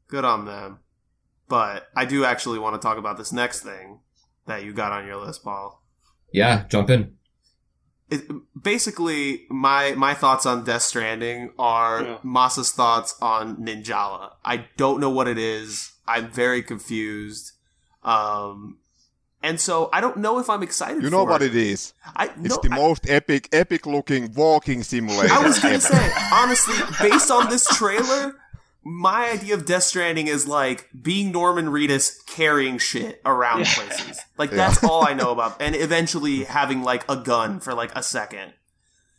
[0.08, 0.78] good on them.
[1.46, 4.00] But I do actually want to talk about this next thing
[4.46, 5.82] that you got on your list, Paul.
[6.32, 7.16] Yeah, jump in.
[8.10, 8.22] it,
[8.60, 12.18] basically my my thoughts on Death Stranding are Yeah.
[12.24, 14.32] Masa's thoughts on Ninjala.
[14.44, 15.92] I don't know what it is.
[16.08, 17.52] I'm very confused.
[18.02, 18.78] Um,
[19.42, 21.02] And so I don't know if I'm excited.
[21.02, 21.94] You know for what it it is?
[22.16, 25.32] I, It's no, the I- most epic, epic looking walking simulator.
[25.32, 25.80] I was gonna ever.
[25.94, 28.34] say, honestly, based on this trailer,
[28.84, 33.74] my idea of Death Stranding is like being Norman Reedus carrying shit around Yeah.
[33.74, 34.20] places.
[34.38, 38.02] Like that's all I know about, and eventually having like a gun for like a
[38.02, 38.54] second.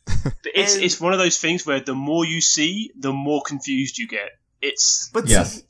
[0.06, 3.42] But It's And- it's one of those things where the more you see, the more
[3.46, 4.30] confused you get.
[4.62, 5.56] It's But Yes.
[5.58, 5.62] see-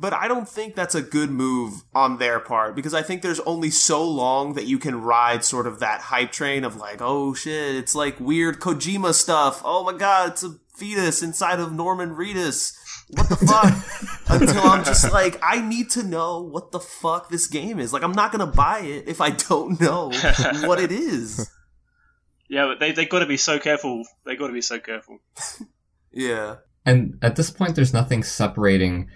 [0.00, 3.40] but I don't think that's a good move on their part because I think there's
[3.40, 7.34] only so long that you can ride sort of that hype train of like, oh
[7.34, 9.60] shit, it's like weird Kojima stuff.
[9.64, 12.74] Oh my god, it's a fetus inside of Norman Reedus.
[13.10, 13.74] What the fuck?
[14.28, 17.92] Until I'm just like, I need to know what the fuck this game is.
[17.92, 20.10] Like, I'm not gonna buy it if I don't know
[20.66, 21.50] what it is.
[22.48, 24.04] yeah, but they they got to be so careful.
[24.26, 25.18] They got to be so careful.
[26.10, 26.56] Yeah.
[26.86, 29.08] And at this point, there's nothing separating.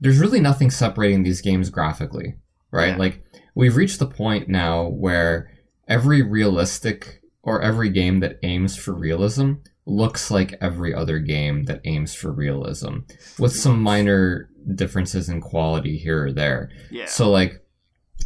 [0.00, 2.36] There's really nothing separating these games graphically,
[2.70, 2.88] right?
[2.88, 2.96] Yeah.
[2.96, 3.22] Like
[3.54, 5.50] we've reached the point now where
[5.86, 9.54] every realistic or every game that aims for realism
[9.88, 12.98] looks like every other game that aims for realism,
[13.38, 16.70] with some minor differences in quality here or there.
[16.90, 17.06] Yeah.
[17.06, 17.64] So like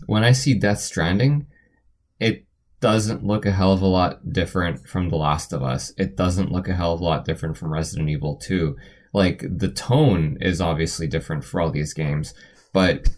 [0.06, 1.46] when I see Death Stranding,
[2.18, 2.44] it
[2.80, 5.92] doesn't look a hell of a lot different from The Last of Us.
[5.96, 8.76] It doesn't look a hell of a lot different from Resident Evil 2.
[9.12, 12.34] Like the tone is obviously different for all these games,
[12.72, 13.08] but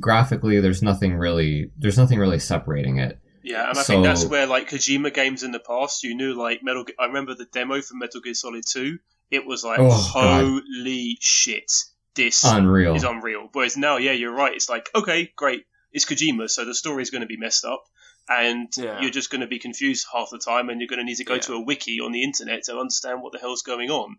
[0.00, 3.20] graphically there's nothing really there's nothing really separating it.
[3.42, 6.62] Yeah, and I think that's where like Kojima games in the past, you knew like
[6.62, 6.84] Metal.
[6.84, 8.98] Ge- I remember the demo for Metal Gear Solid Two.
[9.30, 10.42] It was like, Oh, God.
[10.44, 11.72] holy shit,
[12.14, 12.94] this Unreal.
[12.94, 13.48] is unreal.
[13.52, 14.52] Whereas now, yeah, you're right.
[14.54, 17.82] It's like, okay, great, it's Kojima, so the story's going to be messed up,
[18.28, 19.00] and Yeah.
[19.00, 21.24] you're just going to be confused half the time, and you're going to need to
[21.24, 21.40] go Yeah.
[21.40, 24.16] to a wiki on the internet to understand what the hell's going on.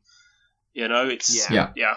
[0.74, 1.54] You know, it's Yeah.
[1.54, 1.70] Yeah.
[1.76, 1.96] yeah.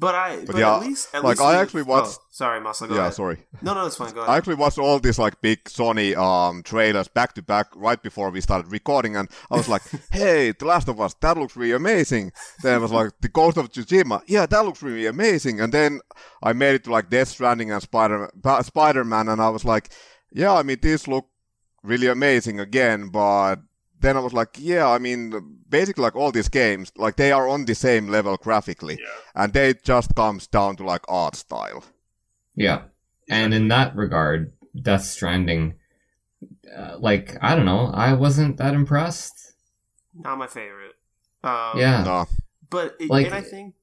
[0.00, 2.24] But I, but, But yeah, at least, at like, least I we- actually watched- Oh,
[2.30, 3.14] sorry, Masa, go yeah, ahead.
[3.14, 3.36] sorry.
[3.60, 4.12] No, no, it's fine.
[4.14, 4.30] Go ahead.
[4.32, 8.30] I actually watched all these like big Sony um trailers back to back right before
[8.30, 11.72] we started recording, and I was like, "Hey, The Last of Us, that looks really
[11.74, 12.32] amazing."
[12.62, 16.00] Then I was like, "The Ghost of Tsushima, yeah, that looks really amazing." And then
[16.42, 18.30] I made it to like Death Stranding and Spider
[18.62, 19.90] Spider Man, and I was like,
[20.32, 21.26] "Yeah, I mean, these look
[21.82, 23.56] really amazing again." But
[24.00, 25.32] then I was like, "Yeah, I mean,
[25.68, 29.42] basically like all these games, like they are on the same level graphically, Yeah.
[29.42, 31.84] and they just comes down to like art style."
[32.54, 32.82] Yeah.
[33.28, 35.74] And in that regard, Death Stranding
[36.76, 39.52] uh, like I don't know, I wasn't that impressed.
[40.14, 40.94] Not my favorite.
[41.42, 42.02] Um, Yeah.
[42.04, 42.26] No.
[42.68, 43.74] but it, Like- and I think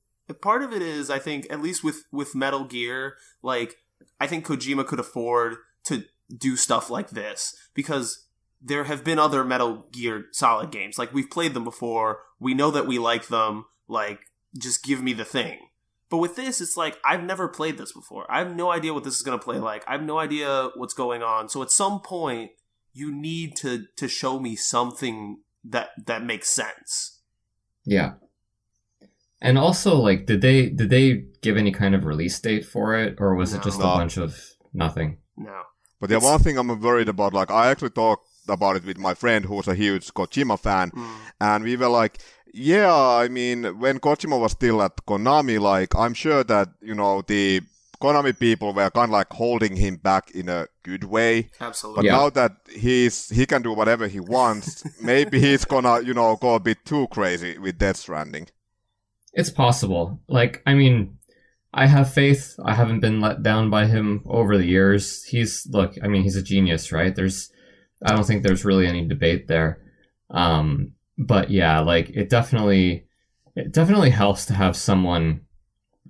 [0.42, 3.78] part of it is I think at least with with Metal Gear, like
[4.20, 6.04] I think Kojima could afford to
[6.36, 8.26] do stuff like this because
[8.62, 10.98] there have been other Metal Gear Solid games.
[10.98, 13.66] Like we've played them before, we know that we like them.
[13.88, 14.20] Like
[14.58, 15.60] just give me the thing.
[16.10, 18.26] But with this, it's like I've never played this before.
[18.30, 19.84] I have no idea what this is going to play like.
[19.88, 21.50] I have no idea what's going on.
[21.50, 22.52] So at some point,
[22.94, 27.20] you need to to show me something that that makes sense.
[27.86, 28.14] Yeah.
[29.42, 33.18] And also like did they did they give any kind of release date for it
[33.20, 33.86] or was it just No.
[33.92, 35.18] a bunch of nothing?
[35.36, 35.62] No.
[36.00, 38.98] But the It's- one thing I'm worried about, like I actually talked about it with
[38.98, 41.08] my friend who's a huge Kojima fan, Mm.
[41.42, 42.18] and we were like,
[42.54, 47.22] yeah, I mean, when Kojima was still at Konami, like I'm sure that you know
[47.22, 47.62] the
[48.02, 51.50] Konami people were kind of like holding him back in a good way.
[51.60, 52.06] But Absolutely.
[52.06, 52.12] Yeah.
[52.18, 56.56] now that he's he can do whatever he wants, maybe he's gonna you know go
[56.56, 58.48] a bit too crazy with Death Stranding.
[59.34, 60.20] It's possible.
[60.28, 61.18] Like, I mean,
[61.74, 62.56] I have faith.
[62.66, 65.24] I haven't been let down by him over the years.
[65.26, 67.14] He's look, I mean, he's a genius, right?
[67.16, 67.52] There's
[68.06, 69.82] I don't think there's really any debate there.
[70.30, 73.06] Um, but yeah, like it definitely
[73.56, 75.42] it definitely helps to have someone,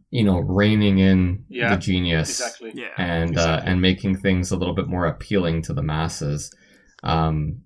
[0.10, 2.72] you know, reining in Yeah, the genius Exactly.
[2.76, 2.90] Yeah.
[2.98, 3.68] and Exactly.
[3.68, 6.54] uh, and making things a little bit more appealing to the masses.
[7.04, 7.62] Um,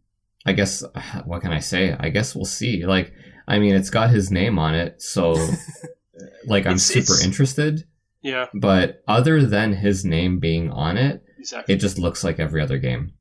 [0.46, 0.84] I guess
[1.26, 1.96] what can I say?
[2.00, 2.86] I guess we'll see.
[2.86, 3.12] Like,
[3.48, 5.34] I mean, it's got his name on it, so
[6.46, 7.86] like I'm It's- super it's- interested.
[8.24, 11.74] Yeah, But other than his name being on it, exactly.
[11.74, 13.14] it just looks like every other game.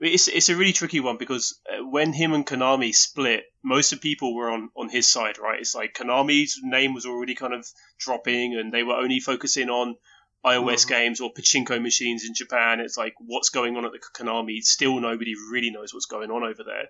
[0.00, 4.00] It's it's a really tricky one because uh, when him and Konami split, most of
[4.00, 5.60] the people were on on his side, right?
[5.60, 7.66] It's like Konami's name was already kind of
[7.98, 9.96] dropping, and they were only focusing on
[10.46, 10.88] iOS Mhm.
[10.88, 12.78] games or pachinko machines in Japan.
[12.78, 14.62] It's like what's going on at the Konami?
[14.62, 16.88] Still, nobody really knows what's going on over there.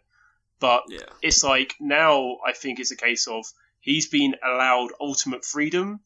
[0.60, 1.06] But Yeah.
[1.22, 3.46] it's like now I think it's a case of
[3.80, 6.00] he's been allowed ultimate freedom,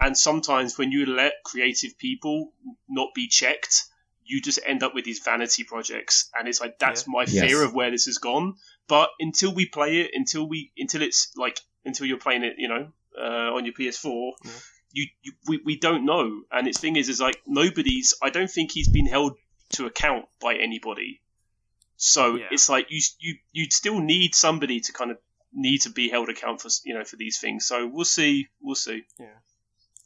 [0.00, 2.52] and sometimes when you let creative people
[2.88, 3.86] not be checked,
[4.24, 7.40] you just end up with these vanity projects, and it's like that's my Yes.
[7.46, 8.54] fear of where this has gone.
[8.88, 12.68] But until we play it, until we until it's like until you're playing it, you
[12.68, 14.32] know, uh, on your PS4.
[14.44, 14.50] Yeah.
[14.96, 18.14] You, you, we, we don't know, and its thing is, is like nobody's.
[18.22, 19.34] I don't think he's been held
[19.70, 21.20] to account by anybody.
[21.96, 22.46] So Yeah.
[22.52, 25.18] it's like you you you'd still need somebody to kind of
[25.52, 27.66] need to be held account for you know for these things.
[27.66, 29.02] So we'll see, we'll see.
[29.18, 29.26] Yeah.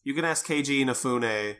[0.05, 1.57] You can ask Keiji Inafune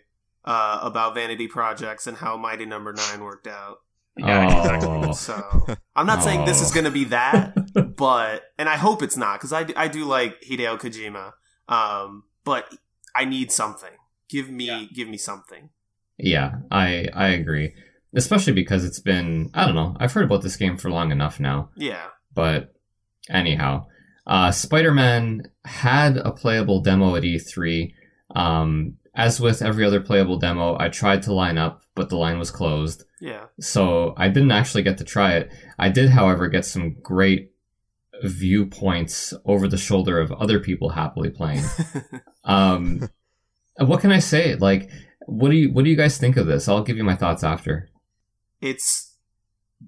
[0.49, 3.77] uh, about Vanity Projects and how Mighty Number Nine worked out.
[4.17, 4.59] Yeah, Oh.
[4.59, 5.13] exactly.
[5.13, 6.75] So I'm not saying this is Oh.
[6.75, 7.55] going to be that,
[7.97, 11.33] but and I hope it's not because I, do- I do like Hideo Kojima.
[11.73, 12.65] Um, but
[13.15, 13.93] I need something.
[14.29, 14.85] Give me Yeah.
[14.95, 15.71] give me something.
[16.19, 17.75] Yeah, I I agree.
[18.15, 21.39] Especially because it's been I don't know, I've heard about this game for long enough
[21.39, 21.71] now.
[21.77, 22.07] Yeah.
[22.35, 22.75] But
[23.31, 23.87] anyhow,
[24.27, 27.93] uh Spider-Man had a playable demo at E3.
[28.35, 32.39] Um as with every other playable demo, I tried to line up, but the line
[32.39, 33.05] was closed.
[33.21, 33.47] Yeah.
[33.59, 35.53] So I didn't actually get to try it.
[35.79, 37.51] I did, however, get some great
[38.23, 41.65] viewpoints over the shoulder of other people happily playing.
[42.45, 43.11] Um,
[43.77, 44.55] what can I say?
[44.55, 44.89] Like,
[45.27, 46.67] what do you what do you guys think of this?
[46.67, 47.91] I'll give you my thoughts after.
[48.63, 49.17] it's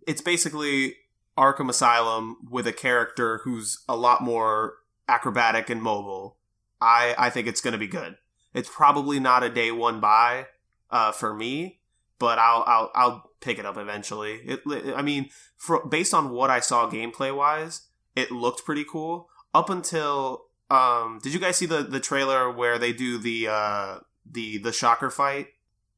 [0.06, 0.96] it's basically
[1.38, 4.74] Arkham Asylum with a character who's a lot more
[5.08, 6.36] acrobatic and mobile.
[6.82, 8.16] I I think it's going to be good.
[8.54, 10.46] It's probably not a day one buy
[10.90, 11.80] uh, for me,
[12.18, 14.40] but I'll I'll I'll pick it up eventually.
[14.44, 14.60] It
[14.94, 19.28] I mean, for, based on what I saw gameplay wise, it looked pretty cool.
[19.54, 23.98] Up until um, did you guys see the the trailer where they do the uh
[24.30, 25.48] the the shocker fight?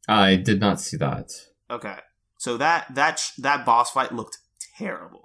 [0.09, 1.31] I did not see that.
[1.70, 1.99] Okay.
[2.39, 4.39] So that that sh- that boss fight looked
[4.77, 5.22] terrible.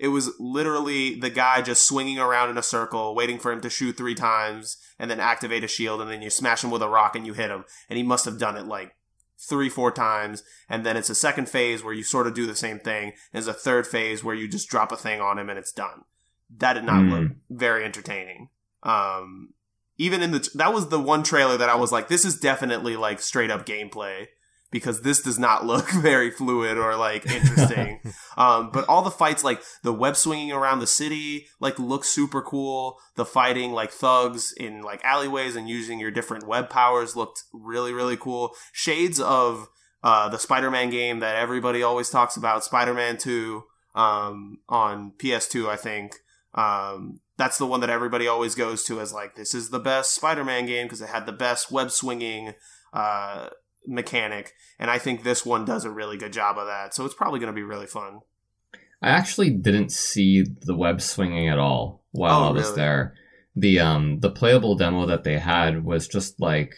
[0.00, 3.68] It was literally the guy just swinging around in a circle, waiting for him to
[3.68, 6.88] shoot three times, and then activate a shield, and then you smash him with a
[6.88, 7.66] rock and you hit him.
[7.90, 8.96] And he must have done it like
[9.38, 10.42] three, four times.
[10.70, 13.08] And then it's a second phase where you sort of do the same thing.
[13.08, 13.14] And
[13.44, 16.04] there's a third phase where you just drop a thing on him and it's done.
[16.56, 17.10] That did not Hmm.
[17.10, 18.48] look very entertaining.
[18.82, 19.52] Um,
[19.98, 22.96] even in the that was the one trailer that I was like, this is definitely
[22.96, 24.28] like straight up gameplay
[24.70, 28.00] because this does not look very fluid or like interesting.
[28.36, 32.42] um, but all the fights, like the web swinging around the city, like looks super
[32.42, 32.98] cool.
[33.16, 37.92] The fighting like thugs in like alleyways and using your different web powers looked really
[37.92, 38.54] really cool.
[38.72, 39.68] Shades of
[40.02, 43.64] uh, the Spider-Man game that everybody always talks about, Spider-Man Two
[43.94, 46.16] um, on PS2, I think.
[46.54, 50.14] Um, that's the one that everybody always goes to as like this is the best
[50.14, 52.54] Spider-Man game because it had the best web swinging
[52.92, 53.48] uh,
[53.86, 56.94] mechanic, and I think this one does a really good job of that.
[56.94, 58.20] So it's probably going to be really fun.
[59.02, 62.76] I actually didn't see the web swinging at all while Oh, I was really?
[62.76, 63.14] there.
[63.56, 66.74] The um the playable demo that they had was just like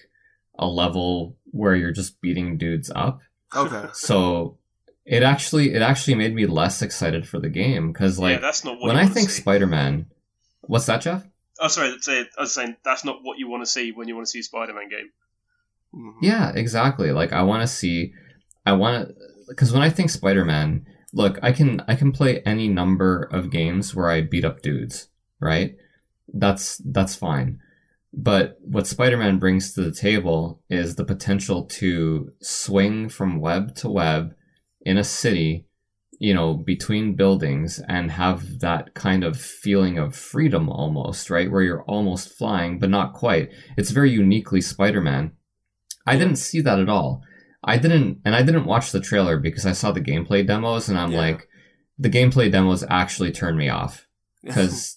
[0.59, 3.21] a level where you're just beating dudes up.
[3.55, 3.87] Okay.
[3.93, 4.59] So
[5.05, 8.65] it actually it actually made me less excited for the game because yeah, like that's
[8.65, 9.29] not what when I think.
[9.29, 10.07] Spider-Man,
[10.63, 11.25] what's that, Geoff?
[11.61, 11.95] Oh, sorry.
[12.09, 14.41] I was saying that's not what you want to see when you want to see
[14.41, 15.11] a Spider-Man game.
[15.95, 16.15] Mhm.
[16.23, 17.13] Yeah, exactly.
[17.13, 18.13] Like I want to see,
[18.65, 19.15] I want to,
[19.49, 23.51] because when I think Spider Man, look, I can I can play any number of
[23.51, 25.09] games where I beat up dudes,
[25.41, 25.77] right?
[26.33, 27.59] That's that's fine.
[28.15, 33.75] But what Spider Man brings to the table is the potential to swing from web
[33.77, 34.35] to web
[34.83, 35.67] in a city,
[36.19, 41.51] you know, between buildings and have that kind of feeling of freedom almost, right?
[41.51, 43.51] Where you're almost flying, but not quite.
[43.77, 45.33] It's very uniquely Spider Man.
[46.07, 47.23] I didn't see that at all.
[47.65, 50.99] I didn't, and I didn't watch the trailer because I saw the gameplay demos, and
[50.99, 51.19] I'm Yeah.
[51.19, 51.49] like,
[51.99, 54.07] the gameplay demos actually turned me off
[54.45, 54.97] because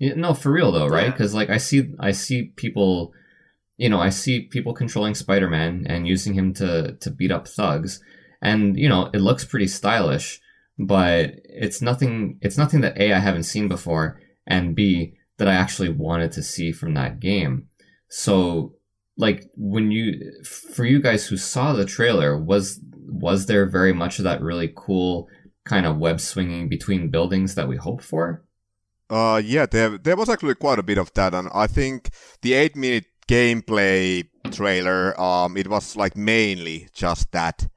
[0.00, 1.06] no, for real though, right?
[1.06, 1.10] Yeah.
[1.10, 3.12] Because like I see, I see people,
[3.76, 8.00] you know, I see people controlling Spider-Man and using him to to beat up thugs,
[8.40, 10.40] and you know, it looks pretty stylish,
[10.78, 12.38] but it's nothing.
[12.40, 16.42] It's nothing that a I haven't seen before, and b that I actually wanted to
[16.42, 17.66] see from that game.
[18.08, 18.75] So
[19.16, 24.18] like when you for you guys who saw the trailer was was there very much
[24.18, 25.28] of that really cool
[25.64, 28.44] kind of web swinging between buildings that we hoped for
[29.08, 32.10] Uh, yeah, there there was actually quite a bit of that, and I think
[32.42, 37.68] the eight minute gameplay trailer, um, it was like mainly just that.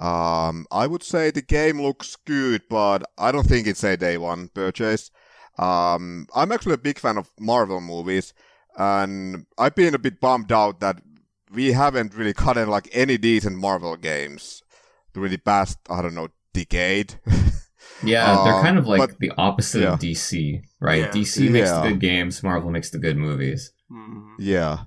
[0.00, 4.18] Um, I would say the game looks good, but I don't think it's a day
[4.18, 5.10] one purchase.
[5.58, 8.32] Um, I'm actually a big fan of Marvel movies,
[8.78, 11.02] and I've been a bit bummed out that
[11.52, 14.62] we haven't really gotten like any decent Marvel games
[15.12, 17.14] during the past, I don't know, decade.
[18.02, 19.94] yeah they're Uh, kind of like but- the opposite yeah.
[19.94, 21.10] of dc right Yeah.
[21.10, 21.80] dc makes Yeah.
[21.82, 24.34] the good games marvel makes the good movies Mhm.
[24.38, 24.84] Yeah.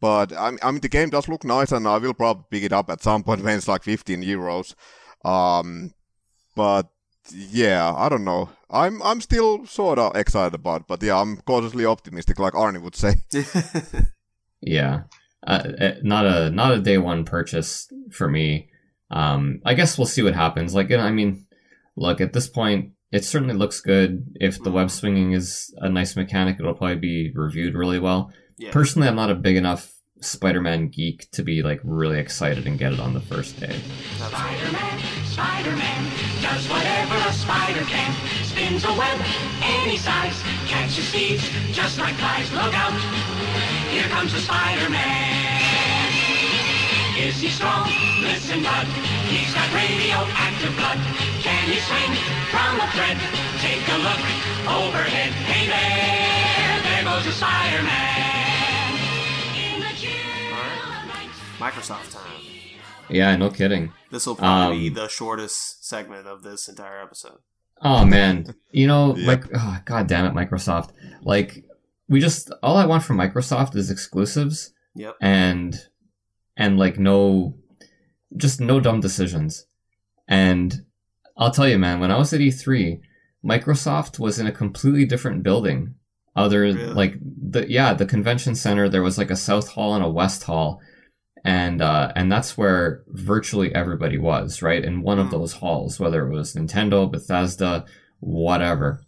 [0.00, 2.62] But I mean, I mean, the game does look nice, and I will probably pick
[2.62, 4.74] it up at some point when it's like 15 euros.
[5.24, 5.94] Um,
[6.54, 6.88] but
[7.32, 8.50] yeah, I don't know.
[8.70, 12.96] I'm I'm still sort of excited about, but yeah, I'm cautiously optimistic, like Arnie would
[12.96, 13.14] say.
[14.60, 15.02] yeah
[15.46, 18.70] uh, eh, not a not a day one purchase for me
[19.10, 20.74] Um, I guess we'll see what happens.
[20.74, 21.46] Like, I mean,
[21.94, 24.26] look at this point, it certainly looks good.
[24.40, 28.32] If the web swinging is a nice mechanic, it'll probably be reviewed really well.
[28.56, 28.72] Yeah.
[28.72, 32.92] Personally, I'm not a big enough Spider-Man geek to be like really excited and get
[32.92, 33.78] it on the first day.
[34.16, 36.02] Spider-Man, Spider-Man,
[36.40, 38.14] does whatever a spider can.
[38.44, 39.20] Spins a web
[39.60, 41.42] any size, catches thieves
[41.72, 42.50] just like flies.
[42.52, 42.94] Look out,
[43.90, 46.12] here comes the Spider-Man.
[47.18, 47.90] Is he strong?
[48.22, 48.86] Listen, bud,
[49.28, 50.98] he's got radioactive blood.
[51.42, 52.14] Can he swing
[52.54, 53.18] from a thread?
[53.60, 54.22] Take a look
[54.70, 55.32] overhead.
[55.42, 58.43] Hey there, there goes the Spider-Man.
[61.58, 62.42] Microsoft time.
[63.08, 63.92] Yeah, no kidding.
[64.10, 67.38] This will probably be Um, the shortest segment of this entire episode.
[67.82, 69.26] Oh man, you know, Yep.
[69.26, 70.90] like, oh, god damn it, Microsoft.
[71.22, 71.64] Like,
[72.08, 75.16] we just all I want from Microsoft is exclusives Yep.
[75.20, 75.76] and
[76.56, 77.56] and like no,
[78.36, 79.66] just no dumb decisions.
[80.26, 80.84] And
[81.36, 83.00] I'll tell you, man, when I was at E3,
[83.44, 85.94] Microsoft was in a completely different building.
[86.36, 86.86] Other Really?
[86.86, 88.88] like the yeah, the convention center.
[88.88, 90.80] There was like a south hall and a west hall,
[91.44, 95.32] and uh, and that's where virtually everybody was right in one of Mm.
[95.32, 97.84] those halls, whether it was Nintendo, Bethesda,
[98.20, 99.00] whatever.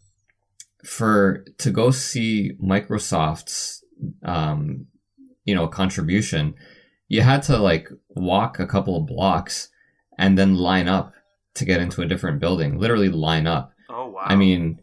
[0.85, 3.83] For to go see Microsoft's
[4.23, 4.87] um,
[5.45, 6.55] you know contribution,
[7.09, 9.71] you had to like walk a couple of blocks
[10.19, 11.13] and then line up
[11.55, 12.79] to get into a different building.
[12.79, 13.73] Literally line up.
[13.89, 14.23] Oh wow.
[14.25, 14.81] I mean,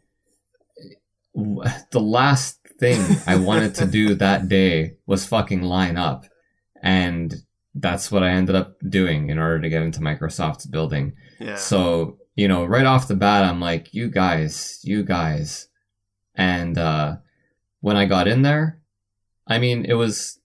[1.36, 6.26] w- the last thing I wanted to do that day was fucking line up.
[6.82, 7.43] And
[7.76, 11.14] that's what I ended up doing in order to get into Microsoft's building.
[11.40, 11.56] yeah.
[11.56, 15.68] So, you know, right off the bat, I'm like, you guys, you guys.
[16.36, 17.18] And, uh,
[17.82, 18.80] when I got in there,
[19.48, 20.40] I mean, it was,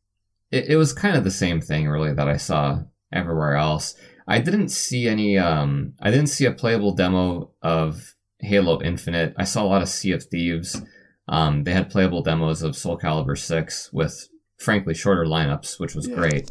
[0.50, 2.80] it, it was kind of the same thing really that I saw
[3.12, 3.94] everywhere else.
[4.26, 9.34] I didn't see any, um, I didn't see a playable demo of Halo Infinite.
[9.38, 10.80] I saw a lot of Sea of Thieves.
[11.28, 14.28] Um, they had playable demos of Soul Calibur 6 with,
[14.58, 16.16] frankly, shorter lineups, which was Yeah.
[16.16, 16.50] great.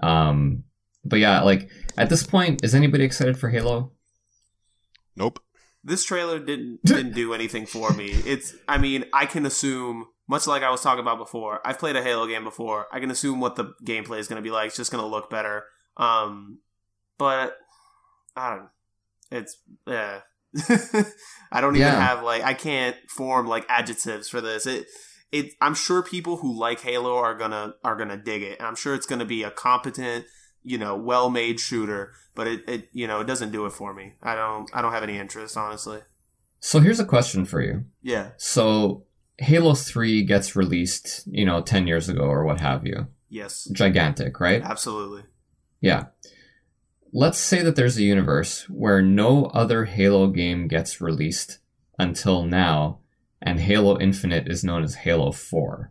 [0.00, 0.64] Um,
[1.04, 3.92] but yeah, like, at this point, is anybody excited for Halo?
[5.16, 5.40] Nope.
[5.84, 8.06] this trailer didn't didn't do anything for me.
[8.24, 11.60] It's I mean, I can assume much like I was talking about before.
[11.64, 12.86] I've played a Halo game before.
[12.92, 14.68] I can assume what the gameplay is going to be like.
[14.68, 15.64] It's just going to look better.
[15.96, 16.58] Um
[17.18, 17.56] but
[18.36, 18.68] I don't
[19.30, 20.20] it's yeah.
[21.52, 22.00] I don't even Yeah.
[22.06, 24.66] have like I can't form like adjectives for this.
[24.66, 24.86] It
[25.32, 28.58] it I'm sure people who like Halo are going to are to dig it.
[28.58, 30.26] And I'm sure it's going to be a competent
[30.64, 34.12] you know, well-made shooter, but it, it, you know, it doesn't do it for me.
[34.22, 36.00] I don't, I don't have any interest, honestly.
[36.60, 37.84] So here's a question for you.
[38.02, 39.04] Yeah, So
[39.38, 43.08] Halo 3 gets released, you know, 10 years ago or what have you.
[43.28, 44.62] yes, Gigantic, right?
[44.62, 45.24] absolutely.
[45.80, 46.06] Yeah.
[47.12, 51.58] Let's say that there's a universe where no other Halo game gets released
[51.98, 53.00] until now,
[53.42, 55.90] and Halo Infinite is known as Halo 4.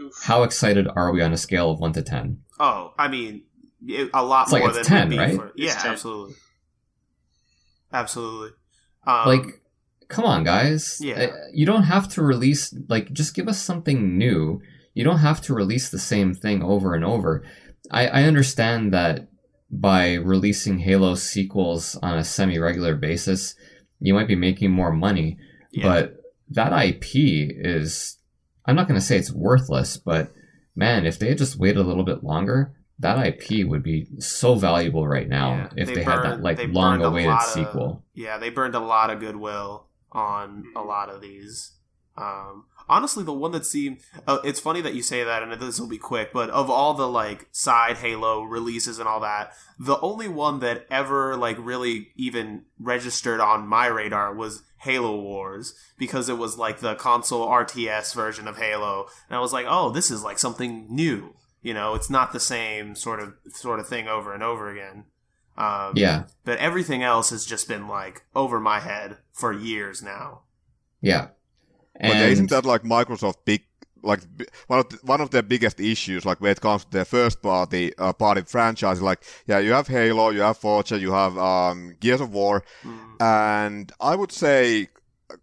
[0.00, 0.12] Oof.
[0.24, 2.38] How excited are we on a scale of 1 to 10?
[2.60, 3.42] Oh, I mean,
[3.86, 5.36] it, a lot It's like more it's than 10, be right?
[5.36, 5.92] For, yeah, 10.
[5.92, 6.34] absolutely,
[7.92, 8.50] absolutely.
[9.06, 9.62] Um, like,
[10.08, 10.98] come on, guys.
[11.00, 11.14] Yeah.
[11.24, 14.60] Uh, You don't have to release, like, just give us something new.
[14.94, 17.44] You don't have to release the same thing over and over.
[17.90, 19.28] I, I understand that
[19.70, 23.54] by releasing Halo sequels on a semi regular basis,
[24.00, 25.38] you might be making more money.
[25.72, 26.15] yeah, But
[26.50, 28.18] that IP is,
[28.64, 30.32] I'm not going to say it's worthless, but
[30.74, 34.54] man, if they had just waited a little bit longer, that IP would be so
[34.54, 35.68] valuable right now yeah.
[35.76, 38.04] if they, had that like long awaited of- sequel.
[38.14, 41.72] yeah, they burned a lot of goodwill on a lot of these.
[42.16, 45.78] Um, honestly, the one that seemed uh, it's funny that you say that, and this
[45.78, 46.32] will be quick.
[46.32, 50.86] But of all the like side Halo releases and all that, the only one that
[50.90, 56.80] ever like really even registered on my radar was Halo Wars because it was like
[56.80, 60.86] the console RTS version of Halo, and I was like, oh, this is like something
[60.88, 61.34] new.
[61.62, 65.04] You know, it's not the same sort of sort of thing over and over again.
[65.58, 70.42] Um, Yeah, but everything else has just been like over my head for years now.
[71.00, 71.28] yeah.
[71.98, 73.64] But isn't that like Microsoft big,
[74.02, 74.20] like
[74.66, 77.42] one of the, one of their biggest issues, like when it comes to their first
[77.42, 79.00] party uh, party franchise?
[79.02, 83.20] Like, yeah, you have Halo, you have Forza, you have um, Gears of War, Mm.
[83.20, 84.88] and I would say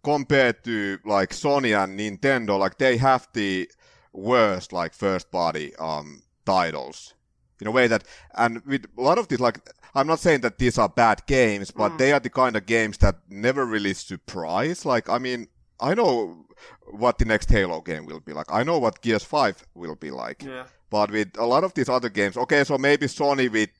[0.02, 3.68] compared to like Sony and Nintendo, like they have the
[4.12, 7.14] worst like first party um, titles
[7.60, 8.04] in a way that,
[8.34, 9.58] and with a lot of these, like
[9.94, 11.98] I'm not saying that these are bad games, but Mm.
[11.98, 14.84] they are the kind of games that never really surprise.
[14.84, 15.48] Like, I mean,
[15.90, 16.46] I know
[16.90, 18.46] what the next Halo game will be like.
[18.50, 20.42] I know what Gears 5 will be like.
[20.42, 20.64] Yeah.
[20.90, 23.70] But with a lot of these other games, okay, so maybe Sony with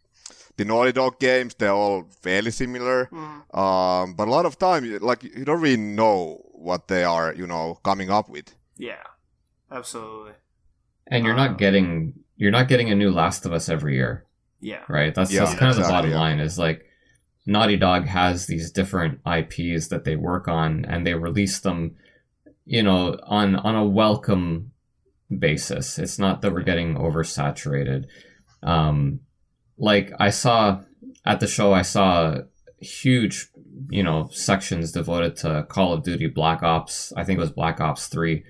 [0.57, 3.07] the Naughty Dog games, they're all fairly similar.
[3.13, 3.57] Mm.
[3.59, 7.47] Um, but a lot of time, like you don't really know what they are, you
[7.47, 8.55] know, coming up with.
[8.77, 9.03] Yeah,
[9.71, 10.33] absolutely.
[11.07, 14.25] And you're Uh, not getting you're not getting a new Last of Us every year,
[14.61, 15.15] Yeah, right?
[15.15, 16.19] That's, Yeah, that's kind of the bottom yeah.
[16.25, 16.85] line is like
[17.47, 21.97] Naughty Dog has these different IPs that they work on and they release them,
[22.65, 24.73] you know, on on a welcome
[25.37, 25.99] basis.
[25.99, 28.07] It's not that we're getting oversaturated.
[28.63, 29.21] Um
[29.77, 30.81] like I saw
[31.25, 32.39] at the show I saw
[32.79, 33.49] huge,
[33.91, 37.13] you know, sections devoted to Call of Duty Black Ops.
[37.17, 38.45] I think it was Black Ops 3.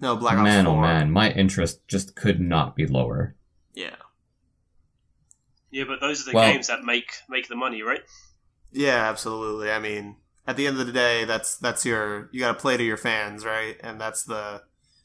[0.00, 0.74] no Black Ops man, 4.
[0.74, 3.34] oh man, my interest just could not be lower.
[5.76, 8.02] Yeah, Yeah, but those are the Well- games that make make the money, right?
[8.72, 9.70] yeah, absolutely.
[9.70, 10.16] I mean,
[10.46, 12.96] at the end of the day, that's that's your you got to play to your
[12.96, 13.76] fans, right?
[13.82, 14.62] And that's the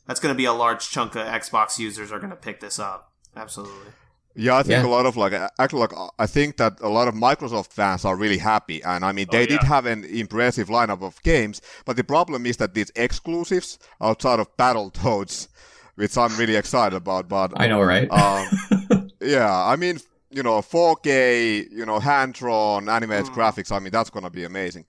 [0.07, 2.79] that's going to be a large chunk of Xbox users are going to pick this
[2.79, 3.11] up.
[3.35, 3.91] Absolutely.
[4.35, 4.85] Yeah, I think Yeah.
[4.89, 8.15] a lot of like actually like I think that a lot of Microsoft fans are
[8.15, 11.95] really happy, and I mean Oh, they did have an impressive lineup of games, but
[11.97, 15.47] the problem is that these exclusives outside of Battletoads,
[15.95, 18.09] which I'm really excited about, but I know, right?
[18.11, 19.99] um, yeah, I mean
[20.31, 23.35] you know 4K, you know hand drawn animated Mm.
[23.35, 23.71] graphics.
[23.71, 24.85] I mean that's gonna be amazing,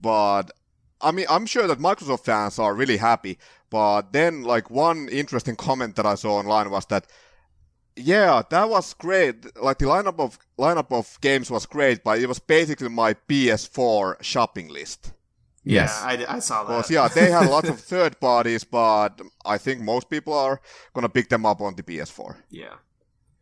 [0.00, 0.50] but
[1.00, 3.38] I mean I'm sure that Microsoft fans are really happy,
[3.70, 7.06] but then like one interesting comment that I saw online was that
[7.96, 9.36] yeah, that was great.
[9.62, 14.20] Like the lineup of lineup of games was great, but it was basically my PS4
[14.22, 15.12] shopping list.
[15.62, 16.00] yes.
[16.02, 16.76] Yeah, I, I saw that.
[16.76, 20.60] Because yeah, they had lots of third parties, but I think most people are
[20.92, 22.36] gonna pick them up on the PS4.
[22.50, 22.74] yeah.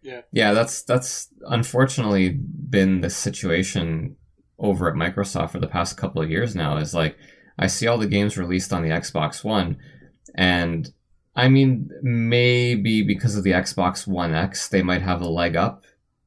[0.03, 4.17] Yeah, Yeah, that's that's unfortunately been the situation
[4.59, 6.77] over at Microsoft for the past couple of years now.
[6.77, 7.17] Is like
[7.59, 9.79] I see all the games released on the Xbox One,
[10.35, 10.91] and
[11.37, 15.85] I mean maybe because of the Xbox One X, they might have a leg up,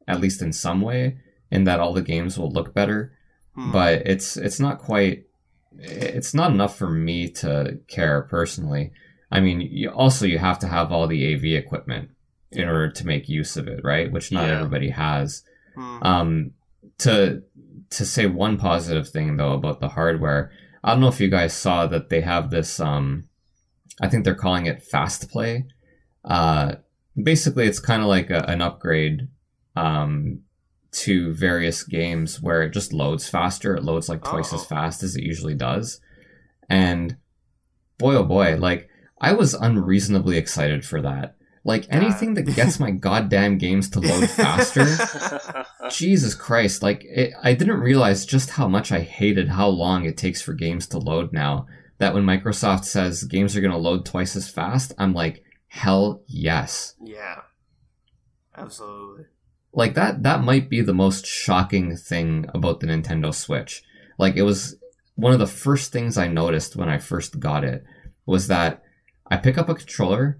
[0.07, 1.17] at least in some way,
[1.51, 3.13] in that all the games will look better.
[3.55, 3.71] Hmm.
[3.71, 5.25] But it's it's not quite.
[5.77, 8.93] It's not enough for me to care personally.
[9.29, 12.11] I mean, you, also you have to have all the AV equipment
[12.55, 14.11] in order to make use of it, right?
[14.11, 14.55] Which not Yeah.
[14.57, 15.43] everybody has.
[15.75, 15.97] Hmm.
[16.03, 16.51] Um,
[16.99, 17.43] to
[17.91, 20.51] to say one positive thing though about the hardware,
[20.83, 22.79] I don't know if you guys saw that they have this.
[22.79, 23.25] Um,
[24.01, 25.65] I think they're calling it Fast Play.
[26.23, 26.75] Uh,
[27.21, 29.27] basically, it's kind of like a, an upgrade
[29.75, 30.41] um,
[30.91, 33.75] to various games where it just loads faster.
[33.75, 34.55] It loads like twice Oh.
[34.57, 35.99] as fast as it usually does,
[36.69, 37.17] and
[37.97, 38.89] boy oh boy, like
[39.21, 41.34] I was unreasonably excited for that.
[41.65, 44.85] Like anything that gets my goddamn games to load faster.
[45.89, 50.15] Jesus Christ, like it, I didn't realize just how much I hated how long it
[50.15, 51.65] takes for games to load now.
[51.97, 56.21] That when Microsoft says games are going to load twice as fast, I'm like, hell
[56.27, 56.93] yes.
[57.03, 57.41] yeah.
[58.55, 59.25] Absolutely.
[59.73, 63.83] Like that that might be the most shocking thing about the Nintendo Switch.
[64.17, 64.77] Like it was
[65.15, 67.83] one of the first things I noticed when I first got it
[68.25, 68.83] was that
[69.29, 70.39] I pick up a controller,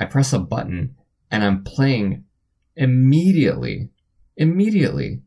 [0.00, 0.96] I press a button,
[1.30, 2.24] and I'm playing
[2.76, 3.90] immediately.
[4.36, 5.22] Immediately.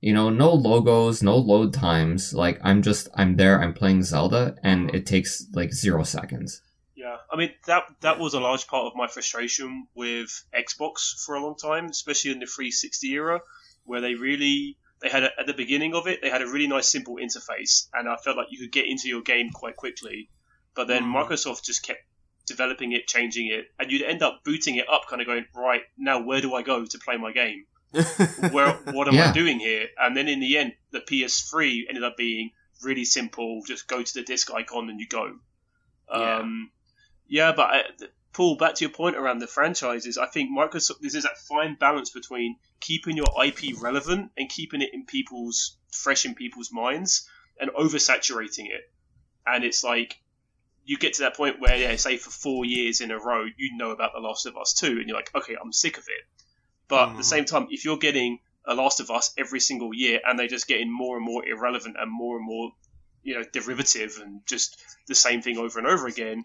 [0.00, 2.32] You know, no logos, no load times.
[2.32, 6.62] Like I'm just I'm there, I'm playing Zelda, and it takes like zero seconds.
[6.94, 11.34] Yeah, I mean that that was a large part of my frustration with Xbox for
[11.34, 13.40] a long time, especially in the 360 era,
[13.84, 16.68] where they really they had a, at the beginning of it they had a really
[16.68, 20.30] nice simple interface, and I felt like you could get into your game quite quickly.
[20.74, 21.14] But then Mhm.
[21.14, 22.00] Microsoft just kept
[22.46, 25.82] developing it, changing it, and you'd end up booting it up, kind of going right
[25.98, 26.22] now.
[26.22, 27.66] Where do I go to play my game?
[28.50, 29.86] where what am I doing here?
[29.98, 32.50] And then in the end, the PS3 ended up being
[32.82, 33.62] really simple.
[33.66, 35.36] Just go to the disc icon and you go.
[36.10, 36.38] Yeah.
[36.38, 36.70] Um,
[37.28, 37.82] yeah, but I,
[38.32, 41.74] Paul, back to your point around the franchises, I think Microsoft this is that fine
[41.74, 47.28] balance between keeping your IP relevant and keeping it in people's fresh in people's minds
[47.58, 48.90] and oversaturating it.
[49.46, 50.18] And it's like
[50.86, 53.76] you get to that point where, yeah, say for four years in a row, you
[53.76, 56.24] know about The Last of Us 2, and you're like, okay, I'm sick of it.
[56.86, 57.18] But at Mhm.
[57.18, 60.46] the same time, if you're getting a Last of Us every single year and they're
[60.46, 62.70] just getting more and more irrelevant and more and more,
[63.24, 66.44] you know, derivative and just the same thing over and over again,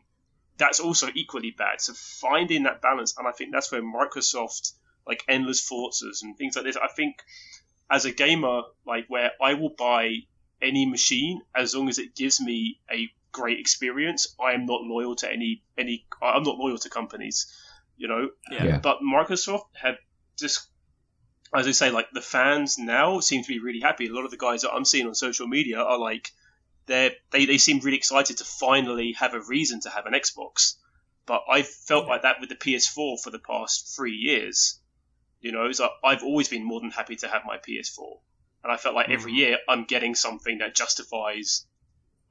[0.57, 1.79] that's also equally bad.
[1.79, 4.73] So finding that balance, and I think that's where Microsoft,
[5.05, 7.17] like endless Forzas and things like this, I think
[7.91, 10.15] as a gamer, like where I will buy
[10.61, 14.35] any machine as long as it gives me a great experience.
[14.39, 16.05] I am not loyal to any any.
[16.21, 17.47] I'm not loyal to companies,
[17.97, 18.29] you know.
[18.51, 18.63] Yeah.
[18.65, 18.77] Yeah.
[18.79, 19.95] But Microsoft have
[20.37, 20.67] just,
[21.53, 24.07] as I say, like the fans now seem to be really happy.
[24.07, 26.31] A lot of the guys that I'm seeing on social media are like,
[26.87, 30.75] they they they seem really excited to finally have a reason to have an Xbox.
[31.25, 34.79] But I've felt like that with the PS4 for the past three years.
[35.39, 38.19] You know, it's like I've always been more than happy to have my PS4,
[38.63, 39.37] and I felt like every Mhm.
[39.37, 41.65] year I'm getting something that justifies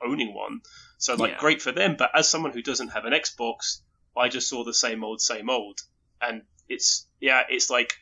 [0.03, 0.61] owning one.
[1.01, 1.39] So like, Yeah.
[1.39, 1.97] great for them.
[1.99, 3.81] But as someone who doesn't have an Xbox,
[4.17, 5.81] I just saw the same old, same old,
[6.21, 7.95] and it's yeah, it's like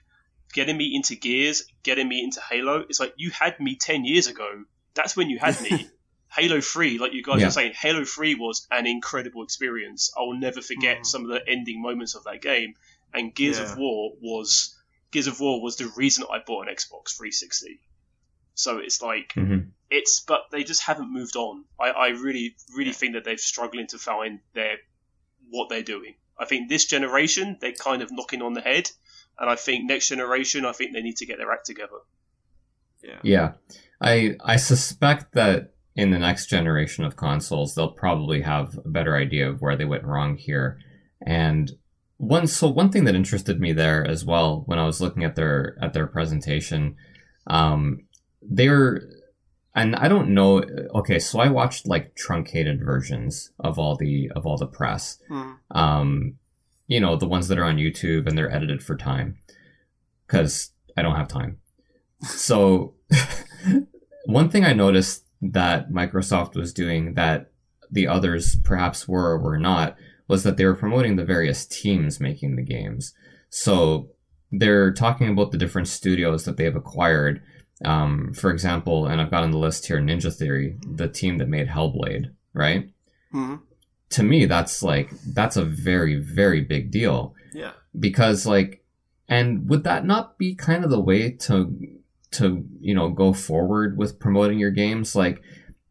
[0.53, 2.85] getting me into Gears, getting me into Halo.
[2.89, 4.65] It's like you had me ten years ago.
[4.95, 5.91] That's when you had me.
[6.31, 7.47] Halo 3, like you guys Yeah.
[7.47, 10.13] were saying, Halo 3 was an incredible experience.
[10.15, 11.07] I will never forget Mhm.
[11.07, 12.75] some of the ending moments of that game.
[13.15, 13.73] And Gears Yeah.
[13.73, 14.77] of War was
[15.11, 17.81] Gears of War was the reason I bought an Xbox 360.
[18.59, 19.71] So it's like Mhm.
[19.89, 21.65] it's but they just haven't moved on.
[21.81, 24.79] I, I really really think that they're struggling to find their
[25.49, 26.15] what they're doing.
[26.37, 28.91] I think this generation they're kind of knocking on the head,
[29.39, 32.01] and I think next generation I think they need to get their act together.
[33.03, 33.21] Yeah.
[33.23, 33.53] Yeah.
[34.01, 39.17] I I suspect that in the next generation of consoles, they'll probably have a better
[39.17, 40.81] idea of where they went wrong here.
[41.25, 41.71] And
[42.17, 45.37] one so one thing that interested me there as well when I was looking at
[45.37, 46.97] their at their presentation,
[47.47, 48.01] um,
[48.43, 49.03] they were
[49.75, 50.63] and I don't know
[50.95, 55.57] okay, so I watched like truncated versions of all the of all the press Mhm.
[55.71, 56.35] um,
[56.87, 59.37] you know, the ones that are on YouTube and they're edited for time
[60.27, 61.59] because I don't have time.
[62.25, 62.95] So,
[64.27, 67.51] one thing I noticed that Microsoft was doing that
[67.91, 69.97] the others perhaps were or were not
[70.27, 73.15] was that they were promoting the various teams making the games.
[73.51, 74.09] So,
[74.51, 77.41] they're talking about the different studios that they've acquired.
[77.85, 81.49] Um, for example, and I've got on the list here Ninja Theory, the team that
[81.49, 82.91] made Hellblade, right?
[83.33, 83.61] Mhm.
[84.11, 87.73] to me that's like that's a very very big deal Yeah.
[88.01, 88.83] because like
[89.29, 91.77] and would that not be kind of the way to
[92.31, 95.43] to you know go forward with promoting your games like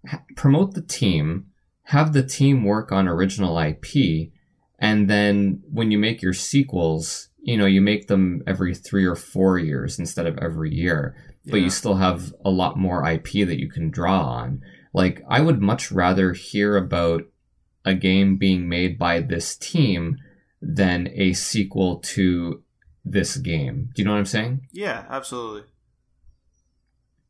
[0.07, 1.45] ha- promote the team
[1.84, 4.31] have the team work on original IP
[4.80, 9.15] and then when you make your sequels you know you make them every 3 or
[9.15, 11.15] 4 years instead of every year
[11.49, 11.63] but Yeah.
[11.65, 14.61] you still have a lot more IP that you can draw on.
[14.93, 17.23] Like, I would much rather hear about
[17.85, 20.17] a game being made by this team
[20.61, 22.63] than a sequel to
[23.05, 23.89] this game.
[23.95, 24.67] Do you know what I'm saying?
[24.71, 25.63] Yeah, absolutely.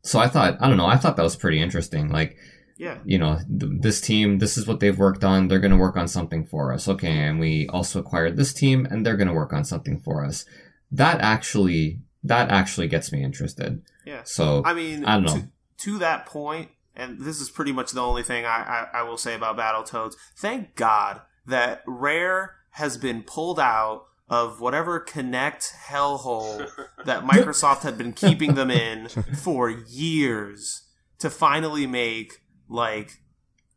[0.03, 2.09] So I thought, I don't know, I thought that was pretty interesting.
[2.09, 2.37] Like,
[2.77, 2.99] Yeah.
[3.05, 5.47] you know, th- this team, this is what they've worked on.
[5.47, 6.87] They're going to work on something for us.
[6.87, 7.11] Okay.
[7.11, 10.45] And we also acquired this team and they're going to work on something for us.
[10.91, 13.81] That actually, that actually gets me interested.
[14.07, 14.21] Yeah.
[14.23, 15.33] So, I mean, I don't know.
[15.33, 15.47] To,
[15.79, 19.17] to that point, and this is pretty much the only thing I, I, I will
[19.17, 20.15] say about Battletoads.
[20.37, 26.69] Thank God that Rare has been pulled out of whatever Kinect hellhole
[27.05, 30.87] that Microsoft had been keeping them in for years
[31.19, 33.11] to finally make like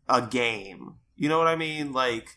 [0.09, 0.94] a game.
[1.16, 1.93] You know what I mean?
[1.93, 2.36] Like,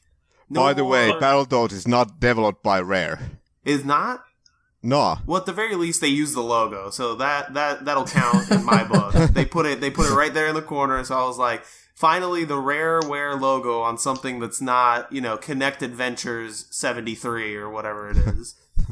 [0.49, 3.20] no By the way, more- Battletoads is not developed by Rare.
[3.64, 4.24] is not.
[4.85, 5.18] No.
[5.26, 8.65] Well, at the very least, they use the logo, so that that that'll count in
[8.65, 9.14] my book.
[9.31, 11.64] they put it they put it right there in the corner, so I was like,
[11.95, 17.69] finally, the Rareware logo on something that's not you know Kinect Adventures seventy three or
[17.69, 18.55] whatever it is.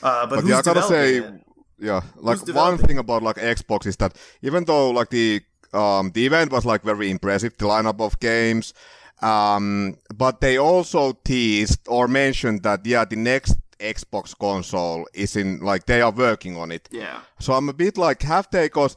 [0.00, 1.34] Uh, but But yeah, I gotta say, it?
[1.80, 5.40] yeah, like one thing about like Xbox is that even though like the
[5.72, 8.74] um the event was like very impressive, the lineup of games,
[9.22, 15.60] um, but they also teased or mentioned that yeah, the next Xbox console is in
[15.60, 16.88] like they are working on it.
[16.90, 18.96] yeah, So I'm a bit like have they because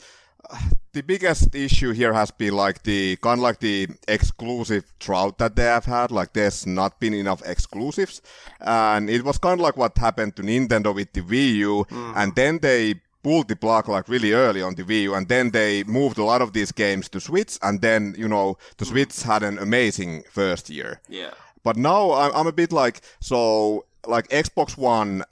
[0.49, 0.57] uh,
[0.93, 5.55] the biggest issue here has been like the kind of like the exclusive drought that
[5.55, 6.11] they have had.
[6.11, 8.21] Like there's not been enough exclusives,
[8.59, 12.13] and it was kind of like what happened to Nintendo with the Wii U, mm.
[12.15, 15.51] and then they pulled the plug like really early on the Wii U, and then
[15.51, 18.89] they moved a lot of these games to Switch, and then you know the mm.
[18.89, 20.99] Switch had an amazing first year.
[21.07, 21.31] yeah,
[21.63, 25.23] But now I'm, I'm a bit like so like Xbox One,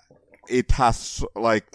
[0.47, 1.65] it has like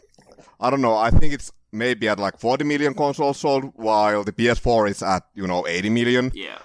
[0.61, 0.97] I don't know.
[0.97, 5.25] I think it's maybe at like 40 million consoles sold, while the PS4 is at
[5.35, 6.31] you know 80 million.
[6.35, 6.59] yeah.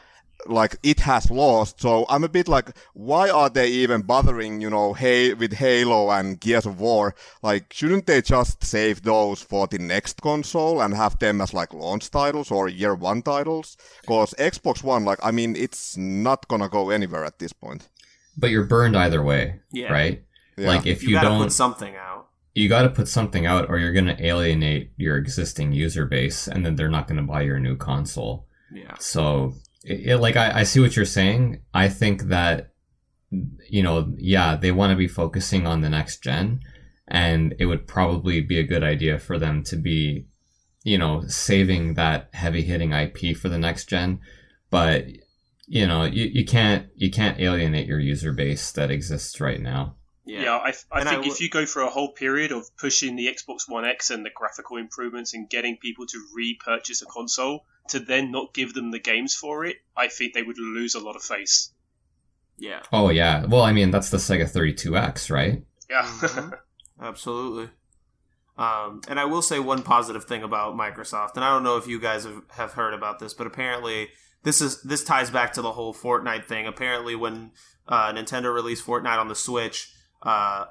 [0.46, 1.82] Like it has lost.
[1.82, 4.62] So I'm a bit like, why are they even bothering?
[4.62, 7.14] You know, hey, with Halo and Gears of War.
[7.44, 11.74] Like, shouldn't they just save those for the next console and have them as like
[11.74, 13.76] launch titles or year one titles?
[14.02, 17.90] Because Xbox One, like, I mean, it's not gonna go anywhere at this point.
[18.40, 19.92] But you're burned either way, Yeah.
[19.92, 20.24] right?
[20.58, 20.68] Yeah.
[20.68, 22.28] Like if You, you, gotta don't, put something out.
[22.56, 26.48] you got to put something out, or you're going to alienate your existing user base,
[26.48, 28.46] and then they're not going to buy your new console.
[28.74, 29.54] Yeah, So,
[29.84, 31.62] it, it- like, I, I see what you're saying.
[31.74, 32.74] I think that,
[33.70, 36.60] you know, yeah, they want to be focusing on the next gen,
[37.08, 40.26] and it would probably be a good idea for them to be,
[40.84, 44.20] you know, saving that heavy hitting IP for the next gen.
[44.70, 45.06] But,
[45.70, 49.96] you know, you, you can't you can't alienate your user base that exists right now.
[50.26, 53.16] Yeah, I, I I think w- if you go for a whole period of pushing
[53.16, 57.66] the Xbox One X and the graphical improvements and getting people to repurchase a console
[57.90, 61.00] to then not give them the games for it, I think they would lose a
[61.00, 61.72] lot of face.
[62.58, 62.82] Yeah.
[62.92, 63.46] Oh yeah.
[63.46, 65.64] Well, I mean that's the Sega 32X, right?
[65.90, 66.02] Yeah.
[66.04, 66.54] Mhm.
[67.02, 67.70] Absolutely.
[68.58, 71.88] Um, and I will say one positive thing about Microsoft, and I don't know if
[71.88, 74.10] you guys have, have heard about this, but apparently
[74.44, 76.66] this is this ties back to the whole Fortnite thing.
[76.68, 77.52] Apparently, when
[77.88, 79.92] uh, Nintendo released Fortnite on the Switch,
[80.24, 80.66] uh,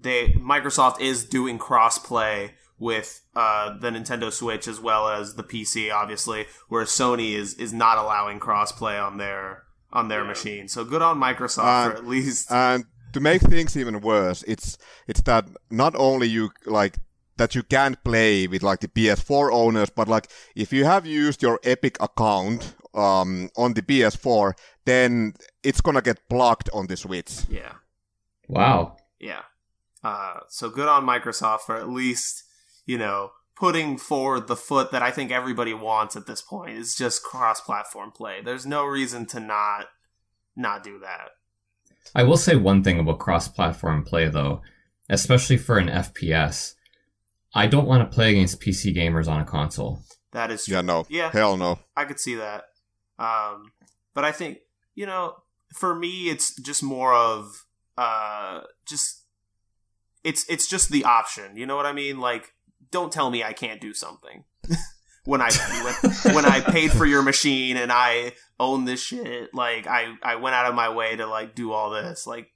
[0.00, 5.92] they Microsoft is doing cross-play with uh, the Nintendo Switch as well as the PC,
[5.92, 10.28] obviously, whereas Sony is is not allowing cross-play on their on their Yeah.
[10.28, 10.68] machine.
[10.68, 14.76] So good on Microsoft Uh, for at least And to make things even worse, it's
[15.06, 16.96] it's that not only you like
[17.36, 21.42] that you can't play with like the PS4 owners, but like if you have used
[21.42, 24.52] your Epic account um, on the PS4,
[24.84, 27.40] then it's gonna get blocked on the Switch.
[27.48, 27.72] yeah.
[28.48, 28.96] Wow.
[29.18, 29.42] Yeah.
[30.02, 32.44] Uh, so good on Microsoft for at least,
[32.84, 36.94] you know, putting forward the foot that I think everybody wants at this point is
[36.94, 38.40] just cross-platform play.
[38.44, 39.86] There's no reason to not
[40.56, 41.30] not do that.
[42.14, 44.60] I will say one thing about cross-platform play though,
[45.08, 46.74] especially for an FPS.
[47.54, 50.00] I don't want to play against PC gamers on a console.
[50.32, 50.74] That is true.
[50.74, 51.30] Yeah, no, Yeah.
[51.30, 51.78] hell no.
[51.96, 52.64] I could see that.
[53.18, 53.72] Um,
[54.14, 54.58] but I think,
[54.94, 55.36] you know,
[55.72, 57.64] for me, it's just more of,
[57.96, 59.22] uh, just,
[60.22, 61.56] it's, it's just the option.
[61.56, 62.18] You know what I mean?
[62.20, 62.52] Like,
[62.90, 64.44] don't tell me I can't do something.
[65.24, 65.50] when I,
[66.02, 70.36] when, when I paid for your machine and I own this shit, like, I, I
[70.36, 72.26] went out of my way to, like, do all this.
[72.26, 72.50] Like,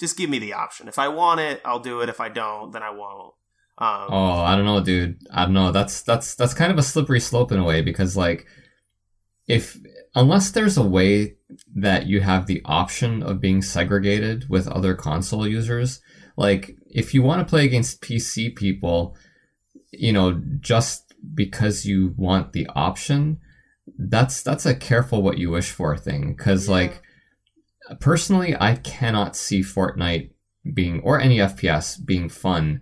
[0.00, 0.88] just give me the option.
[0.88, 2.08] If I want it, I'll do it.
[2.08, 3.34] If I don't, then I won't.
[3.78, 5.18] Um, Oh, I don't know, dude.
[5.30, 5.72] I don't know.
[5.72, 8.46] That's that's that's kind of a slippery slope in a way because like
[9.46, 9.78] if
[10.14, 11.36] unless there's a way
[11.74, 16.00] that you have the option of being segregated with other console users,
[16.36, 19.16] like if you want to play against PC people,
[19.90, 23.38] you know, just because you want the option,
[23.98, 26.72] that's that's a careful what you wish for thing cuz Yeah.
[26.72, 27.02] like
[28.00, 30.30] personally I cannot see Fortnite
[30.72, 32.80] being or any FPS being fun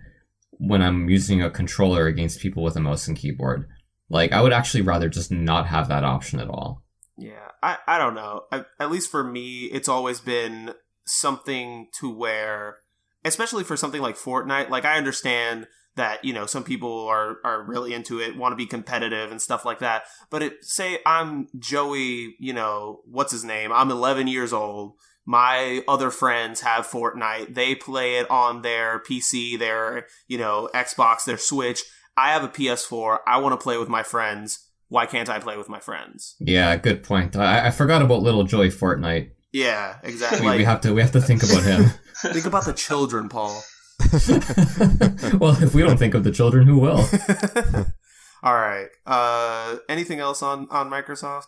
[0.52, 3.66] when I'm using a controller against people with a mouse and keyboard.
[4.10, 6.82] Like I would actually rather just not have that option at all.
[7.20, 8.44] Yeah, I, I don't know.
[8.50, 10.72] I, at least for me, it's always been
[11.04, 12.78] something to where,
[13.24, 15.66] especially for something like Fortnite, like I understand
[15.96, 19.42] that, you know, some people are, are really into it, want to be competitive and
[19.42, 20.04] stuff like that.
[20.30, 23.70] But it, say I'm Joey, you know, what's his name?
[23.70, 24.94] I'm 11 years old.
[25.26, 27.54] My other friends have Fortnite.
[27.54, 31.82] They play it on their PC, their, you know, Xbox, their Switch.
[32.16, 33.18] I have a PS4.
[33.26, 34.69] I want to play with my friends.
[34.90, 36.34] Why can't I play with my friends?
[36.40, 37.36] Yeah, good point.
[37.36, 39.30] I, I forgot about little Joy Fortnite.
[39.52, 40.40] Yeah, exactly.
[40.40, 41.90] We, Like, we have to we have to think about him.
[42.16, 43.62] think about the children, Paul.
[45.38, 46.98] well, if we don't think of the children, who will?
[48.42, 48.88] All right.
[49.06, 51.46] Uh, anything else on on Microsoft?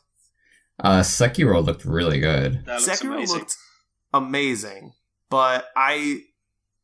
[0.78, 2.64] Uh, Sekiro looked really good.
[2.64, 3.38] That looks Sekiro amazing.
[3.38, 3.56] looked
[4.14, 4.92] amazing,
[5.30, 6.20] but I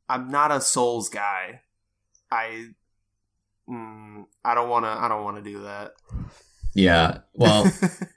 [0.09, 1.63] I'm not a Souls guy.
[2.33, 2.67] I
[3.69, 5.93] mm, I don't want to I don't want to do that.
[6.79, 7.19] Yeah.
[7.35, 7.71] Well,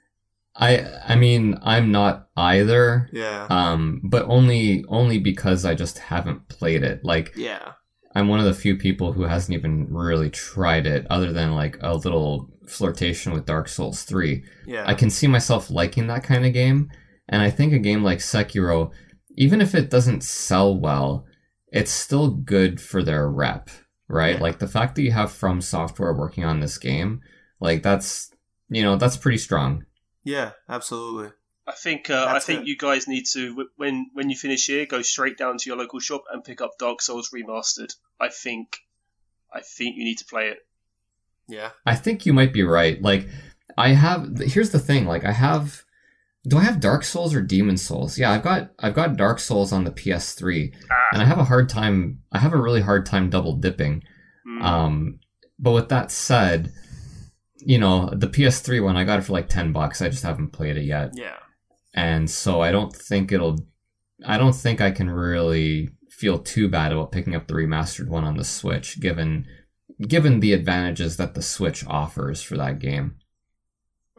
[0.56, 3.08] I I mean I'm not either.
[3.12, 3.46] yeah.
[3.50, 7.04] Um, but only only because I just haven't played it.
[7.04, 7.72] Like yeah.
[8.14, 11.78] I'm one of the few people who hasn't even really tried it, other than like
[11.80, 14.44] a little flirtation with Dark Souls 3.
[14.66, 14.84] Yeah.
[14.86, 16.90] I can see myself liking that kind of game,
[17.28, 18.90] and I think a game like Sekiro,
[19.36, 21.24] even if it doesn't sell well,
[21.68, 23.70] it's still good for their rep,
[24.08, 24.36] right?
[24.36, 24.42] Yeah.
[24.42, 27.22] Like the fact that you have From Software working on this game,
[27.60, 28.31] like that's
[28.74, 29.84] you know that's pretty strong.
[30.24, 31.30] yeah, absolutely.
[31.66, 32.66] I think uh, I think it.
[32.66, 36.00] you guys need to when when you finish here, go straight down to your local
[36.00, 37.94] shop and pick up Dark Souls Remastered.
[38.20, 38.78] I think
[39.52, 40.66] I think you need to play it.
[41.48, 41.70] Yeah.
[41.84, 43.00] I think you might be right.
[43.00, 43.28] Like,
[43.76, 44.38] I have.
[44.38, 45.06] Here's the thing.
[45.06, 45.84] Like, I have.
[46.48, 48.18] Do I have Dark Souls or Demon Souls?
[48.18, 48.70] Yeah, I've got.
[48.78, 50.72] I've got Dark Souls on the PS3,
[51.12, 52.22] and I have a hard time.
[52.32, 54.02] I have a really hard time double dipping.
[54.46, 54.62] Mm.
[54.62, 55.20] Um,
[55.58, 56.72] but with that said,
[57.64, 60.00] you know, the PS3 one I got it for like ten bucks.
[60.02, 61.36] I just haven't played it yet, Yeah.
[61.94, 63.58] and so I don't think it'll.
[64.24, 68.24] I don't think I can really feel too bad about picking up the remastered one
[68.24, 69.46] on the Switch, given
[70.08, 73.16] given the advantages that the Switch offers for that game.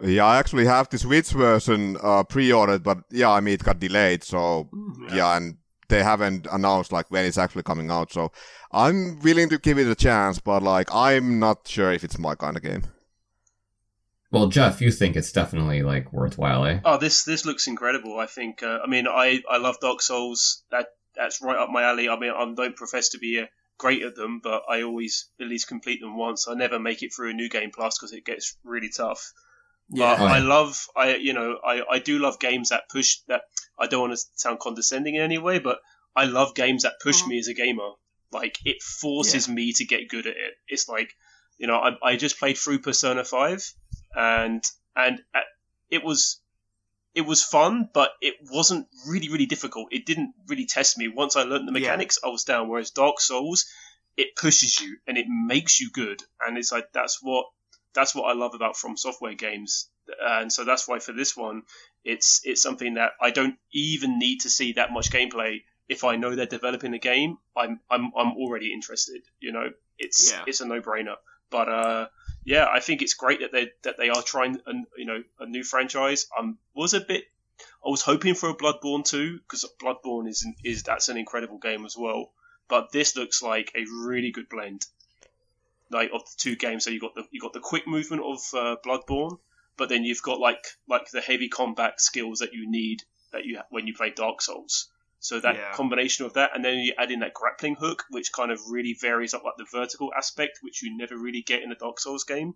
[0.04, 3.80] Yeah, I actually have the Switch version uh, pre-ordered, but yeah, I mean it got
[3.80, 5.16] delayed, so Mhm.
[5.16, 5.58] yeah, and
[5.90, 8.12] they haven't announced like when it's actually coming out.
[8.12, 8.32] So
[8.72, 12.36] I'm willing to give it a chance, but like I'm not sure if it's my
[12.36, 12.84] kind of game.
[14.34, 16.80] Well, Geoff, you think it's definitely like worthwhile, eh?
[16.84, 18.18] Oh, this this looks incredible.
[18.20, 18.64] I think.
[18.64, 20.64] Uh, I mean, I I love Dark Souls.
[20.72, 22.10] That that's right up my alley.
[22.10, 25.48] I mean, I don't profess to be a great at them, but I always at
[25.48, 26.48] least complete them once.
[26.48, 29.34] I never make it through a new game plus because it gets really tough.
[29.90, 30.18] Yeah.
[30.18, 33.42] But I love, I you know, I, I do love games that push that.
[33.78, 35.78] I don't want to sound condescending in any way, but
[36.16, 37.92] I love games that push me as a gamer.
[38.32, 40.54] Like it forces me to get good at it.
[40.68, 41.12] It's like,
[41.60, 43.72] you know, I, I just played through Persona Five,
[44.16, 44.64] and
[44.96, 45.40] and uh,
[45.90, 46.40] it was
[47.16, 49.88] it was fun, but it wasn't really really difficult.
[49.92, 51.08] It didn't really test me.
[51.08, 51.80] Once I learned the Yeah.
[51.80, 52.70] mechanics, I was down.
[52.70, 53.66] Whereas Dark Souls,
[54.18, 57.46] it pushes you and it makes you good, and it's like that's what
[57.94, 61.64] that's what I love about From Software games, and so that's why for this one,
[62.04, 65.62] it's it's something that I don't even need to see that much gameplay.
[65.90, 69.22] If I know they're developing a game, I'm I'm I'm already interested.
[69.40, 69.70] You know,
[70.00, 70.44] it's Yeah.
[70.48, 71.16] it's a no brainer.
[71.52, 72.08] But uh,
[72.46, 75.46] yeah, I think it's great that they that they are trying a, you know a
[75.46, 76.28] new franchise.
[76.38, 77.26] Um, was a bit.
[77.86, 81.86] I was hoping for a Bloodborne 2 because Bloodborne is is that's an incredible game
[81.86, 82.32] as well.
[82.68, 84.86] But this looks like a really good blend,
[85.90, 86.84] like of the two games.
[86.84, 89.38] So you got the you got the quick movement of uh, Bloodborne,
[89.78, 93.60] but then you've got like like the heavy combat skills that you need that you
[93.70, 94.90] when you play Dark Souls.
[95.24, 95.72] So that Yeah.
[95.72, 98.94] combination of that, and then you add in that grappling hook, which kind of really
[98.94, 102.26] varies up like the vertical aspect, which you never really get in a Dark Souls
[102.26, 102.56] game.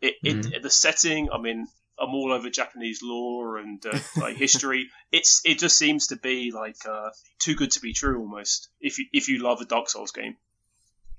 [0.00, 1.30] It, it the setting.
[1.30, 4.88] I mean, I'm all over Japanese lore and uh, like history.
[5.12, 8.68] It's it just seems to be like uh, too good to be true almost.
[8.80, 10.38] If you if you love a Dark Souls game,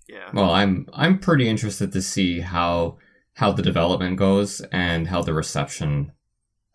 [0.08, 0.32] Yeah.
[0.34, 2.98] Well, I'm I'm pretty interested to see how
[3.36, 6.14] how the development goes and how the reception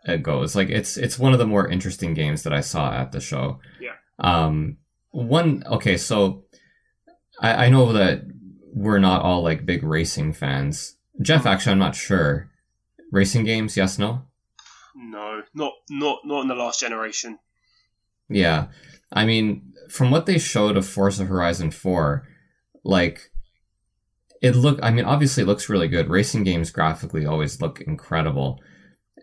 [0.07, 0.55] uh, goes.
[0.55, 3.61] Like it's it's one of the more interesting games that I saw at the show.
[3.81, 3.95] Yeah.
[4.19, 4.79] Um.
[5.11, 5.65] One.
[5.67, 5.97] Okay.
[5.97, 6.45] So
[7.41, 8.23] I I know that
[8.75, 10.97] we're not all like big racing fans.
[11.21, 12.51] Geoff, actually, I'm not sure.
[13.11, 14.23] Racing games, yes, no.
[14.95, 17.39] no, not not not in the last generation.
[18.29, 18.69] Yeah.
[19.11, 22.29] I mean, from what they showed of Forza Horizon 4,
[22.85, 23.31] like,
[24.43, 26.09] it look I mean, obviously it looks really good.
[26.09, 28.61] Racing games graphically always look incredible.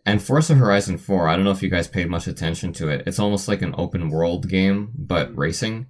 [0.06, 3.04] And Forza Horizon 4, I don't know if you guys paid much attention to it.
[3.08, 5.88] It's almost like an open world game, but racing.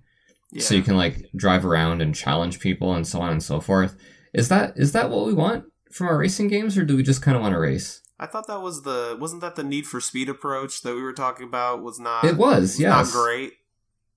[0.52, 0.64] Yeah.
[0.64, 3.98] So you can like drive around and challenge people and so on and so forth.
[4.34, 7.22] Is that is that what we want from our racing games, or do we just
[7.22, 8.02] kind of want to race?
[8.18, 11.14] I thought that was the wasn't that the Need for Speed approach that we were
[11.14, 13.54] talking about was not It was, yeah, not great.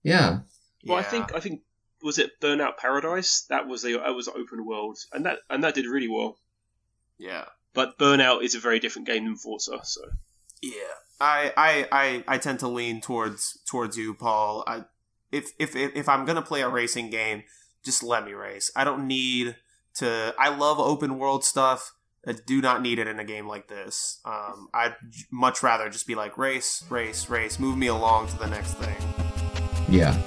[0.05, 0.41] Yeah.
[0.87, 1.63] Well, I think I think
[2.03, 3.43] was it Burnout Paradise?
[3.49, 6.39] That was the that was open world, and that and that did really well.
[7.19, 7.47] yeah.
[7.75, 10.03] But Burnout is a very different game than Forza, so
[10.63, 10.73] Yeah,
[11.21, 14.65] I, I, I, I tend to lean towards towards you, Paul.
[14.67, 14.85] I,
[15.31, 17.45] if, if if if I'm gonna play a racing game,
[17.85, 18.71] just let me race.
[18.75, 19.57] I don't need
[19.97, 20.35] to.
[20.39, 21.93] I love open world stuff.
[22.27, 24.21] I do not need it in a game like this.
[24.25, 24.97] Um, I'd
[25.31, 27.59] much rather just be like race, race, race.
[27.59, 28.97] Move me along to the next thing.
[29.89, 30.21] Yeah.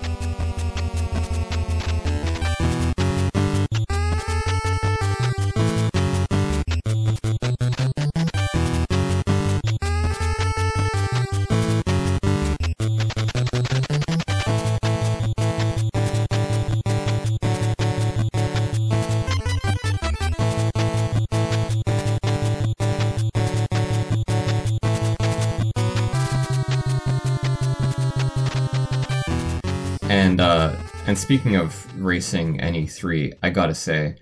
[31.32, 34.18] Speaking of racing and E3, I gotta say,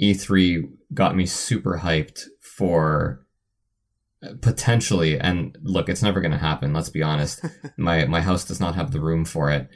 [0.00, 3.26] E3 got me super hyped for
[4.40, 7.44] potentially and look, it's never gonna happen, let's be honest.
[7.76, 9.68] my my house does not have the room for it.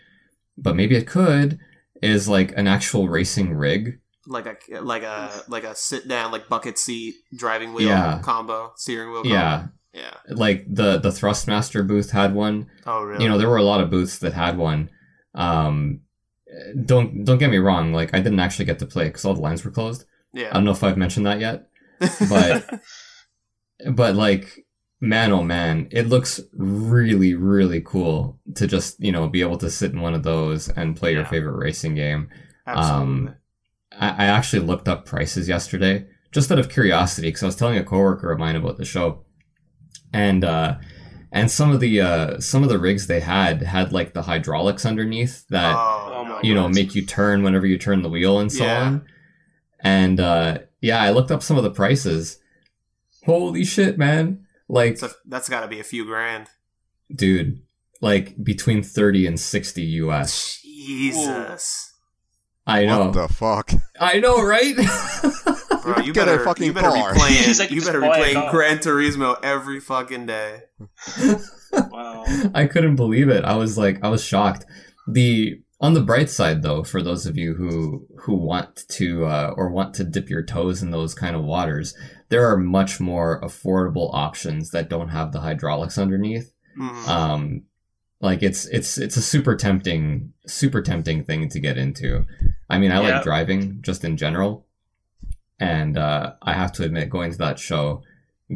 [0.56, 1.58] But maybe it could,
[2.02, 4.00] is like an actual racing rig.
[4.26, 8.20] Like a like a like a sit down like bucket seat driving wheel Yeah.
[8.22, 9.22] combo steering wheel.
[9.22, 9.36] Combo.
[9.36, 9.66] Yeah.
[9.92, 10.14] yeah.
[10.30, 12.68] Like the the Thrustmaster booth had one.
[12.86, 13.22] Oh really?
[13.22, 14.88] you know there were a lot of booths that had one
[15.34, 16.00] um
[16.84, 19.40] don't don't get me wrong like i didn't actually get to play because all the
[19.40, 20.50] lines were closed Yeah.
[20.50, 21.68] i don't know if i've mentioned that yet
[22.28, 22.80] but
[23.92, 24.64] but like
[25.00, 29.70] man oh man it looks really really cool to just you know be able to
[29.70, 32.28] sit in one of those and play your favorite racing game
[32.66, 33.02] Absolutely.
[33.28, 33.34] um,
[33.98, 37.78] I, I actually looked up prices yesterday just out of curiosity because I was telling
[37.78, 39.24] a coworker of mine about the show,
[40.12, 40.76] and uh,
[41.32, 44.84] and some of the uh, some of the rigs they had had like the hydraulics
[44.86, 46.74] underneath that oh, Oh you know God.
[46.74, 48.82] make you turn whenever you turn the wheel and so Yeah.
[48.82, 49.06] on.
[49.80, 52.38] And uh, yeah, I looked up some of the prices.
[53.26, 54.46] Holy shit, man!
[54.68, 56.48] Like, So that's got to be a few grand.
[57.14, 57.60] dude,
[58.00, 60.60] like between thirty and sixty US.
[60.62, 61.92] Jesus.
[62.66, 63.70] I know, What the fuck?
[64.00, 64.74] I know, right?
[65.94, 67.12] Bro, you Get a better, fucking you better car.
[67.14, 67.56] be playing.
[67.58, 68.50] Like, you better be playing.
[68.50, 70.60] Gran Turismo every fucking day.
[71.90, 72.24] wow.
[72.54, 73.44] I couldn't believe it.
[73.44, 74.64] I was like, I was shocked.
[75.06, 79.54] the on the bright side though for those of you who who want to uh,
[79.56, 81.94] or want to dip your toes in those kind of waters
[82.30, 87.08] there are much more affordable options that don't have the hydraulics underneath Mhm.
[87.08, 87.62] um
[88.20, 92.26] like it's it's it's a super tempting super tempting thing to get into
[92.68, 93.14] i mean i Yeah.
[93.14, 94.66] like driving just in general
[95.60, 98.02] and uh i have to admit going to that show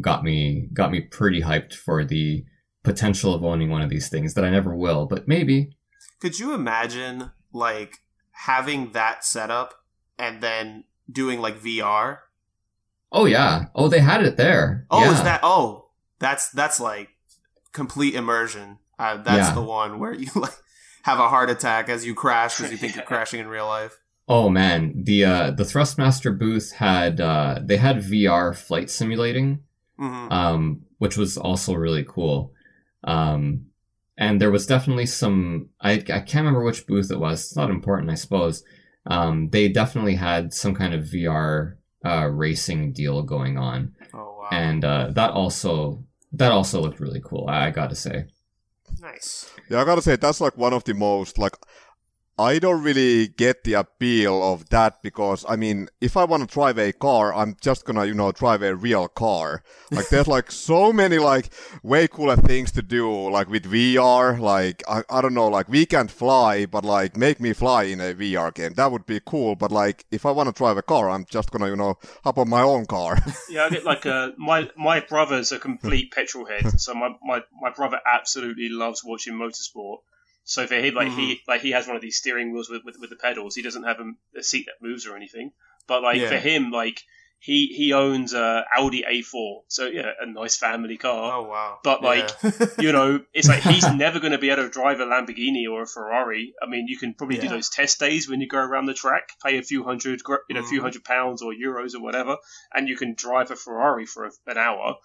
[0.00, 2.44] got me got me pretty hyped for the
[2.82, 5.76] potential of owning one of these things that i never will but maybe
[6.20, 7.98] Could you imagine like
[8.32, 9.74] having that setup
[10.18, 12.18] and then doing like VR?
[13.12, 15.12] oh yeah oh they had it there Oh, yeah.
[15.12, 15.40] is that?
[15.42, 15.88] Oh,
[16.18, 17.08] that's that's like
[17.72, 18.78] complete immersion.
[18.98, 19.54] Uh, that's Yeah.
[19.54, 20.54] the one where you like
[21.02, 23.98] have a heart attack as you crash because you think you're crashing in real life.
[24.28, 29.64] Oh man, the uh, the Thrustmaster booth had uh, they had VR flight simulating,
[29.98, 32.52] hmm um, which was also really cool.
[33.04, 33.66] Um,
[34.16, 37.40] and there was definitely some I I can't remember which booth it was.
[37.44, 38.62] It's not important, I suppose.
[39.06, 44.48] Um, they definitely had some kind of VR uh, racing deal going on, Oh wow,
[44.52, 47.46] and uh, that also that also looked really cool.
[47.48, 48.26] I, I gotta say.
[49.00, 49.50] nice.
[49.68, 51.54] Yeah, I gotta say that's like one of the most like
[52.38, 56.52] I don't really get the appeal of that because I mean, if I want to
[56.52, 59.62] drive a car, I'm just gonna you know drive a real car.
[59.90, 61.52] Like there's like so many like
[61.82, 64.38] way cooler things to do like with VR.
[64.38, 68.00] Like I, I don't know, like we can't fly, but like make me fly in
[68.00, 68.74] a VR game.
[68.74, 69.54] That would be cool.
[69.54, 72.38] But like if I want to drive a car, I'm just gonna you know hop
[72.38, 73.18] on my own car.
[73.50, 77.42] Yeah, I get like uh, my my brother's a complete petrol head, so my, my,
[77.60, 79.98] my brother absolutely loves watching motorsport.
[80.44, 82.96] So for him, like he like he has one of these steering wheels with with,
[83.00, 83.54] with the pedals.
[83.54, 85.52] He doesn't have a, a seat that moves or anything.
[85.86, 86.28] But like Yeah.
[86.28, 87.00] for him, like
[87.38, 91.32] he he owns a Audi A4, so yeah, a nice family car.
[91.38, 91.78] Oh wow.
[91.82, 92.60] But, like, Yeah.
[92.78, 95.82] You know, it's like he's never going to be able to drive a Lamborghini or
[95.82, 96.54] a Ferrari.
[96.62, 99.30] I mean, you can probably do those test days when you go around the track,
[99.44, 100.84] pay a few hundred, you know, a few Mhm.
[100.84, 102.36] hundred pounds or euros or whatever,
[102.72, 104.96] and you can drive a Ferrari for a, an hour,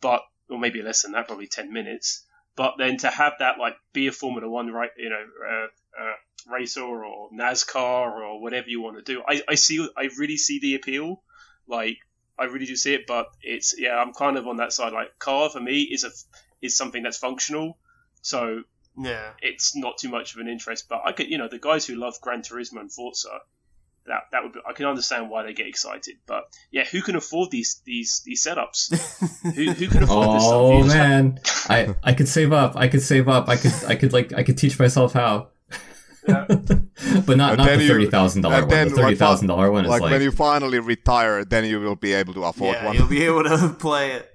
[0.00, 2.24] but or maybe less than that, probably ten minutes.
[2.54, 4.90] But then to have that like be a Formula One, right?
[4.96, 6.14] You know, uh, uh,
[6.52, 10.58] racer or NASCAR or whatever you want to do, I, I see, I really see
[10.60, 11.22] the appeal.
[11.66, 11.98] Like,
[12.38, 14.92] I really do see it, but it's yeah, I'm kind of on that side.
[14.92, 16.10] Like, car for me is a
[16.60, 17.78] is something that's functional,
[18.20, 18.62] so
[18.98, 19.30] yeah.
[19.40, 20.88] it's not too much of an interest.
[20.88, 23.40] But I could, you know, the guys who love Gran Turismo and Forza,
[24.06, 26.16] that that would be, I can understand why they get excited.
[26.26, 28.90] But yeah, who can afford these these these setups?
[29.54, 30.52] who, who can afford this stuff?
[30.52, 32.76] Oh You just have- man, I I could save up.
[32.76, 33.48] I could save up.
[33.48, 35.48] I could I could like I could teach myself how.
[36.28, 36.44] Yeah.
[36.48, 38.88] but not not the thirty thousand dollar one.
[38.88, 41.96] The thirty thousand dollar one is like like, when you finally retire, then you will
[41.96, 42.96] be able to afford yeah, one.
[42.96, 44.28] you'll be able to play it.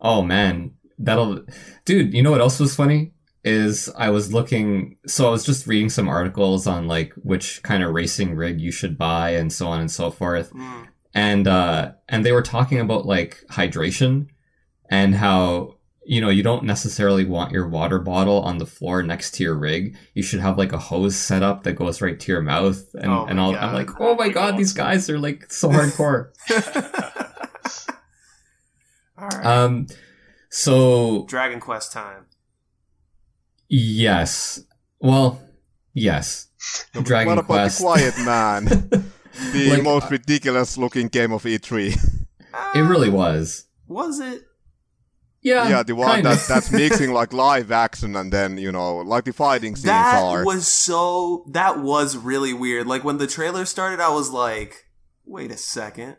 [0.00, 1.44] oh man, that'll,
[1.84, 2.14] dude.
[2.14, 3.12] You know what else was funny
[3.44, 4.96] is I was looking.
[5.06, 8.72] So I was just reading some articles on like which kind of racing rig you
[8.72, 10.52] should buy and so on and so forth.
[10.52, 10.88] Mm.
[11.14, 14.26] and uh and they were talking about like hydration
[14.90, 15.74] and how
[16.04, 19.54] you know you don't necessarily want your water bottle on the floor next to your
[19.54, 22.82] rig you should have like a hose set up that goes right to your mouth
[22.94, 26.30] and, Oh and all, i'm like oh my god these guys are like so hardcore
[29.18, 29.46] All right.
[29.46, 29.86] um
[30.50, 32.26] so Dragon Quest time.
[33.68, 34.60] Yes
[35.00, 35.40] well
[35.94, 36.48] yes
[37.02, 38.64] dragon what about quest the Quiet Man?
[39.52, 41.96] the Like, most uh, ridiculous looking game of E E3.
[42.74, 44.42] it really was Was it?
[45.42, 49.24] yeah yeah, the one that, that's mixing like live action and then, you know, like
[49.24, 50.44] the fighting scenes That are.
[50.44, 51.44] was so.
[51.52, 52.86] That was really weird.
[52.88, 54.86] Like when the trailer started, I was like,
[55.24, 56.16] "Wait a second,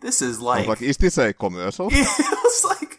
[0.00, 1.88] this is I like." was like, is this a commercial?
[1.92, 2.97] it was like,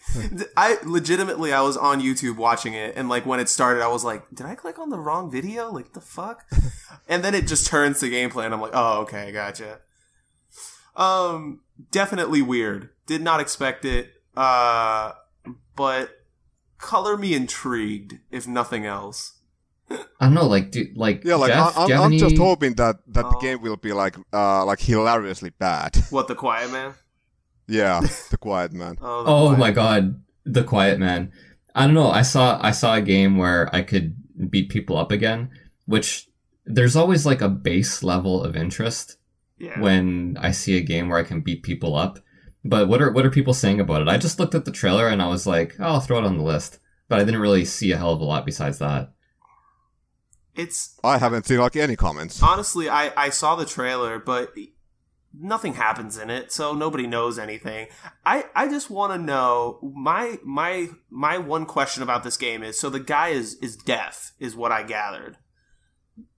[0.57, 4.03] I legitimately, I was on YouTube watching it, and like when it started, I was
[4.03, 5.71] like, "Did I click on the wrong video?
[5.71, 6.45] Like the fuck?"
[7.07, 9.79] and then it just turns to gameplay, and I'm like, "Oh, okay, gotcha."
[10.95, 11.61] Um,
[11.91, 12.89] definitely weird.
[13.05, 14.13] Did not expect it.
[14.35, 15.13] Uh,
[15.75, 16.09] but
[16.77, 19.33] color me intrigued, if nothing else.
[19.91, 22.75] i don't know like dude like Yeah, like Geoff, I, I'm, have I'm just hoping
[22.75, 23.31] that that Oh.
[23.31, 25.95] the game will be like uh like hilariously bad.
[26.11, 26.93] What the Quiet Man?
[27.69, 28.01] Yeah,
[28.31, 28.97] the Quiet Man.
[29.01, 31.31] Oh, the Oh Quiet my god, the Quiet Man.
[31.75, 32.09] I don't know.
[32.09, 34.15] I saw I saw a game where I could
[34.49, 35.49] beat people up again,
[35.85, 36.27] which
[36.65, 39.17] there's always like a base level of interest
[39.57, 39.79] Yeah.
[39.79, 42.19] when I see a game where I can beat people up.
[42.65, 44.07] But what are what are people saying about it?
[44.09, 46.37] I just looked at the trailer and I was like, oh, I'll throw it on
[46.37, 46.79] the list.
[47.07, 49.11] But I didn't really see a hell of a lot besides that.
[50.55, 52.41] It's I haven't seen like any comments.
[52.43, 54.53] honestly, I I saw the trailer, but
[55.37, 57.87] nothing happens in it, so nobody knows anything.
[58.25, 62.79] I I just want to know my my my one question about this game is
[62.79, 65.37] so the guy is is deaf, is what I gathered.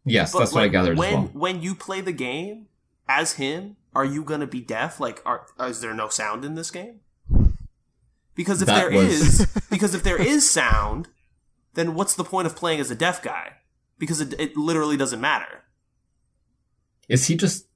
[0.03, 1.23] Yes, But, that's what I gathered when as well.
[1.33, 2.67] when you play the game
[3.07, 4.99] as him, are you gonna be deaf?
[4.99, 7.01] Like, are is there no sound in this game?
[8.33, 11.09] Because if That there is, was- because if there is sound,
[11.75, 13.57] then what's the point of playing as a deaf guy?
[13.99, 15.63] Because it, it literally doesn't matter.
[17.07, 17.67] Is he just?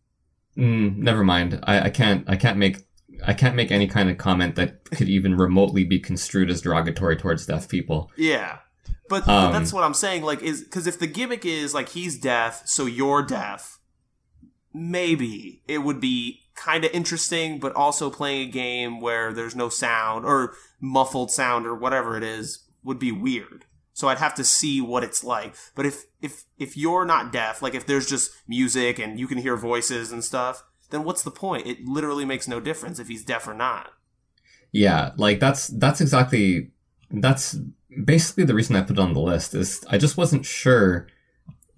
[0.57, 1.59] Mm, never mind.
[1.63, 2.23] I, I can't.
[2.27, 2.85] I can't make.
[3.25, 7.15] I can't make any kind of comment that could even remotely be construed as derogatory
[7.15, 8.11] towards deaf people.
[8.17, 8.59] Yeah.
[9.07, 10.23] But, but Um, that's what I'm saying.
[10.23, 13.79] Like, is because if the gimmick is like he's deaf, so you're deaf,
[14.73, 19.69] maybe it would be kind of interesting, but also playing a game where there's no
[19.69, 23.65] sound or muffled sound or whatever it is would be weird.
[23.95, 25.55] So I'd have to see what it's like.
[25.73, 29.37] But if if if you're not deaf, like if there's just music and you can
[29.37, 31.65] hear voices and stuff, then what's the point?
[31.65, 33.93] It literally makes no difference if he's deaf or not.
[34.73, 36.71] Yeah, like that's that's exactly
[37.09, 37.57] that's
[38.03, 41.07] basically the reason I put it on the list is I just wasn't sure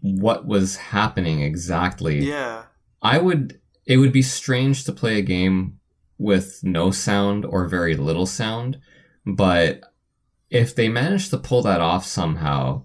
[0.02, 2.26] what was happening exactly.
[2.26, 2.64] Yeah.
[3.04, 5.80] I would it would be strange to play a game
[6.18, 8.80] with no sound or very little sound,
[9.24, 9.82] but
[10.50, 12.84] if they managed to pull that off somehow,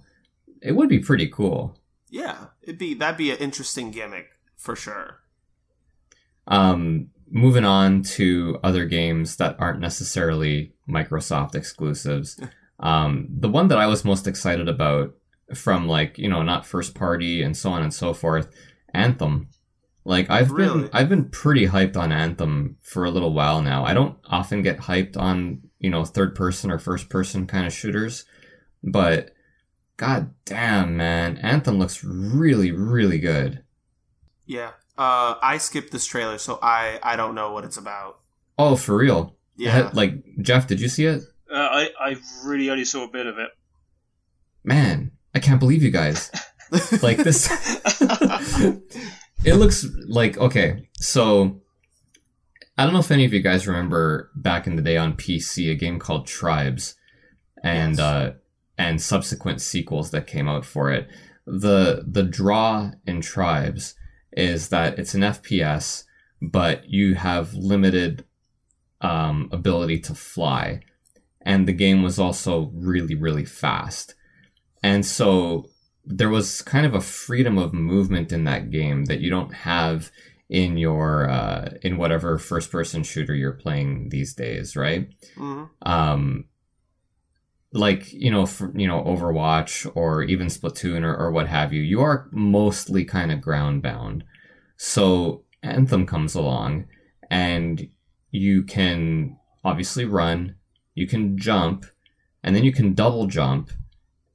[0.60, 1.78] it would be pretty cool.
[2.08, 2.46] Yeah.
[2.62, 5.18] It'd be that'd be an interesting gimmick for sure.
[6.46, 12.38] Um, moving on to other games that aren't necessarily Microsoft exclusives.
[12.80, 15.14] Um, the one that I was most excited about
[15.54, 18.48] from like, you know, not first party and so on and so forth,
[18.92, 19.50] Anthem.
[20.04, 20.82] Like I've Really?
[20.82, 23.84] been I've been pretty hyped on Anthem for a little while now.
[23.84, 27.72] I don't often get hyped on, you know, third person or first person kind of
[27.72, 28.24] shooters,
[28.82, 29.34] but
[29.96, 33.62] god damn, man, Anthem looks really really good.
[34.46, 34.70] Yeah.
[34.96, 38.20] Uh, I skipped this trailer, so I I don't know what it's about.
[38.58, 39.36] Oh, for real?
[39.56, 39.90] Yeah.
[39.92, 41.22] Like Geoff, did you see it?
[41.50, 43.50] Uh, I I really only saw a bit of it.
[44.64, 46.30] Man, I can't believe you guys.
[47.02, 47.50] Like this
[49.44, 51.61] It looks like okay, so
[52.76, 55.70] I don't know if any of you guys remember back in the day on PC
[55.70, 56.94] a game called Tribes
[57.62, 58.00] and Yes.
[58.00, 58.32] uh
[58.78, 61.08] and subsequent sequels that came out for it.
[61.46, 63.94] The the draw in Tribes
[64.32, 66.04] is that it's an FPS,
[66.40, 68.24] but you have limited
[69.02, 70.80] um, ability to fly.
[71.42, 74.14] And the game was also really, really fast.
[74.82, 75.68] And so
[76.04, 80.10] there was kind of a freedom of movement in that game that you don't have
[80.52, 85.08] in your uh, in whatever first person shooter you're playing these days, right?
[85.36, 85.70] Mhm.
[85.80, 86.44] um
[87.72, 91.80] like you know for, you know overwatch or even splatoon or, or what have you
[91.80, 94.24] you are mostly kind of ground bound
[94.76, 96.84] so anthem comes along
[97.30, 97.88] and
[98.30, 100.54] you can obviously run
[100.94, 101.86] you can jump
[102.44, 103.70] and then you can double jump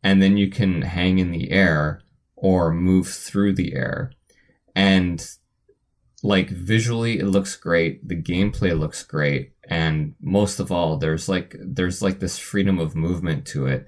[0.02, 2.02] and then you can hang in the air
[2.35, 4.11] or move through the air
[4.76, 5.38] and
[6.34, 11.56] like visually it looks great the gameplay looks great and most of all there's like
[11.78, 13.86] there's like this freedom of movement to it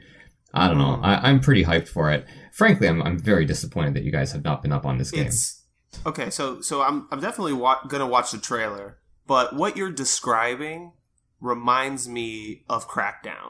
[0.53, 0.99] i don't know.
[1.09, 2.21] I, i'm pretty hyped for it
[2.51, 5.27] frankly I'm, I'm very disappointed that you guys have not been up on this game
[5.27, 5.63] It's
[6.05, 6.29] okay.
[6.29, 8.87] So so I'm I'm definitely wa- gonna watch the trailer,
[9.27, 10.93] but what you're describing
[11.41, 13.49] reminds me of Crackdown.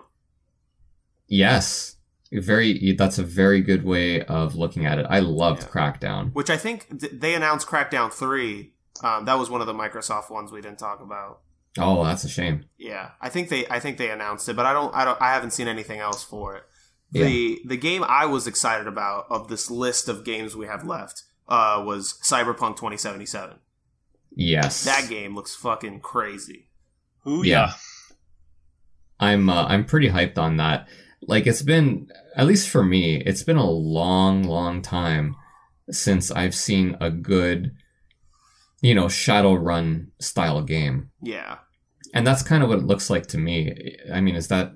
[1.27, 1.95] yes
[2.31, 5.67] very that's a very good way of looking at it i loved Yeah.
[5.69, 8.73] crackdown which I think th- they announced Crackdown three.
[9.03, 11.39] Um, that was one of the Microsoft ones we didn't talk about.
[11.77, 14.73] oh that's a shame Yeah, I think they I think they announced it, but I
[14.73, 16.63] don't I don't I haven't seen anything else for it.
[17.11, 21.23] The the game I was excited about of this list of games we have left
[21.47, 23.57] uh, was Cyberpunk 2077.
[24.35, 26.69] yes That game looks fucking crazy.
[27.27, 27.67] Ooh, Yeah.
[27.67, 27.73] yeah.
[29.19, 30.87] I'm uh, I'm pretty hyped on that.
[31.21, 35.35] Like it's been at least for me, it's been a long, long time
[35.91, 37.71] since I've seen a good,
[38.81, 41.57] you know, Shadowrun style game, Yeah.
[42.13, 43.95] and that's kind of what it looks like to me.
[44.13, 44.73] I mean, is that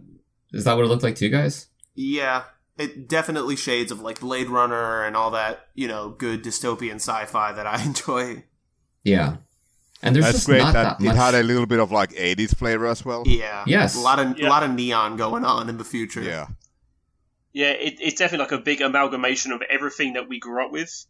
[0.51, 1.67] is that what it looked like to you guys?
[1.95, 2.43] Yeah,
[2.77, 7.51] it definitely shades of like Blade Runner and all that, you know, good dystopian sci-fi
[7.53, 8.43] that I enjoy.
[9.03, 9.37] Yeah,
[10.01, 12.11] and there's That's just great not that, that, it had a little bit of like
[12.11, 13.23] 80s flavor as well.
[13.25, 13.63] Yeah.
[13.67, 13.95] Yes.
[13.95, 14.47] A lot of Yeah.
[14.47, 16.21] a lot of neon going on in the future.
[16.21, 16.47] Yeah.
[17.53, 21.05] Yeah, it, it's definitely like a big amalgamation of everything that we grew up with.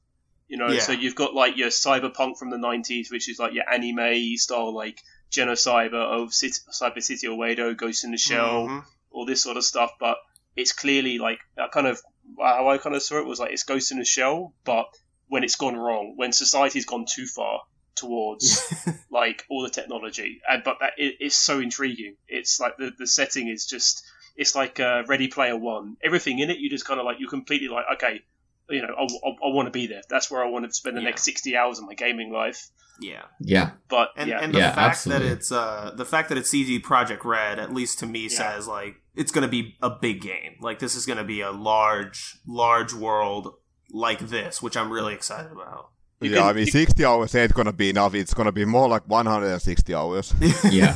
[0.48, 0.80] You know, Yeah.
[0.82, 4.74] so you've got like your cyberpunk from the '90s, which is like your anime style,
[4.74, 5.00] like
[5.32, 8.86] Genocyber of City, Cyber City or Oedo, Ghost in the Shell, Mhm.
[9.12, 9.92] all this sort of stuff.
[10.00, 10.18] But
[10.56, 12.02] it's clearly like I kind of
[12.40, 14.86] how I kind of saw it was like it's Ghost in the Shell, but
[15.28, 17.62] when it's gone wrong, when society's gone too far
[17.96, 18.62] towards
[19.10, 22.16] like all the technology, and but that it, it's so intriguing.
[22.28, 24.04] It's like the the setting is just
[24.36, 25.98] it's like uh, Ready Player One.
[26.04, 28.22] Everything in it, you just kind of like you're completely like okay,
[28.70, 30.02] you know, I, I, I want to be there.
[30.10, 31.10] That's where I want to spend the Yeah.
[31.10, 32.70] next sixty hours of my gaming life.
[33.02, 33.24] Yeah.
[33.40, 35.30] Yeah, But And, yeah, and the Yeah, fact absolutely.
[35.30, 38.30] that it's uh the fact that it's CD Projekt Red, at least to me, Yeah.
[38.30, 40.58] says like it's gonna be a big game.
[40.62, 43.56] Like this is gonna be a large, large world
[43.92, 45.90] like this, which I'm really excited about.
[46.22, 48.14] You yeah, can- I mean, you- 60 hours ain't gonna be enough.
[48.14, 50.34] It's gonna be more like 160 hours.
[50.72, 50.96] Yeah.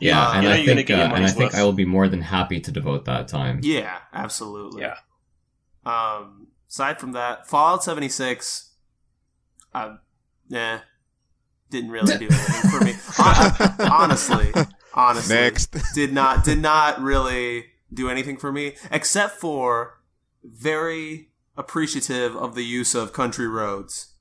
[0.00, 1.54] yeah, Uh, and you know I you're gonna think get your uh, and I think.
[1.54, 3.60] I will be more than happy to devote that time.
[3.62, 4.82] yeah, absolutely.
[4.82, 4.96] Yeah.
[5.86, 8.72] Um, aside from that, Fallout 76,
[9.72, 9.96] uh,
[10.48, 10.80] nah,
[11.70, 12.94] didn't really do anything for me.
[13.88, 14.52] Honestly,
[14.94, 15.76] honestly, Next.
[15.94, 20.00] did not did not really do anything for me except for
[20.42, 24.14] very appreciative of the use of country roads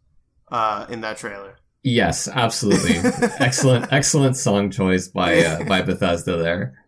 [0.51, 1.57] uh, in that trailer.
[1.83, 2.97] Yes, absolutely.
[3.39, 6.83] excellent, excellent song choice by uh, by Bethesda there.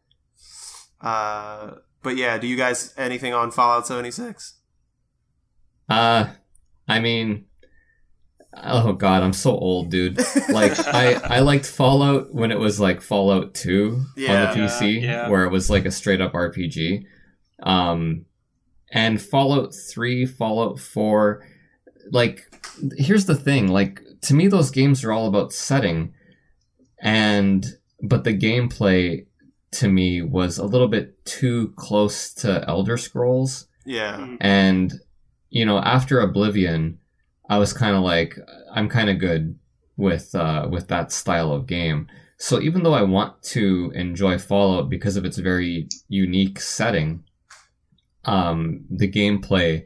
[0.99, 4.55] Uh, but yeah, do you guys anything on Fallout 76?
[5.89, 6.27] Uh,
[6.87, 7.45] I mean,
[8.63, 10.17] oh god, I'm so old, dude.
[10.49, 14.51] Like I I liked Fallout when it was like Fallout 2 Yeah.
[14.51, 15.29] on the PC, Yeah, yeah.
[15.29, 17.03] where it was like a straight up RPG.
[17.63, 18.25] Um,
[18.91, 21.45] and Fallout 3, Fallout 4,
[22.11, 22.41] like
[22.97, 26.13] here's the thing, like to me those games are all about setting
[27.01, 27.65] and
[28.01, 29.25] but the gameplay
[29.71, 34.37] to me was a little bit too close to Elder Scrolls Yeah, Mm.
[34.41, 34.93] and
[35.49, 36.97] you know after oblivion
[37.49, 38.37] i was kind of like
[38.73, 39.57] i'm kind of good
[39.97, 42.07] with uh with that style of game.
[42.37, 47.23] So even though i want to enjoy fallout because of its very unique setting
[48.25, 49.83] um the gameplay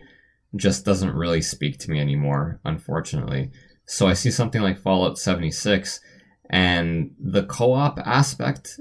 [0.56, 3.52] just doesn't really speak to me anymore unfortunately.
[3.86, 6.02] So i see something like fallout 76
[6.50, 8.80] and the co-op aspect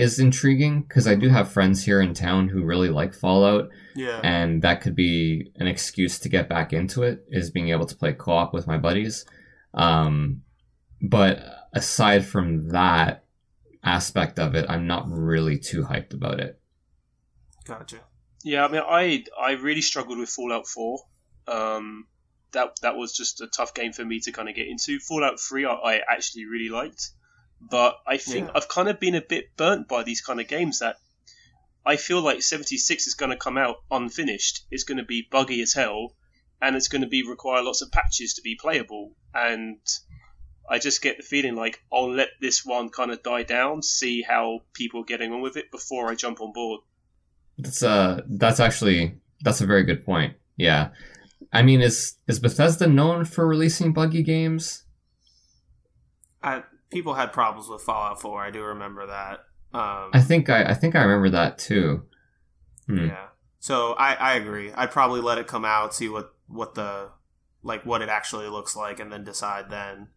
[0.00, 4.20] is intriguing because i do have friends here in town who really like fallout yeah,
[4.22, 7.96] and that could be an excuse to get back into it is being able to
[7.96, 9.24] play co-op with my buddies
[9.74, 10.42] um,
[11.02, 13.24] but aside from that
[13.84, 16.60] aspect of it i'm not really too hyped about it
[17.66, 18.00] gotcha.
[18.42, 20.98] Yeah, I mean, I I really struggled with Fallout 4.
[21.46, 22.06] Um,
[22.52, 24.98] that that was just a tough game for me to kind of get into.
[24.98, 27.10] Fallout 3, I, I actually really liked,
[27.60, 28.52] but I think Yeah.
[28.54, 30.96] I've kind of been a bit burnt by these kind of games that
[31.84, 34.66] I feel like 76 is going to come out unfinished.
[34.70, 36.14] It's going to be buggy as hell,
[36.60, 39.12] and it's going to be require lots of patches to be playable.
[39.34, 39.78] And
[40.68, 44.22] I just get the feeling like I'll let this one kind of die down, see
[44.22, 46.80] how people are getting on with it before I jump on board.
[47.58, 50.88] that's uh that's actually that's a very good point yeah
[51.52, 54.84] i mean is is bethesda known for releasing buggy games
[56.42, 58.42] I people had problems with Fallout 4.
[58.42, 59.40] I do remember that.
[59.72, 62.02] Um, i think i i think i remember that too
[62.90, 63.06] Hmm.
[63.06, 63.26] Yeah.
[63.60, 64.72] So I, I agree.
[64.72, 67.10] I'd probably let it come out, see what, what the
[67.62, 70.08] like what it actually looks like, and then decide then.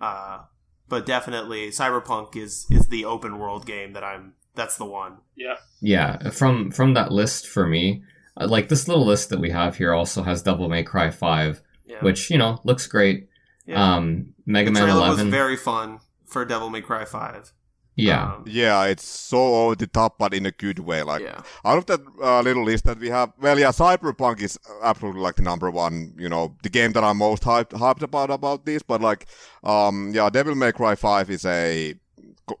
[0.00, 0.42] Uh,
[0.88, 4.34] but definitely, Cyberpunk is is the open world game that I'm.
[4.54, 5.18] That's the one.
[5.36, 5.56] Yeah.
[5.80, 8.02] Yeah, from from that list for me,
[8.40, 11.60] uh, like this little list that we have here also has Devil May Cry Five,
[11.84, 12.02] Yeah.
[12.02, 13.28] which you know looks great.
[13.66, 13.96] yeah.
[13.96, 16.00] Um, Mega the Man Eleven, was very fun
[16.32, 17.52] for Devil May Cry Five.
[17.94, 21.02] yeah, Um, Yeah, it's so over the top, but in a good way.
[21.02, 21.42] Like yeah.
[21.64, 25.36] out of that uh, little list that we have, well, yeah, Cyberpunk is absolutely like
[25.36, 26.14] the number one.
[26.16, 28.82] You know, the game that I'm most hyped, hyped about about this.
[28.82, 29.26] But like,
[29.62, 31.94] um, yeah, Devil May Cry Five is a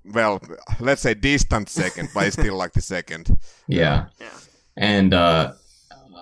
[0.04, 0.40] well,
[0.80, 3.36] let's say distant second, but it's still like the second.
[3.66, 4.38] yeah, Yeah.
[4.76, 5.52] And uh,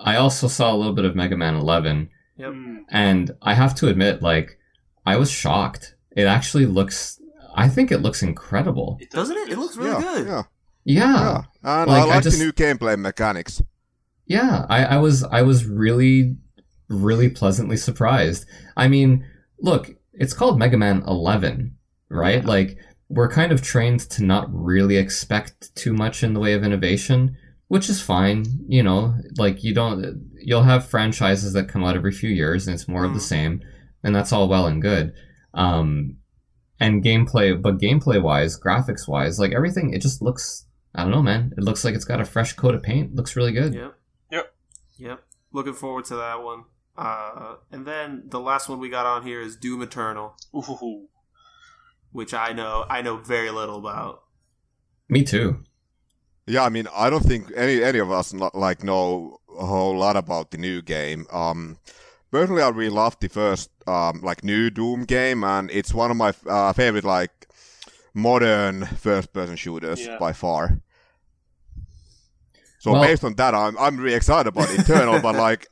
[0.03, 2.09] I also saw a little bit of Mega Man Eleven,
[2.41, 2.53] Yep.
[2.89, 4.57] And I have to admit, like,
[5.05, 5.95] I was shocked.
[6.15, 7.20] It actually looks.
[7.55, 8.97] I think it looks incredible.
[9.01, 9.53] It does Doesn't it?
[9.53, 10.27] It looks really yeah, good.
[10.27, 10.43] yeah,
[10.85, 11.43] Yeah, yeah.
[11.81, 13.61] And Like, I I like just- the new gameplay mechanics.
[14.25, 16.37] Yeah, I, I was I was really
[16.89, 18.45] really pleasantly surprised.
[18.77, 19.25] I mean,
[19.59, 21.75] look, it's called Mega Man 11,
[22.09, 22.41] right?
[22.41, 22.47] Yeah.
[22.47, 22.77] Like
[23.09, 27.35] we're kind of trained to not really expect too much in the way of innovation,
[27.67, 28.45] which is fine.
[28.67, 32.73] You know, like you don't you'll have franchises that come out every few years and
[32.75, 33.23] it's more of the Mhm.
[33.33, 33.61] same,
[34.03, 35.13] and that's all well and good.
[35.53, 36.15] Um
[36.81, 41.21] and gameplay, but gameplay wise, graphics wise, like everything, it just looks I don't know,
[41.21, 41.53] man.
[41.57, 43.15] It looks like it's got a fresh coat of paint.
[43.15, 43.73] Looks really good.
[43.73, 43.95] Yep.
[44.31, 44.53] Yep.
[44.97, 45.23] Yep.
[45.53, 46.65] Looking forward to that one.
[46.97, 51.07] Uh, and then the last one we got on here is Doom Eternal, Ooh.
[52.11, 54.23] which I know I know very little about.
[55.07, 55.63] Me too.
[56.45, 60.17] Yeah, I mean, I don't think any any of us like know a whole lot
[60.17, 61.25] about the new game.
[61.31, 61.77] Um,
[62.31, 66.17] personally, I really loved the first um, like new Doom game, and it's one of
[66.17, 67.47] my uh, favorite like
[68.13, 70.17] modern first-person shooters Yeah.
[70.17, 70.81] by far.
[72.79, 75.21] So Well- based on that, I'm I'm really excited about Eternal.
[75.21, 75.67] but like,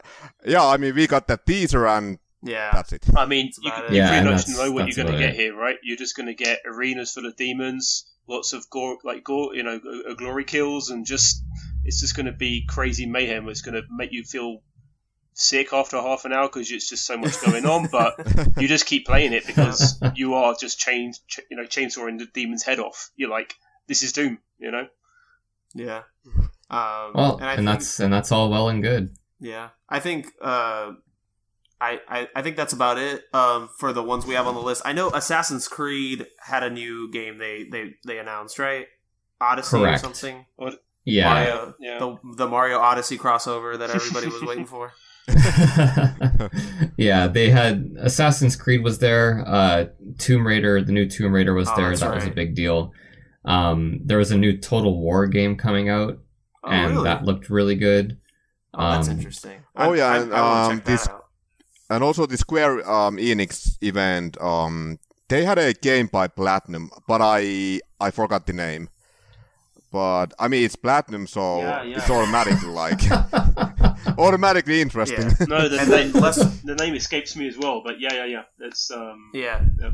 [0.46, 2.70] yeah, I mean, we got that teaser and Yeah.
[2.72, 3.04] that's it.
[3.16, 3.98] I mean, you, about can- it.
[3.98, 5.78] you Yeah, pretty much know what you're going to get here, right?
[5.84, 9.64] You're just going to get arenas full of demons, lots of gore, like gore, you
[9.64, 9.80] know,
[10.10, 11.44] uh, glory kills, and just
[11.84, 13.50] it's just going to be crazy mayhem.
[13.50, 14.62] It's going to make you feel
[15.42, 17.88] sick after half an hour because it's just so much going on.
[17.92, 18.16] But
[18.60, 22.26] you just keep playing it because you are just chain, ch- you know, chainsawing the
[22.26, 23.10] demon's head off.
[23.16, 23.56] You're like,
[23.88, 24.88] this is Doom, you know.
[25.74, 26.02] Yeah.
[26.70, 29.16] Um, Well, and I and, think, that's and that's all well and good.
[29.40, 30.92] yeah, I think uh,
[31.82, 34.62] I, I I think that's about it um, for the ones we have on the
[34.62, 34.82] list.
[34.86, 38.88] I know Assassin's Creed had a new game they they they announced right,
[39.40, 39.98] Odyssey Correct.
[39.98, 40.46] or something.
[41.06, 41.34] Yeah.
[41.34, 41.98] Mario, Yeah.
[42.00, 44.92] the the Mario Odyssey crossover that everybody was waiting for.
[46.98, 49.44] yeah, they had Assassin's Creed was there.
[49.46, 49.86] Uh,
[50.18, 51.90] Tomb Raider, the new Tomb Raider was Oh, there.
[51.90, 52.92] that's That was a big deal.
[53.46, 56.20] Um, there was a new Total War game coming out,
[56.64, 57.04] Oh, and really?
[57.06, 58.18] that looked really good.
[58.74, 59.60] oh, that's um, interesting.
[59.76, 61.26] oh, I- yeah, I, and, I wanna um, this- out.
[61.92, 67.20] And also the Square um, Enix event, um, they had a game by Platinum, but
[67.20, 68.90] I I forgot the name.
[69.92, 71.98] But I mean, it's Platinum, so Yeah, yeah.
[71.98, 73.00] it's automatically like
[74.28, 75.22] automatically interesting.
[75.30, 75.46] Yeah.
[75.48, 77.82] No, the, then name, less- the name escapes me as well.
[77.84, 78.44] But yeah, yeah, yeah.
[78.60, 79.32] It's um.
[79.34, 79.62] Yeah.
[79.82, 79.94] Yep.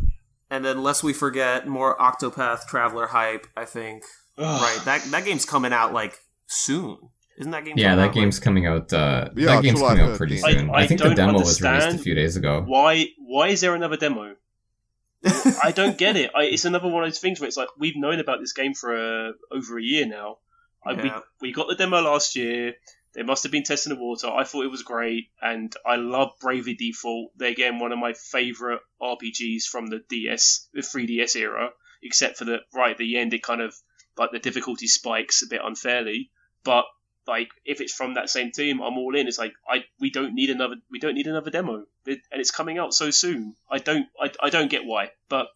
[0.52, 4.04] And then lest we forget more Octopath Traveler hype, I think.
[4.38, 4.80] right.
[4.86, 6.98] That that game's coming out like soon.
[7.38, 8.94] Isn't that game yeah, coming that out, game's coming out.
[8.94, 10.70] Uh, Yeah, that game's July coming out pretty soon.
[10.70, 12.64] I- I, I think the demo was released a few days ago.
[12.66, 13.08] Why?
[13.18, 14.36] Why is there another demo?
[15.64, 16.32] I don't get it.
[16.36, 18.74] I, it's another one of those things where it's like we've known about this game
[18.76, 20.38] for uh, over a year now.
[20.86, 21.22] I, Yeah.
[21.42, 22.76] we, we got the demo last year.
[23.16, 24.28] They must have been testing the water.
[24.28, 27.32] I thought it was great, and I love Bravely Default.
[27.38, 31.72] They're again one of my favorite RPGs from the DS, the 3DS era.
[32.04, 33.74] Except for the right at the end, it kind of
[34.18, 36.30] like the difficulty spikes a bit unfairly.
[36.64, 36.86] But
[37.28, 39.28] like if it's from that same team, I'm all in.
[39.28, 42.52] It's like I we don't need another we don't need another demo, it, and it's
[42.52, 43.56] coming out so soon.
[43.70, 45.48] I don't I, I don't get why, but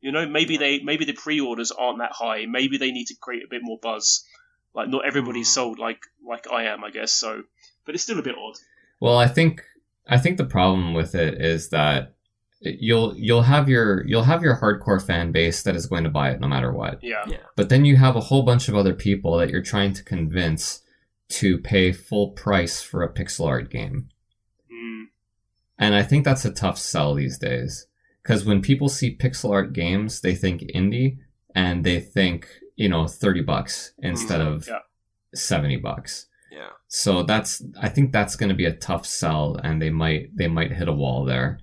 [0.00, 2.46] you know maybe they maybe the pre-orders aren't that high.
[2.46, 4.24] Maybe they need to create a bit more buzz.
[4.74, 5.54] Like not everybody's Mm.
[5.54, 7.12] sold like like I am, I guess.
[7.12, 7.42] So,
[7.86, 8.56] but it's still a bit odd.
[9.00, 9.62] Well, I think
[10.08, 12.14] I think the problem with it is that
[12.60, 16.30] you'll you'll have your you'll have your hardcore fan base that is going to buy
[16.30, 17.02] it no matter what.
[17.02, 17.38] Yeah, Yeah.
[17.56, 20.82] But then you have a whole bunch of other people that you're trying to convince
[21.30, 24.08] to pay full price for a pixel art game.
[24.70, 25.04] mm,
[25.78, 27.86] And I think that's a tough sell these days.
[28.22, 31.18] Because when people see pixel art games, they think indie
[31.54, 32.48] and they think,
[32.80, 34.78] you know, 30 bucks instead of Yeah.
[35.34, 36.26] 70 bucks.
[36.50, 36.70] Yeah.
[36.88, 40.48] So that's, I think that's going to be a tough sell and they might, they
[40.48, 41.58] might hit a wall there.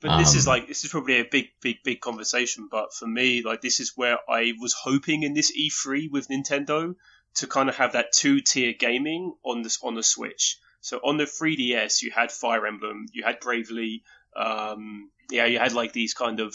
[0.00, 2.68] But this is Um, like this is probably a big, big, big conversation.
[2.70, 6.94] But for me, like this is where I was hoping in this E3 with Nintendo
[7.34, 10.56] to kind of have that two tier gaming on this on the Switch.
[10.80, 14.02] So on the 3DS, you had Fire Emblem, you had Bravely,
[14.34, 16.54] um, yeah, you had like these kind of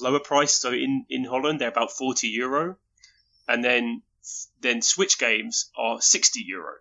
[0.00, 0.54] lower price.
[0.54, 2.78] So in in Holland, they're about 40 euro,
[3.48, 4.02] and then
[4.60, 6.74] then Switch games are 60 euro.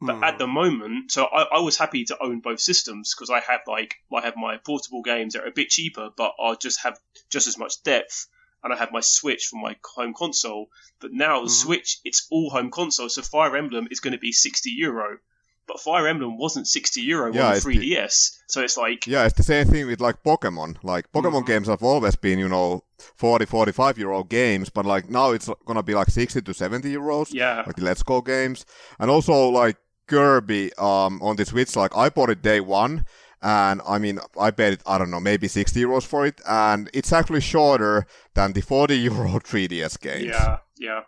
[0.00, 0.24] But Hmm.
[0.24, 3.60] at the moment, so I, I was happy to own both systems because I have
[3.66, 6.98] like I have my portable games that are a bit cheaper, but I just have
[7.30, 8.28] just as much depth,
[8.62, 10.68] and I have my Switch for my home console.
[11.00, 11.62] But now the Mhm.
[11.64, 15.18] Switch, it's all home console, so Fire Emblem is going to be sixty euro.
[15.66, 19.06] But Fire Emblem wasn't sixty euro Yeah, on the it's the- 3DS, so it's like
[19.06, 20.76] Yeah, it's the same thing with like Pokemon.
[20.84, 21.46] Like Pokemon Mhm.
[21.46, 25.82] games have always been, you know, 40, 45 euro games, but like now it's gonna
[25.82, 28.64] be like 60 to 70 euros, yeah, like the Let's Go games.
[28.98, 29.76] And also like
[30.06, 33.04] Kirby um, on the Switch, like I bought it day one,
[33.42, 36.90] and I mean, I paid it, I don't know, maybe 60 euros for it, and
[36.92, 40.24] it's actually shorter than the 40 euro 3DS games.
[40.24, 41.00] yeah, yeah.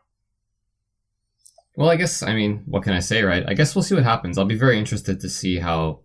[1.77, 3.45] Well, I guess, I mean, what can I say, right?
[3.47, 4.37] I guess we'll see what happens.
[4.37, 6.01] I'll be very interested to see how,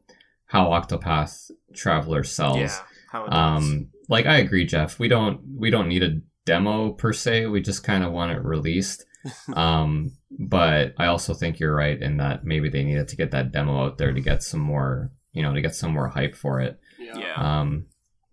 [0.45, 2.57] how Octopath Traveler sells.
[2.57, 2.80] Yeah.
[3.12, 3.64] How it does.
[3.64, 4.99] Um, like I agree, Geoff.
[4.99, 7.48] We don't we don't need a demo per se.
[7.48, 9.06] We just kind of want it released.
[9.56, 13.52] um, but I also think you're right in that maybe they needed to get that
[13.52, 16.61] demo out there to get some more, you know, to get some more hype for
[16.61, 16.80] it.
[16.99, 17.18] yeah.
[17.18, 17.34] yeah.
[17.61, 17.88] Um,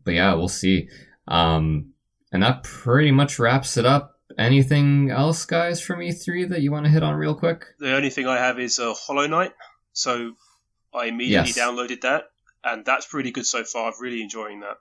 [0.05, 0.89] but yeah, we'll see.
[1.28, 1.93] Um,
[2.32, 4.19] and that pretty much wraps it up.
[4.39, 7.65] Anything else, guys, from E3 that you want to hit on real quick?
[7.78, 9.53] The only thing I have is uh, Hollow Knight,
[9.93, 10.32] so
[10.94, 11.59] I immediately Yes.
[11.59, 12.24] downloaded that,
[12.65, 13.89] and that's pretty good so far.
[13.93, 14.78] I'm really enjoying that.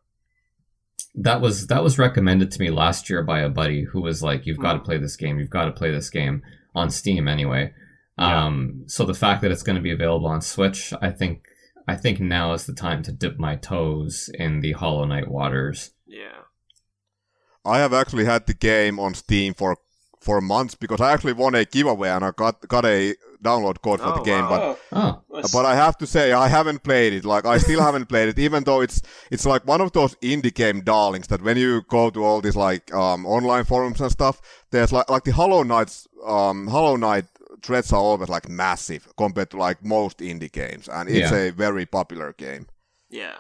[1.16, 4.46] That was that was recommended to me last year by a buddy who was like,
[4.46, 4.86] "You've got to Hmm.
[4.86, 5.40] play this game.
[5.40, 6.42] You've got to play this game
[6.76, 7.74] on Steam anyway."
[8.18, 8.46] Yeah.
[8.46, 11.44] Um, so the fact that it's going to be available on Switch, I think,
[11.88, 15.92] I think now is the time to dip my toes in the Hollow Knight waters.
[16.06, 16.44] yeah.
[17.64, 19.78] I have actually had the game on Steam for
[20.20, 24.00] for months because I actually won a giveaway and I got got a download code
[24.00, 24.78] for Oh, the game, wow.
[24.92, 25.21] but Oh, nice.
[25.54, 27.26] But I have to say I haven't played it.
[27.26, 29.02] Like I still haven't played it, even though it's
[29.32, 32.56] it's like one of those indie game darlings that when you go to all these
[32.56, 34.42] like um, online forums and stuff,
[34.72, 37.26] there's like like the Hollow Knights um, Hollow Knight
[37.64, 41.38] threads are always like massive compared to like most indie games, and it's Yeah.
[41.38, 42.68] a very popular game.
[43.10, 43.36] Yeah.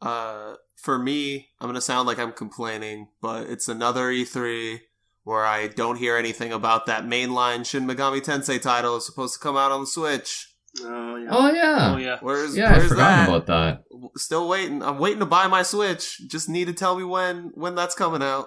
[0.00, 4.80] Uh, for me, I'm gonna sound like I'm complaining, but it's another E3
[5.24, 9.40] where I don't hear anything about that mainline Shin Megami Tensei title is supposed to
[9.40, 10.54] come out on the Switch.
[10.84, 11.28] Oh yeah.
[11.30, 12.18] oh yeah, Oh yeah.
[12.20, 12.74] Where's yeah.
[12.74, 13.28] I forgot that?
[13.28, 13.84] about that.
[14.16, 14.82] Still waiting.
[14.82, 16.18] I'm waiting to buy my Switch.
[16.28, 18.46] Just need to tell me when when that's coming out.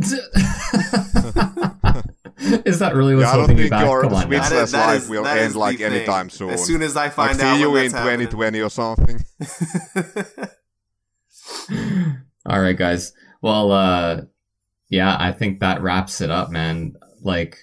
[2.64, 3.84] Is that really what's Yeah, I don't holding you think back?
[3.84, 4.44] your Come on, Switch- now.
[4.48, 5.92] Switchless life will that end, like, thing.
[5.92, 6.50] anytime soon.
[6.50, 8.28] As soon as I Like find see out you when in that's happening.
[8.28, 9.20] 2020 or something.
[12.46, 13.12] All right, guys.
[13.42, 14.22] Well, uh,
[14.88, 16.94] yeah, I think that wraps it up, man.
[17.22, 17.58] Like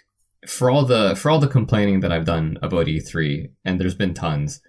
[0.47, 4.13] for all the for all the complaining that I've done about E3, and there's been
[4.13, 4.61] tons.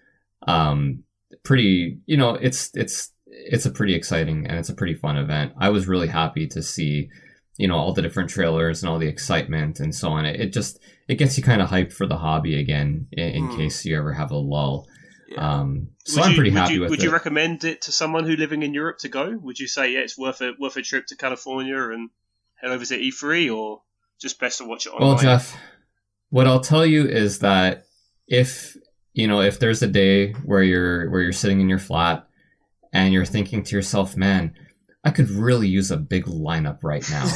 [0.46, 1.04] Um,
[1.44, 5.52] pretty, you know, it's it's it's a pretty exciting and it's a pretty fun event.
[5.58, 7.08] I was really happy to see,
[7.56, 10.24] you know, all the different trailers and all the excitement and so on.
[10.26, 10.78] It, it just
[11.08, 13.56] it gets you kind of hyped for the hobby again, in, in Hmm.
[13.56, 14.86] case you ever have a lull.
[15.28, 15.60] Yeah.
[15.60, 17.02] Um, so Would I'm you- pretty happy you, with Would it.
[17.02, 19.36] Would you recommend it to someone who living in Europe to go?
[19.36, 22.08] Would you say yeah, it's worth a worth a trip to California and
[22.62, 23.82] head over to E3, or
[24.20, 25.08] just best to watch it online?
[25.08, 25.56] Well, Geoff,
[26.30, 27.84] what I'll tell you is that
[28.26, 28.76] if
[29.14, 32.26] you know if there's a day where you're where you're sitting in your flat
[32.92, 34.52] and you're thinking to yourself, "Man,
[35.04, 37.26] I could really use a big lineup right now,"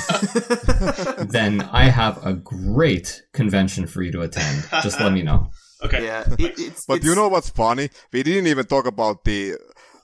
[1.24, 4.66] then I have a great convention for you to attend.
[4.82, 5.50] Just let me know.
[5.84, 6.04] okay.
[6.04, 6.24] yeah.
[6.38, 7.90] It, it's, But it's, you know what's funny?
[8.12, 9.56] We didn't even talk about the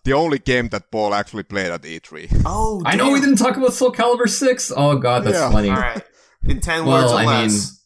[0.04, 2.42] the only game that Paul actually played at E E3.
[2.46, 4.72] Oh, I know we didn't talk about Soul Calibur Six.
[4.74, 5.50] Oh God, that's Yeah.
[5.50, 5.70] funny.
[5.70, 6.02] All right.
[6.44, 7.82] In ten Well, words or I mean, less.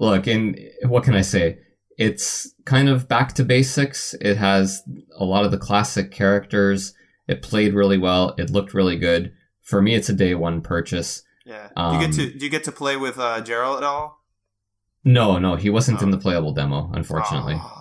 [0.00, 1.58] Look, and what can I say?
[1.96, 4.14] It's kind of back to basics.
[4.20, 4.82] It has
[5.16, 6.94] a lot of the classic characters.
[7.26, 8.34] It played really well.
[8.38, 9.32] It looked really good.
[9.62, 11.22] For me, it's a day one purchase.
[11.44, 11.68] yeah.
[11.76, 14.24] do you get um, to do you get to play with uh, Geralt at all?
[15.04, 16.12] No, no, he wasn't in Oh.
[16.12, 17.54] the playable demo, unfortunately.
[17.58, 17.74] Oh.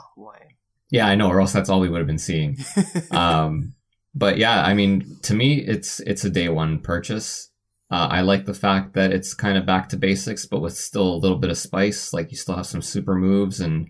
[0.89, 2.57] Yeah, I know, or else that's all we would have been seeing.
[3.11, 3.73] um,
[4.15, 7.49] but yeah, I mean, to me, it's it's a day one purchase.
[7.89, 11.13] Uh, I like the fact that it's kind of back to basics, but with still
[11.13, 12.11] a little bit of spice.
[12.13, 13.87] Like you still have some super moves and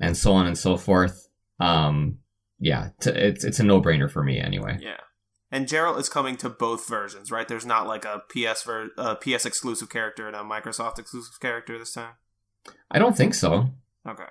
[0.00, 1.28] and so on and so forth.
[1.60, 2.18] Um,
[2.58, 4.78] yeah, t- it's it's a no brainer for me anyway.
[4.80, 5.00] yeah.
[5.50, 7.48] And Geralt is coming to both versions, right?
[7.48, 11.78] There's not like a PS ver- a PS exclusive character and a Microsoft exclusive character
[11.78, 12.14] this time.
[12.90, 13.70] I don't think so.
[14.06, 14.24] Okay.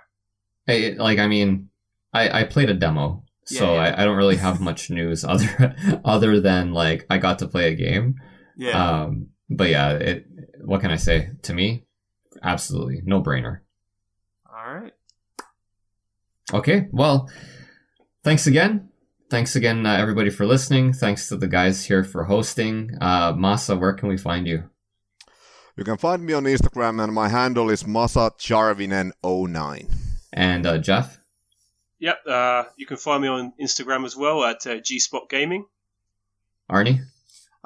[0.67, 1.69] I, like, I mean,
[2.13, 3.95] I, I played a demo, so Yeah, yeah.
[3.97, 5.75] I, I don't really have much news other
[6.05, 8.15] other than like I got to play a game.
[8.57, 9.03] Yeah.
[9.03, 10.25] Um, but yeah, it.
[10.65, 11.29] What can I say?
[11.43, 11.85] To me,
[12.43, 13.59] absolutely no brainer.
[14.45, 14.93] all right.
[16.53, 17.29] Okay, well,
[18.23, 18.89] thanks again.
[19.29, 20.93] Thanks again, uh, everybody, for listening.
[20.93, 22.91] Thanks to the guys here for hosting.
[23.01, 24.69] Uh, Masa, where can we find you?
[25.75, 29.93] You can find me on Instagram and my handle is masacharvinen09.
[30.31, 31.19] And uh, Geoff?
[31.99, 32.19] Yep.
[32.25, 35.65] Uh, you can find me on Instagram as well at uh, Spot Gaming.
[36.71, 37.01] Arnie?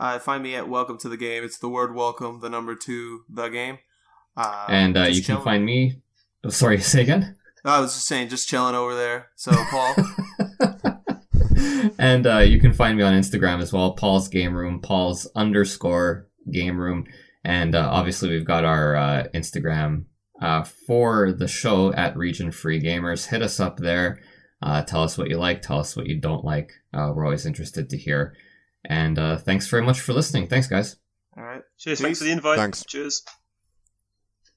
[0.02, 1.44] Uh, find me at Welcome to the Game.
[1.44, 3.78] It's the word welcome, the number two, the game.
[4.36, 6.02] Uh, and uh, you can find me.
[6.44, 7.36] Oh, sorry, say again?
[7.64, 9.28] I was just saying, just chilling over there.
[9.36, 9.96] So, Paul.
[12.00, 16.28] and uh, you can find me on Instagram as well, Paul's Game Room, Paul's underscore
[16.50, 17.06] Game Room,
[17.44, 20.06] and uh, obviously we've got our uh, Instagram
[20.42, 23.28] uh, for the show at Region Free Gamers.
[23.28, 24.20] Hit us up there.
[24.64, 25.62] Uh, tell us what you like.
[25.62, 26.72] Tell us what you don't like.
[26.92, 28.34] Uh, we're always interested to hear.
[28.86, 30.48] And uh, thanks very much for listening.
[30.48, 30.98] Thanks, guys.
[31.38, 31.62] All right.
[31.78, 32.00] Cheers.
[32.00, 32.04] Peace.
[32.04, 32.58] Thanks for the invite.
[32.58, 32.84] Thanks.
[32.86, 33.24] Cheers.